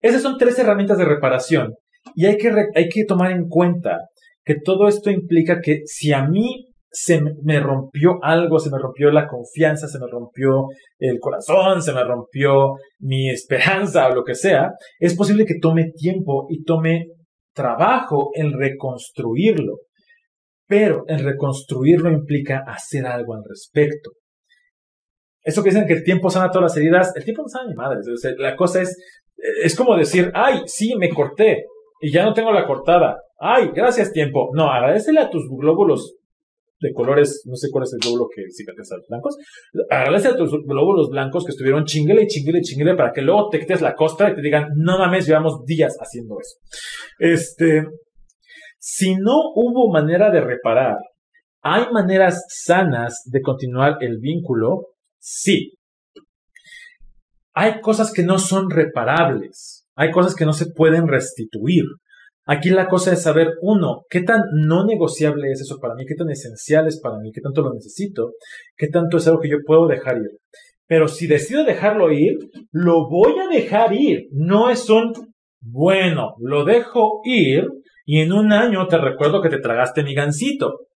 Esas 0.00 0.22
son 0.22 0.38
tres 0.38 0.58
herramientas 0.58 0.98
de 0.98 1.04
reparación 1.04 1.74
y 2.14 2.26
hay 2.26 2.38
que, 2.38 2.50
hay 2.74 2.88
que 2.88 3.04
tomar 3.04 3.30
en 3.32 3.48
cuenta 3.48 3.98
que 4.44 4.54
todo 4.64 4.88
esto 4.88 5.10
implica 5.10 5.60
que 5.60 5.82
si 5.84 6.12
a 6.12 6.24
mí 6.24 6.69
se 6.92 7.20
me 7.42 7.60
rompió 7.60 8.18
algo, 8.22 8.58
se 8.58 8.70
me 8.70 8.78
rompió 8.78 9.10
la 9.10 9.28
confianza, 9.28 9.86
se 9.86 9.98
me 9.98 10.06
rompió 10.10 10.66
el 10.98 11.18
corazón, 11.20 11.82
se 11.82 11.92
me 11.92 12.02
rompió 12.02 12.74
mi 12.98 13.30
esperanza 13.30 14.08
o 14.08 14.14
lo 14.14 14.24
que 14.24 14.34
sea, 14.34 14.72
es 14.98 15.14
posible 15.14 15.46
que 15.46 15.58
tome 15.60 15.92
tiempo 15.94 16.46
y 16.48 16.64
tome 16.64 17.06
trabajo 17.54 18.30
en 18.34 18.52
reconstruirlo. 18.58 19.74
Pero 20.66 21.04
el 21.06 21.20
reconstruirlo 21.20 22.10
implica 22.10 22.64
hacer 22.66 23.06
algo 23.06 23.34
al 23.34 23.42
respecto. 23.48 24.10
Eso 25.42 25.62
que 25.62 25.70
dicen 25.70 25.86
que 25.86 25.94
el 25.94 26.04
tiempo 26.04 26.28
sana 26.28 26.50
todas 26.50 26.70
las 26.70 26.76
heridas, 26.76 27.12
el 27.16 27.24
tiempo 27.24 27.42
no 27.42 27.48
sana 27.48 27.68
ni 27.68 27.74
madre. 27.74 27.98
la 28.38 28.56
cosa 28.56 28.82
es, 28.82 28.96
es 29.62 29.76
como 29.76 29.96
decir, 29.96 30.30
ay, 30.34 30.62
sí, 30.66 30.94
me 30.96 31.08
corté 31.08 31.64
y 32.00 32.12
ya 32.12 32.24
no 32.24 32.34
tengo 32.34 32.52
la 32.52 32.66
cortada. 32.66 33.16
Ay, 33.38 33.70
gracias 33.74 34.12
tiempo. 34.12 34.50
No, 34.54 34.70
agradecele 34.70 35.20
a 35.20 35.30
tus 35.30 35.48
glóbulos 35.48 36.19
de 36.80 36.92
colores, 36.92 37.42
no 37.44 37.56
sé 37.56 37.68
cuál 37.70 37.84
es 37.84 37.92
el 37.92 38.00
glóbulo 38.00 38.28
que 38.34 38.42
cicatriza 38.50 38.96
los 38.96 39.06
blancos. 39.06 39.36
Agradece 39.90 40.28
a 40.28 40.36
tus 40.36 40.50
glóbulos 40.66 41.10
blancos 41.10 41.44
que 41.44 41.50
estuvieron 41.50 41.84
chinguele 41.84 42.22
y 42.22 42.26
chinguele 42.26 42.62
chinguele 42.62 42.96
para 42.96 43.12
que 43.12 43.22
luego 43.22 43.48
te 43.50 43.60
quites 43.60 43.82
la 43.82 43.94
costra 43.94 44.30
y 44.30 44.34
te 44.34 44.40
digan, 44.40 44.68
no 44.76 44.98
mames, 44.98 45.26
llevamos 45.26 45.64
días 45.64 45.94
haciendo 46.00 46.38
eso. 46.40 46.56
Este, 47.18 47.84
si 48.78 49.14
no 49.16 49.34
hubo 49.54 49.92
manera 49.92 50.30
de 50.30 50.40
reparar, 50.40 50.96
¿hay 51.62 51.92
maneras 51.92 52.42
sanas 52.48 53.22
de 53.26 53.42
continuar 53.42 53.98
el 54.00 54.18
vínculo? 54.18 54.86
Sí. 55.18 55.74
Hay 57.52 57.80
cosas 57.80 58.12
que 58.12 58.22
no 58.22 58.38
son 58.38 58.70
reparables. 58.70 59.86
Hay 59.96 60.10
cosas 60.12 60.34
que 60.34 60.46
no 60.46 60.54
se 60.54 60.66
pueden 60.74 61.08
restituir. 61.08 61.84
Aquí 62.52 62.70
la 62.70 62.88
cosa 62.88 63.12
es 63.12 63.22
saber, 63.22 63.52
uno, 63.62 64.06
qué 64.10 64.22
tan 64.22 64.42
no 64.52 64.84
negociable 64.84 65.52
es 65.52 65.60
eso 65.60 65.78
para 65.80 65.94
mí, 65.94 66.04
qué 66.04 66.16
tan 66.16 66.30
esencial 66.30 66.88
es 66.88 66.98
para 67.00 67.16
mí, 67.18 67.30
qué 67.32 67.40
tanto 67.40 67.62
lo 67.62 67.72
necesito, 67.72 68.32
qué 68.76 68.88
tanto 68.88 69.18
es 69.18 69.28
algo 69.28 69.38
que 69.40 69.50
yo 69.50 69.58
puedo 69.64 69.86
dejar 69.86 70.16
ir. 70.16 70.30
Pero 70.88 71.06
si 71.06 71.28
decido 71.28 71.62
dejarlo 71.62 72.10
ir, 72.10 72.38
lo 72.72 73.08
voy 73.08 73.38
a 73.38 73.46
dejar 73.46 73.92
ir. 73.92 74.26
No 74.32 74.68
es 74.68 74.90
un, 74.90 75.12
bueno, 75.60 76.34
lo 76.40 76.64
dejo 76.64 77.20
ir 77.22 77.68
y 78.04 78.18
en 78.18 78.32
un 78.32 78.52
año 78.52 78.88
te 78.88 78.98
recuerdo 78.98 79.42
que 79.42 79.48
te 79.48 79.60
tragaste 79.60 80.02
mi 80.02 80.16
gancito. 80.16 80.88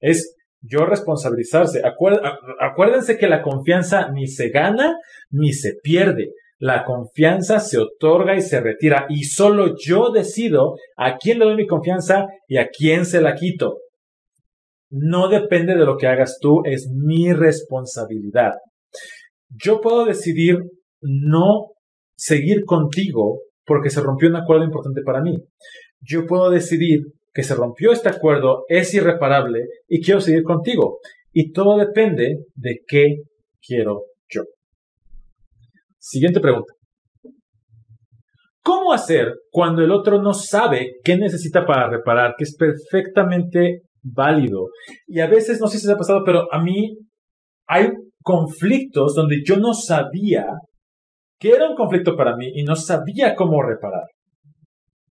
Es 0.00 0.34
yo 0.60 0.86
responsabilizarse. 0.86 1.82
acuérdense 2.58 3.16
que 3.16 3.28
la 3.28 3.42
confianza 3.42 4.10
ni 4.10 4.26
se 4.26 4.48
gana 4.48 4.96
ni 5.30 5.52
se 5.52 5.74
pierde. 5.84 6.32
La 6.60 6.84
confianza 6.84 7.58
se 7.58 7.78
otorga 7.78 8.36
y 8.36 8.42
se 8.42 8.60
retira 8.60 9.06
y 9.08 9.24
solo 9.24 9.76
yo 9.82 10.10
decido 10.10 10.74
a 10.98 11.16
quién 11.16 11.38
le 11.38 11.46
doy 11.46 11.56
mi 11.56 11.66
confianza 11.66 12.26
y 12.46 12.58
a 12.58 12.68
quién 12.68 13.06
se 13.06 13.22
la 13.22 13.34
quito. 13.34 13.78
No 14.90 15.28
depende 15.28 15.74
de 15.74 15.86
lo 15.86 15.96
que 15.96 16.06
hagas 16.06 16.36
tú, 16.38 16.60
es 16.64 16.90
mi 16.92 17.32
responsabilidad. 17.32 18.52
Yo 19.48 19.80
puedo 19.80 20.04
decidir 20.04 20.58
no 21.00 21.68
seguir 22.14 22.66
contigo 22.66 23.40
porque 23.64 23.88
se 23.88 24.02
rompió 24.02 24.28
un 24.28 24.36
acuerdo 24.36 24.64
importante 24.64 25.00
para 25.02 25.22
mí. 25.22 25.38
Yo 26.02 26.26
puedo 26.26 26.50
decidir 26.50 27.04
que 27.32 27.42
se 27.42 27.54
rompió 27.54 27.90
este 27.92 28.10
acuerdo, 28.10 28.64
es 28.68 28.92
irreparable 28.92 29.64
y 29.88 30.02
quiero 30.02 30.20
seguir 30.20 30.42
contigo. 30.42 30.98
Y 31.32 31.52
todo 31.52 31.78
depende 31.78 32.44
de 32.54 32.80
qué 32.86 33.22
quiero. 33.66 34.09
Siguiente 36.00 36.40
pregunta. 36.40 36.72
¿Cómo 38.62 38.92
hacer 38.92 39.34
cuando 39.50 39.82
el 39.82 39.92
otro 39.92 40.22
no 40.22 40.32
sabe 40.32 40.94
qué 41.04 41.16
necesita 41.16 41.66
para 41.66 41.90
reparar, 41.90 42.34
que 42.36 42.44
es 42.44 42.56
perfectamente 42.56 43.82
válido? 44.02 44.68
Y 45.06 45.20
a 45.20 45.26
veces, 45.26 45.60
no 45.60 45.66
sé 45.66 45.78
si 45.78 45.86
se 45.86 45.92
ha 45.92 45.96
pasado, 45.96 46.22
pero 46.24 46.52
a 46.52 46.62
mí 46.62 46.96
hay 47.68 47.90
conflictos 48.22 49.14
donde 49.14 49.42
yo 49.44 49.56
no 49.58 49.74
sabía 49.74 50.46
que 51.38 51.50
era 51.50 51.68
un 51.68 51.76
conflicto 51.76 52.16
para 52.16 52.36
mí 52.36 52.50
y 52.54 52.64
no 52.64 52.76
sabía 52.76 53.34
cómo 53.34 53.62
reparar. 53.62 54.04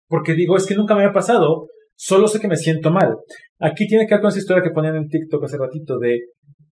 Porque 0.08 0.34
digo, 0.34 0.56
es 0.56 0.66
que 0.66 0.74
nunca 0.74 0.94
me 0.94 1.02
había 1.02 1.12
pasado, 1.12 1.66
solo 1.96 2.28
sé 2.28 2.40
que 2.40 2.48
me 2.48 2.56
siento 2.56 2.90
mal. 2.90 3.14
Aquí 3.58 3.86
tiene 3.86 4.06
que 4.06 4.14
ver 4.14 4.20
con 4.22 4.28
esa 4.28 4.38
historia 4.38 4.62
que 4.62 4.70
ponían 4.70 4.96
en 4.96 5.08
TikTok 5.08 5.44
hace 5.44 5.58
ratito 5.58 5.98
de 5.98 6.18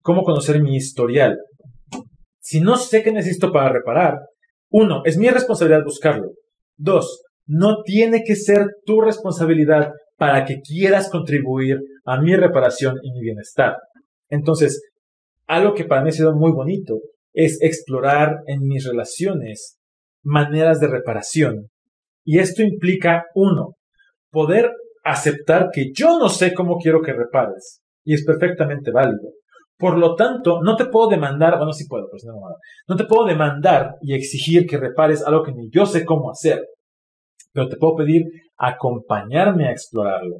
cómo 0.02 0.22
conocer 0.22 0.60
mi 0.62 0.76
historial. 0.76 1.36
Si 2.44 2.60
no 2.60 2.76
sé 2.76 3.02
qué 3.02 3.10
necesito 3.10 3.50
para 3.50 3.72
reparar, 3.72 4.18
uno, 4.70 5.00
es 5.06 5.16
mi 5.16 5.30
responsabilidad 5.30 5.82
buscarlo. 5.82 6.32
Dos, 6.76 7.22
no 7.46 7.82
tiene 7.82 8.22
que 8.22 8.36
ser 8.36 8.66
tu 8.84 9.00
responsabilidad 9.00 9.92
para 10.18 10.44
que 10.44 10.60
quieras 10.60 11.08
contribuir 11.08 11.78
a 12.04 12.20
mi 12.20 12.36
reparación 12.36 12.96
y 13.02 13.12
mi 13.12 13.20
bienestar. 13.22 13.76
Entonces, 14.28 14.82
algo 15.46 15.72
que 15.72 15.84
para 15.84 16.02
mí 16.02 16.10
ha 16.10 16.12
sido 16.12 16.36
muy 16.36 16.52
bonito 16.52 16.98
es 17.32 17.56
explorar 17.62 18.36
en 18.46 18.60
mis 18.60 18.86
relaciones 18.86 19.78
maneras 20.22 20.80
de 20.80 20.88
reparación. 20.88 21.68
Y 22.26 22.40
esto 22.40 22.62
implica, 22.62 23.24
uno, 23.34 23.76
poder 24.30 24.70
aceptar 25.02 25.70
que 25.72 25.92
yo 25.94 26.18
no 26.18 26.28
sé 26.28 26.52
cómo 26.52 26.76
quiero 26.76 27.00
que 27.00 27.14
repares. 27.14 27.80
Y 28.04 28.12
es 28.12 28.22
perfectamente 28.22 28.90
válido. 28.90 29.30
Por 29.76 29.98
lo 29.98 30.14
tanto, 30.14 30.60
no 30.62 30.76
te 30.76 30.86
puedo 30.86 31.08
demandar, 31.08 31.56
bueno, 31.56 31.72
sí 31.72 31.86
puedo, 31.88 32.06
pero 32.06 32.18
si 32.18 32.26
no, 32.26 32.34
no 32.88 32.96
te 32.96 33.04
puedo 33.04 33.26
demandar 33.26 33.96
y 34.00 34.14
exigir 34.14 34.66
que 34.66 34.78
repares 34.78 35.24
algo 35.24 35.42
que 35.42 35.52
ni 35.52 35.68
yo 35.70 35.84
sé 35.84 36.04
cómo 36.04 36.30
hacer, 36.30 36.64
pero 37.52 37.68
te 37.68 37.76
puedo 37.76 37.96
pedir 37.96 38.22
acompañarme 38.56 39.66
a 39.66 39.72
explorarlo 39.72 40.36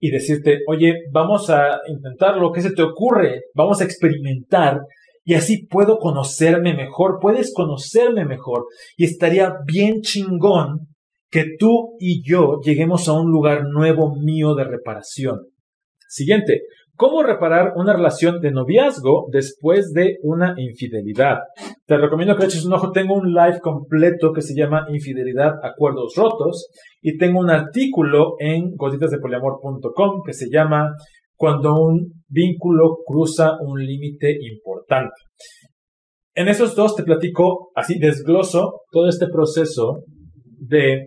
y 0.00 0.10
decirte, 0.10 0.60
oye, 0.68 0.94
vamos 1.12 1.50
a 1.50 1.80
intentarlo, 1.88 2.52
¿qué 2.52 2.60
se 2.60 2.72
te 2.72 2.82
ocurre? 2.82 3.42
Vamos 3.54 3.80
a 3.80 3.84
experimentar 3.84 4.80
y 5.24 5.34
así 5.34 5.66
puedo 5.66 5.98
conocerme 5.98 6.74
mejor, 6.74 7.18
puedes 7.20 7.52
conocerme 7.52 8.24
mejor 8.24 8.66
y 8.96 9.04
estaría 9.04 9.52
bien 9.66 10.00
chingón 10.00 10.88
que 11.30 11.44
tú 11.58 11.96
y 11.98 12.22
yo 12.26 12.60
lleguemos 12.62 13.08
a 13.08 13.12
un 13.12 13.30
lugar 13.30 13.64
nuevo 13.64 14.14
mío 14.16 14.54
de 14.54 14.64
reparación. 14.64 15.40
Siguiente, 16.08 16.62
¿Cómo 16.98 17.22
reparar 17.22 17.74
una 17.76 17.92
relación 17.92 18.40
de 18.40 18.50
noviazgo 18.50 19.28
después 19.30 19.92
de 19.92 20.16
una 20.24 20.54
infidelidad? 20.56 21.36
Te 21.86 21.96
recomiendo 21.96 22.34
que 22.34 22.46
eches 22.46 22.64
un 22.64 22.72
ojo. 22.72 22.90
Tengo 22.90 23.14
un 23.14 23.32
live 23.32 23.60
completo 23.60 24.32
que 24.32 24.42
se 24.42 24.52
llama 24.52 24.84
Infidelidad, 24.90 25.52
Acuerdos 25.62 26.14
Rotos. 26.16 26.66
Y 27.00 27.16
tengo 27.16 27.38
un 27.38 27.50
artículo 27.50 28.34
en 28.40 28.74
gotitasdepoliamor.com 28.74 30.22
que 30.26 30.32
se 30.32 30.48
llama 30.50 30.90
Cuando 31.36 31.76
un 31.80 32.24
vínculo 32.26 32.96
cruza 33.06 33.52
un 33.60 33.78
límite 33.78 34.36
importante. 34.52 35.14
En 36.34 36.48
esos 36.48 36.74
dos 36.74 36.96
te 36.96 37.04
platico, 37.04 37.70
así 37.76 38.00
desgloso 38.00 38.80
todo 38.90 39.08
este 39.08 39.28
proceso 39.28 40.02
de 40.44 41.06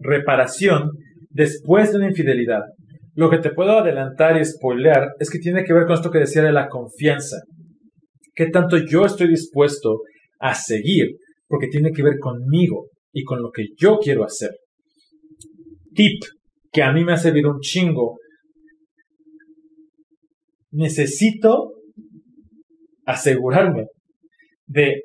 reparación 0.00 0.90
después 1.30 1.92
de 1.92 1.98
una 1.98 2.08
infidelidad 2.08 2.62
lo 3.14 3.30
que 3.30 3.38
te 3.38 3.50
puedo 3.50 3.78
adelantar 3.78 4.36
y 4.40 4.44
spoilear 4.44 5.14
es 5.18 5.30
que 5.30 5.38
tiene 5.38 5.64
que 5.64 5.72
ver 5.72 5.84
con 5.84 5.94
esto 5.94 6.10
que 6.10 6.18
decía 6.18 6.42
de 6.42 6.52
la 6.52 6.68
confianza. 6.68 7.36
¿Qué 8.34 8.46
tanto 8.48 8.76
yo 8.76 9.04
estoy 9.04 9.28
dispuesto 9.28 10.00
a 10.40 10.54
seguir? 10.54 11.16
Porque 11.46 11.68
tiene 11.68 11.92
que 11.92 12.02
ver 12.02 12.18
conmigo 12.18 12.88
y 13.12 13.22
con 13.22 13.40
lo 13.40 13.50
que 13.50 13.66
yo 13.76 13.98
quiero 13.98 14.24
hacer. 14.24 14.50
Tip 15.94 16.22
que 16.72 16.82
a 16.82 16.92
mí 16.92 17.04
me 17.04 17.12
ha 17.12 17.16
servido 17.16 17.50
un 17.50 17.60
chingo. 17.60 18.18
Necesito 20.72 21.74
asegurarme 23.06 23.86
de 24.66 25.02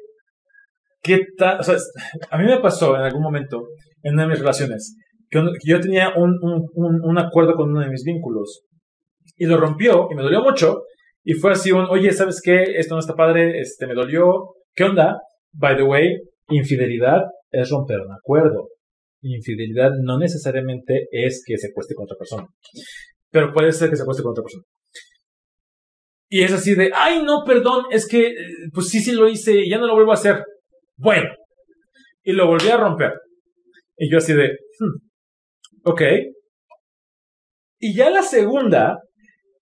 ¿qué 1.03 1.25
tal? 1.37 1.59
O 1.59 1.63
sea, 1.63 1.75
a 2.31 2.37
mí 2.39 2.45
me 2.45 2.59
pasó 2.59 2.95
en 2.95 3.03
algún 3.03 3.21
momento, 3.21 3.67
en 4.01 4.13
una 4.13 4.23
de 4.23 4.29
mis 4.29 4.39
relaciones, 4.39 4.95
yo 5.31 5.79
tenía 5.79 6.13
un, 6.15 6.37
un, 6.41 6.99
un, 7.03 7.19
acuerdo 7.19 7.53
con 7.55 7.69
uno 7.69 7.81
de 7.81 7.89
mis 7.89 8.03
vínculos 8.03 8.63
y 9.37 9.45
lo 9.45 9.57
rompió 9.57 10.07
y 10.11 10.15
me 10.15 10.23
dolió 10.23 10.41
mucho. 10.41 10.83
Y 11.23 11.33
fue 11.33 11.51
así 11.51 11.71
un, 11.71 11.85
oye, 11.85 12.11
¿sabes 12.11 12.41
qué? 12.43 12.63
Esto 12.77 12.95
no 12.95 12.99
está 12.99 13.13
padre, 13.13 13.59
este, 13.59 13.85
me 13.85 13.93
dolió. 13.93 14.55
¿Qué 14.73 14.85
onda? 14.85 15.19
By 15.51 15.75
the 15.75 15.83
way, 15.83 16.17
infidelidad 16.49 17.21
es 17.51 17.69
romper 17.69 17.99
un 18.01 18.13
acuerdo. 18.13 18.69
Infidelidad 19.21 19.91
no 20.01 20.17
necesariamente 20.17 21.07
es 21.11 21.43
que 21.45 21.57
se 21.57 21.71
cueste 21.73 21.93
con 21.93 22.05
otra 22.05 22.17
persona. 22.17 22.47
Pero 23.29 23.51
puede 23.53 23.71
ser 23.71 23.89
que 23.89 23.97
se 23.97 24.05
cueste 24.05 24.23
con 24.23 24.31
otra 24.31 24.43
persona. 24.43 24.63
Y 26.29 26.43
es 26.43 26.53
así 26.53 26.75
de, 26.75 26.91
ay, 26.93 27.23
no, 27.23 27.43
perdón, 27.45 27.85
es 27.89 28.07
que, 28.07 28.27
eh, 28.27 28.35
pues 28.71 28.87
sí, 28.87 28.99
sí 28.99 29.13
lo 29.13 29.27
hice 29.27 29.55
y 29.61 29.69
ya 29.69 29.79
no 29.79 29.87
lo 29.87 29.95
vuelvo 29.95 30.11
a 30.11 30.15
hacer. 30.15 30.43
Bueno. 30.95 31.29
Y 32.23 32.33
lo 32.33 32.47
volví 32.47 32.69
a 32.69 32.77
romper. 32.77 33.13
Y 33.97 34.11
yo 34.11 34.19
así 34.19 34.33
de, 34.33 34.49
hmm, 34.79 35.08
ok. 35.83 36.01
Y 37.79 37.95
ya 37.95 38.09
la 38.09 38.23
segunda, 38.23 38.99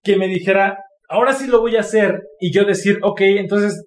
que 0.03 0.17
me 0.17 0.27
dijera, 0.27 0.77
ahora 1.09 1.33
sí 1.33 1.47
lo 1.47 1.61
voy 1.61 1.75
a 1.75 1.81
hacer, 1.81 2.23
y 2.39 2.51
yo 2.51 2.65
decir, 2.65 2.99
ok, 3.03 3.21
entonces 3.21 3.85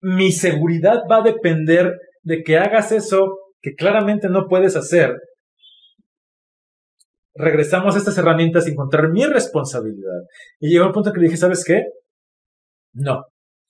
mi 0.00 0.32
seguridad 0.32 1.02
va 1.10 1.18
a 1.18 1.22
depender 1.22 1.92
de 2.22 2.42
que 2.42 2.58
hagas 2.58 2.92
eso 2.92 3.38
que 3.60 3.74
claramente 3.74 4.28
no 4.28 4.46
puedes 4.48 4.76
hacer. 4.76 5.14
Regresamos 7.34 7.94
a 7.94 7.98
estas 7.98 8.16
herramientas 8.18 8.68
y 8.68 8.72
encontrar 8.72 9.10
mi 9.10 9.24
responsabilidad. 9.24 10.20
Y 10.60 10.70
llegó 10.70 10.86
un 10.86 10.92
punto 10.92 11.12
que 11.12 11.20
le 11.20 11.26
dije, 11.26 11.38
¿sabes 11.38 11.64
qué? 11.64 11.84
No. 12.92 13.24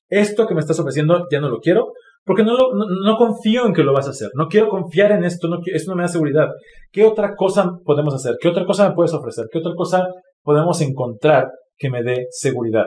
Esto 0.09 0.47
que 0.47 0.55
me 0.55 0.61
estás 0.61 0.79
ofreciendo 0.81 1.27
ya 1.31 1.41
no 1.41 1.49
lo 1.49 1.61
quiero 1.61 1.93
porque 2.25 2.43
no, 2.43 2.57
no, 2.57 3.16
confío 3.16 3.66
en 3.66 3.75
que 3.75 3.83
lo 3.83 3.93
vas 3.93 4.07
a 4.07 4.11
hacer. 4.11 4.31
No 4.35 4.49
quiero 4.49 4.68
confiar 4.68 5.12
en 5.12 5.25
esto. 5.25 5.47
No, 5.47 5.59
esto 5.64 5.91
no 5.91 5.97
me 5.97 6.05
da 6.05 6.09
seguridad. 6.09 6.49
¿Qué 6.91 7.05
otra 7.05 7.35
cosa 7.37 7.70
podemos 7.85 8.14
hacer? 8.14 8.37
¿Qué 8.41 8.49
otra 8.49 8.64
cosa 8.64 8.89
me 8.89 8.95
puedes 8.95 9.12
ofrecer? 9.12 9.47
¿Qué 9.53 9.59
otra 9.59 9.72
cosa 9.77 10.07
podemos 10.43 10.81
encontrar 10.81 11.51
que 11.77 11.91
me 11.91 12.03
dé 12.03 12.27
seguridad? 12.31 12.87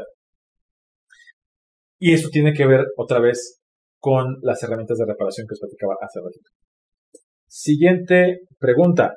Y 2.00 2.14
eso 2.14 2.30
tiene 2.32 2.54
que 2.54 2.66
ver 2.66 2.86
otra 2.98 3.20
vez 3.20 3.62
con 4.00 4.38
las 4.42 4.62
herramientas 4.64 4.98
de 4.98 5.06
reparación 5.06 5.48
que 5.48 5.54
os 5.54 5.60
platicaba 5.60 5.96
hace 6.02 6.20
ratito. 6.20 6.50
Siguiente 7.48 8.40
pregunta. 8.60 9.16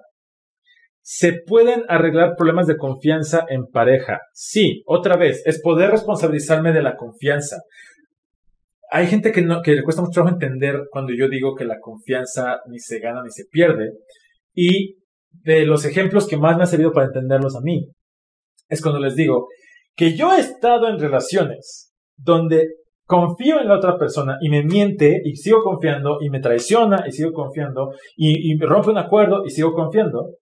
¿Se 1.03 1.33
pueden 1.47 1.85
arreglar 1.89 2.37
problemas 2.37 2.67
de 2.67 2.77
confianza 2.77 3.45
en 3.49 3.67
pareja? 3.67 4.21
Sí, 4.33 4.83
otra 4.87 5.17
vez, 5.17 5.43
es 5.47 5.61
poder 5.63 5.91
responsabilizarme 5.91 6.73
de 6.73 6.83
la 6.83 6.97
confianza. 6.97 7.57
Hay 8.91 9.07
gente 9.07 9.33
que, 9.33 9.43
no, 9.43 9.63
que 9.63 9.75
le 9.75 9.83
cuesta 9.83 10.03
mucho 10.03 10.15
trabajo 10.15 10.35
entender 10.35 10.83
cuando 10.91 11.13
yo 11.15 11.29
digo 11.29 11.55
que 11.55 11.65
la 11.65 11.79
confianza 11.81 12.61
ni 12.69 12.79
se 12.79 12.99
gana 12.99 13.23
ni 13.23 13.31
se 13.31 13.45
pierde. 13.51 13.91
Y 14.55 14.97
de 15.31 15.65
los 15.65 15.85
ejemplos 15.85 16.27
que 16.27 16.37
más 16.37 16.57
me 16.57 16.65
ha 16.65 16.67
servido 16.67 16.93
para 16.93 17.07
entenderlos 17.07 17.57
a 17.57 17.61
mí, 17.61 17.89
es 18.69 18.83
cuando 18.83 19.01
les 19.01 19.15
digo 19.15 19.49
que 19.97 20.17
yo 20.17 20.33
he 20.33 20.41
estado 20.41 20.89
en 20.89 20.99
relaciones 20.99 21.93
donde 22.17 22.67
confío 23.05 23.61
en 23.61 23.69
la 23.69 23.77
otra 23.77 23.99
persona 23.99 24.39
y 24.41 24.49
me 24.49 24.63
miente 24.63 25.21
y 25.25 25.37
sigo 25.37 25.63
confiando 25.63 26.19
y 26.21 26.31
me 26.31 26.41
traiciona 26.41 27.05
y 27.07 27.13
sigo 27.13 27.33
confiando 27.33 27.91
y, 28.17 28.53
y 28.53 28.59
rompe 28.59 28.91
un 28.91 28.99
acuerdo 28.99 29.43
y 29.45 29.51
sigo 29.51 29.73
confiando. 29.73 30.37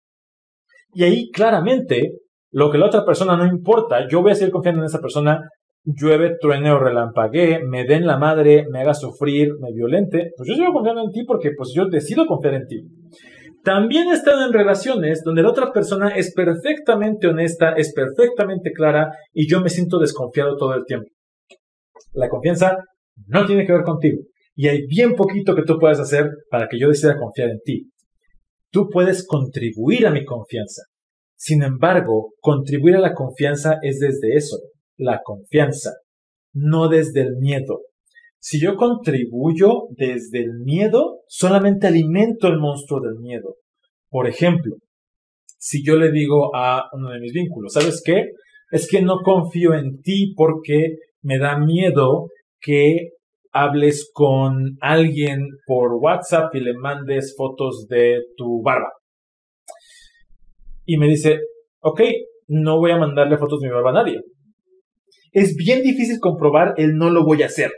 Y 0.92 1.04
ahí 1.04 1.30
claramente 1.30 2.12
lo 2.50 2.70
que 2.70 2.78
la 2.78 2.86
otra 2.86 3.04
persona 3.04 3.36
no 3.36 3.46
importa, 3.46 4.06
yo 4.08 4.22
voy 4.22 4.32
a 4.32 4.34
seguir 4.34 4.52
confiando 4.52 4.80
en 4.82 4.86
esa 4.86 5.00
persona, 5.00 5.48
llueve, 5.94 6.36
truene 6.40 6.70
o 6.70 6.78
relampaguee, 6.78 7.60
me 7.64 7.84
den 7.84 8.06
la 8.06 8.18
madre, 8.18 8.66
me 8.70 8.80
haga 8.80 8.94
sufrir, 8.94 9.54
me 9.60 9.72
violente, 9.72 10.32
pues 10.36 10.48
yo 10.48 10.54
sigo 10.54 10.72
confiando 10.72 11.02
en 11.02 11.10
ti 11.10 11.24
porque 11.24 11.50
pues 11.56 11.72
yo 11.74 11.86
decido 11.86 12.26
confiar 12.26 12.54
en 12.54 12.66
ti. 12.66 12.82
También 13.64 14.08
he 14.08 14.14
estado 14.14 14.46
en 14.46 14.52
relaciones 14.52 15.22
donde 15.24 15.42
la 15.42 15.50
otra 15.50 15.72
persona 15.72 16.10
es 16.10 16.32
perfectamente 16.34 17.26
honesta, 17.26 17.72
es 17.72 17.92
perfectamente 17.92 18.72
clara 18.72 19.12
y 19.32 19.48
yo 19.48 19.60
me 19.60 19.68
siento 19.68 19.98
desconfiado 19.98 20.56
todo 20.56 20.74
el 20.74 20.84
tiempo. 20.84 21.08
La 22.12 22.28
confianza 22.28 22.78
no 23.26 23.46
tiene 23.46 23.66
que 23.66 23.72
ver 23.72 23.82
contigo 23.82 24.22
y 24.54 24.68
hay 24.68 24.86
bien 24.86 25.14
poquito 25.14 25.54
que 25.54 25.62
tú 25.62 25.78
puedas 25.78 26.00
hacer 26.00 26.30
para 26.50 26.68
que 26.68 26.78
yo 26.78 26.88
decida 26.88 27.18
confiar 27.18 27.50
en 27.50 27.60
ti. 27.64 27.90
Tú 28.70 28.88
puedes 28.90 29.26
contribuir 29.26 30.06
a 30.06 30.10
mi 30.10 30.24
confianza. 30.24 30.82
Sin 31.36 31.62
embargo, 31.62 32.32
contribuir 32.40 32.96
a 32.96 33.00
la 33.00 33.14
confianza 33.14 33.78
es 33.82 34.00
desde 34.00 34.34
eso, 34.34 34.56
la 34.98 35.22
confianza, 35.24 35.92
no 36.52 36.88
desde 36.88 37.22
el 37.22 37.36
miedo. 37.36 37.80
Si 38.40 38.60
yo 38.60 38.76
contribuyo 38.76 39.88
desde 39.90 40.40
el 40.40 40.58
miedo, 40.64 41.20
solamente 41.26 41.86
alimento 41.86 42.48
el 42.48 42.58
monstruo 42.58 43.00
del 43.00 43.18
miedo. 43.18 43.56
Por 44.10 44.26
ejemplo, 44.28 44.76
si 45.58 45.84
yo 45.84 45.96
le 45.96 46.12
digo 46.12 46.54
a 46.54 46.84
uno 46.92 47.10
de 47.10 47.20
mis 47.20 47.32
vínculos, 47.32 47.72
¿sabes 47.72 48.00
qué? 48.04 48.26
Es 48.70 48.88
que 48.88 49.02
no 49.02 49.18
confío 49.24 49.74
en 49.74 50.00
ti 50.02 50.34
porque 50.36 50.96
me 51.22 51.38
da 51.38 51.58
miedo 51.58 52.28
que 52.60 53.10
hables 53.52 54.10
con 54.12 54.76
alguien 54.80 55.46
por 55.66 55.94
WhatsApp 55.94 56.54
y 56.54 56.60
le 56.60 56.74
mandes 56.74 57.34
fotos 57.36 57.86
de 57.88 58.20
tu 58.36 58.62
barba. 58.62 58.92
Y 60.84 60.96
me 60.96 61.06
dice, 61.06 61.40
ok, 61.80 62.02
no 62.48 62.78
voy 62.78 62.92
a 62.92 62.98
mandarle 62.98 63.36
fotos 63.36 63.60
de 63.60 63.68
mi 63.68 63.74
barba 63.74 63.90
a 63.90 64.04
nadie. 64.04 64.20
Es 65.32 65.54
bien 65.56 65.82
difícil 65.82 66.18
comprobar 66.20 66.74
el 66.76 66.96
no 66.96 67.10
lo 67.10 67.24
voy 67.24 67.42
a 67.42 67.46
hacer. 67.46 67.70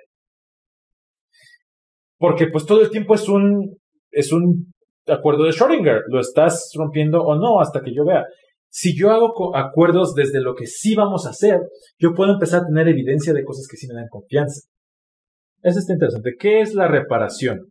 Porque 2.19 2.47
pues 2.49 2.67
todo 2.67 2.83
el 2.83 2.91
tiempo 2.91 3.15
es 3.15 3.29
un, 3.29 3.79
es 4.11 4.33
un 4.33 4.73
acuerdo 5.07 5.45
de 5.45 5.51
Schrödinger. 5.51 6.03
Lo 6.09 6.21
estás 6.21 6.71
rompiendo 6.77 7.23
o 7.23 7.35
no 7.37 7.61
hasta 7.61 7.81
que 7.81 7.95
yo 7.95 8.05
vea. 8.05 8.25
Si 8.69 8.97
yo 8.97 9.11
hago 9.11 9.57
acuerdos 9.57 10.15
desde 10.15 10.41
lo 10.41 10.55
que 10.55 10.67
sí 10.67 10.95
vamos 10.95 11.27
a 11.27 11.31
hacer, 11.31 11.59
yo 11.99 12.15
puedo 12.15 12.33
empezar 12.33 12.63
a 12.63 12.67
tener 12.67 12.89
evidencia 12.89 13.33
de 13.33 13.43
cosas 13.43 13.67
que 13.69 13.77
sí 13.77 13.89
me 13.89 13.95
dan 13.95 14.09
confianza. 14.09 14.69
Eso 15.63 15.81
está 15.81 15.93
interesante. 15.93 16.35
¿Qué 16.39 16.61
es 16.61 16.75
la 16.75 16.87
reparación? 16.87 17.71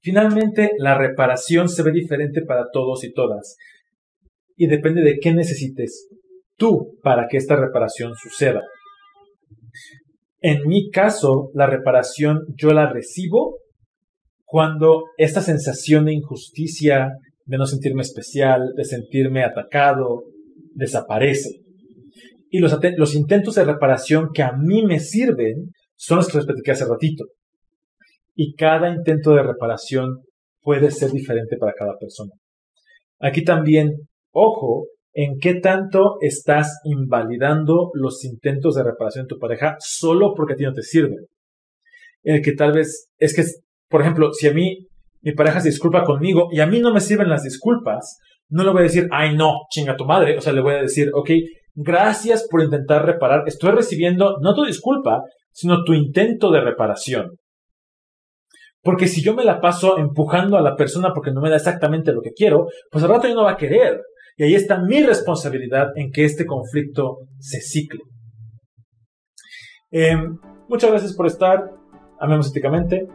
Finalmente, 0.00 0.70
la 0.78 0.96
reparación 0.96 1.68
se 1.68 1.82
ve 1.82 1.92
diferente 1.92 2.42
para 2.42 2.66
todos 2.72 3.04
y 3.04 3.12
todas. 3.12 3.56
Y 4.56 4.66
depende 4.66 5.02
de 5.02 5.18
qué 5.18 5.32
necesites 5.32 6.08
tú 6.56 6.98
para 7.02 7.26
que 7.28 7.36
esta 7.36 7.56
reparación 7.56 8.14
suceda. 8.14 8.62
En 10.42 10.66
mi 10.66 10.90
caso, 10.90 11.50
la 11.54 11.66
reparación 11.66 12.40
yo 12.56 12.72
la 12.72 12.92
recibo 12.92 13.58
cuando 14.44 15.04
esta 15.16 15.40
sensación 15.40 16.06
de 16.06 16.14
injusticia, 16.14 17.12
de 17.46 17.56
no 17.56 17.64
sentirme 17.64 18.02
especial, 18.02 18.72
de 18.76 18.84
sentirme 18.84 19.44
atacado, 19.44 20.24
desaparece. 20.74 21.60
Y 22.50 22.58
los, 22.58 23.14
intentos 23.14 23.54
de 23.54 23.64
reparación 23.64 24.30
que 24.34 24.42
a 24.42 24.52
mí 24.52 24.84
me 24.84 24.98
sirven 24.98 25.70
son 25.94 26.18
los 26.18 26.28
que 26.28 26.38
les 26.38 26.46
platiqué 26.46 26.72
hace 26.72 26.86
ratito. 26.86 27.24
Y 28.34 28.54
cada 28.54 28.90
intento 28.90 29.30
de 29.30 29.44
reparación 29.44 30.18
puede 30.60 30.90
ser 30.90 31.12
diferente 31.12 31.56
para 31.56 31.72
cada 31.72 31.96
persona. 31.98 32.32
Aquí 33.20 33.44
también, 33.44 33.92
ojo, 34.32 34.86
en 35.14 35.38
qué 35.40 35.54
tanto 35.54 36.16
estás 36.20 36.80
invalidando 36.84 37.90
los 37.94 38.24
intentos 38.24 38.74
de 38.74 38.84
reparación 38.84 39.24
de 39.24 39.28
tu 39.28 39.38
pareja 39.38 39.76
solo 39.78 40.32
porque 40.34 40.54
a 40.54 40.56
ti 40.56 40.64
no 40.64 40.72
te 40.72 40.82
sirven. 40.82 41.26
El 42.22 42.42
que 42.42 42.52
tal 42.52 42.72
vez, 42.72 43.10
es 43.18 43.34
que, 43.34 43.42
por 43.88 44.00
ejemplo, 44.00 44.32
si 44.32 44.48
a 44.48 44.52
mí 44.52 44.86
mi 45.20 45.32
pareja 45.32 45.60
se 45.60 45.68
disculpa 45.68 46.04
conmigo 46.04 46.48
y 46.50 46.60
a 46.60 46.66
mí 46.66 46.80
no 46.80 46.92
me 46.92 47.00
sirven 47.00 47.28
las 47.28 47.42
disculpas, 47.42 48.18
no 48.48 48.64
le 48.64 48.70
voy 48.70 48.80
a 48.80 48.84
decir, 48.84 49.08
ay 49.10 49.36
no, 49.36 49.52
chinga 49.70 49.96
tu 49.96 50.04
madre. 50.04 50.36
O 50.36 50.40
sea, 50.40 50.52
le 50.52 50.62
voy 50.62 50.74
a 50.74 50.82
decir, 50.82 51.10
ok, 51.14 51.30
gracias 51.74 52.46
por 52.50 52.62
intentar 52.62 53.04
reparar. 53.04 53.44
Estoy 53.46 53.72
recibiendo 53.72 54.36
no 54.40 54.54
tu 54.54 54.64
disculpa, 54.64 55.22
sino 55.52 55.84
tu 55.84 55.94
intento 55.94 56.50
de 56.50 56.60
reparación. 56.60 57.38
Porque 58.82 59.06
si 59.06 59.22
yo 59.22 59.34
me 59.34 59.44
la 59.44 59.60
paso 59.60 59.96
empujando 59.98 60.56
a 60.56 60.62
la 60.62 60.74
persona 60.74 61.12
porque 61.14 61.30
no 61.30 61.40
me 61.40 61.50
da 61.50 61.56
exactamente 61.56 62.12
lo 62.12 62.20
que 62.20 62.32
quiero, 62.32 62.66
pues 62.90 63.04
al 63.04 63.10
rato 63.10 63.28
ya 63.28 63.34
no 63.34 63.44
va 63.44 63.52
a 63.52 63.56
querer. 63.56 64.00
Y 64.36 64.44
ahí 64.44 64.54
está 64.54 64.78
mi 64.78 65.02
responsabilidad 65.02 65.88
en 65.96 66.10
que 66.10 66.24
este 66.24 66.46
conflicto 66.46 67.18
se 67.38 67.60
cicle. 67.60 68.00
Em, 69.90 70.38
muchas 70.68 70.90
gracias 70.90 71.14
por 71.14 71.26
estar. 71.26 71.70
Amemos 72.18 72.50
éticamente. 72.50 73.06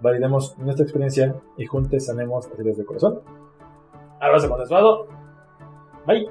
Validemos 0.00 0.58
nuestra 0.58 0.84
experiencia 0.84 1.34
y 1.56 1.66
juntos 1.66 2.06
sanemos 2.06 2.48
las 2.48 2.58
heridas 2.58 2.78
de 2.78 2.84
corazón. 2.84 3.20
Abrazo 4.20 4.48
con. 4.48 5.08
Bye. 6.06 6.26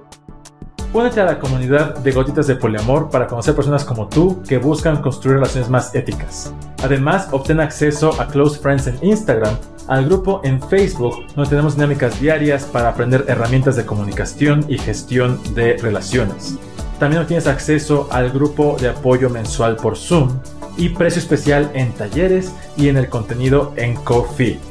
Únete 0.95 1.19
a 1.19 1.25
la 1.25 1.39
comunidad 1.39 1.97
de 1.97 2.11
Gotitas 2.13 2.47
de 2.47 2.55
Poliamor 2.55 3.09
para 3.09 3.27
conocer 3.27 3.53
personas 3.53 3.83
como 3.83 4.07
tú 4.07 4.41
que 4.47 4.57
buscan 4.57 5.01
construir 5.01 5.35
relaciones 5.35 5.69
más 5.69 5.93
éticas. 5.93 6.53
Además, 6.81 7.27
obtén 7.33 7.59
acceso 7.59 8.13
a 8.17 8.27
Close 8.27 8.61
Friends 8.61 8.87
en 8.87 8.97
Instagram, 9.01 9.57
al 9.89 10.05
grupo 10.05 10.39
en 10.45 10.61
Facebook, 10.61 11.17
donde 11.35 11.49
tenemos 11.49 11.75
dinámicas 11.75 12.17
diarias 12.21 12.63
para 12.63 12.87
aprender 12.87 13.25
herramientas 13.27 13.75
de 13.75 13.85
comunicación 13.85 14.63
y 14.69 14.77
gestión 14.77 15.37
de 15.53 15.75
relaciones. 15.75 16.57
También 16.97 17.23
obtienes 17.23 17.47
acceso 17.47 18.07
al 18.09 18.29
grupo 18.29 18.77
de 18.79 18.87
apoyo 18.87 19.29
mensual 19.29 19.75
por 19.75 19.97
Zoom 19.97 20.39
y 20.77 20.87
precio 20.87 21.19
especial 21.19 21.71
en 21.73 21.91
talleres 21.91 22.53
y 22.77 22.87
en 22.87 22.95
el 22.95 23.09
contenido 23.09 23.73
en 23.75 23.95
Coffee. 23.95 24.61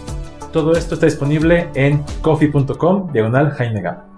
Todo 0.55 0.73
esto 0.73 0.95
está 0.95 1.05
disponible 1.05 1.69
en 1.75 2.03
coffee.com 2.23 3.13
diagonal 3.13 3.51
Jaime. 3.51 4.14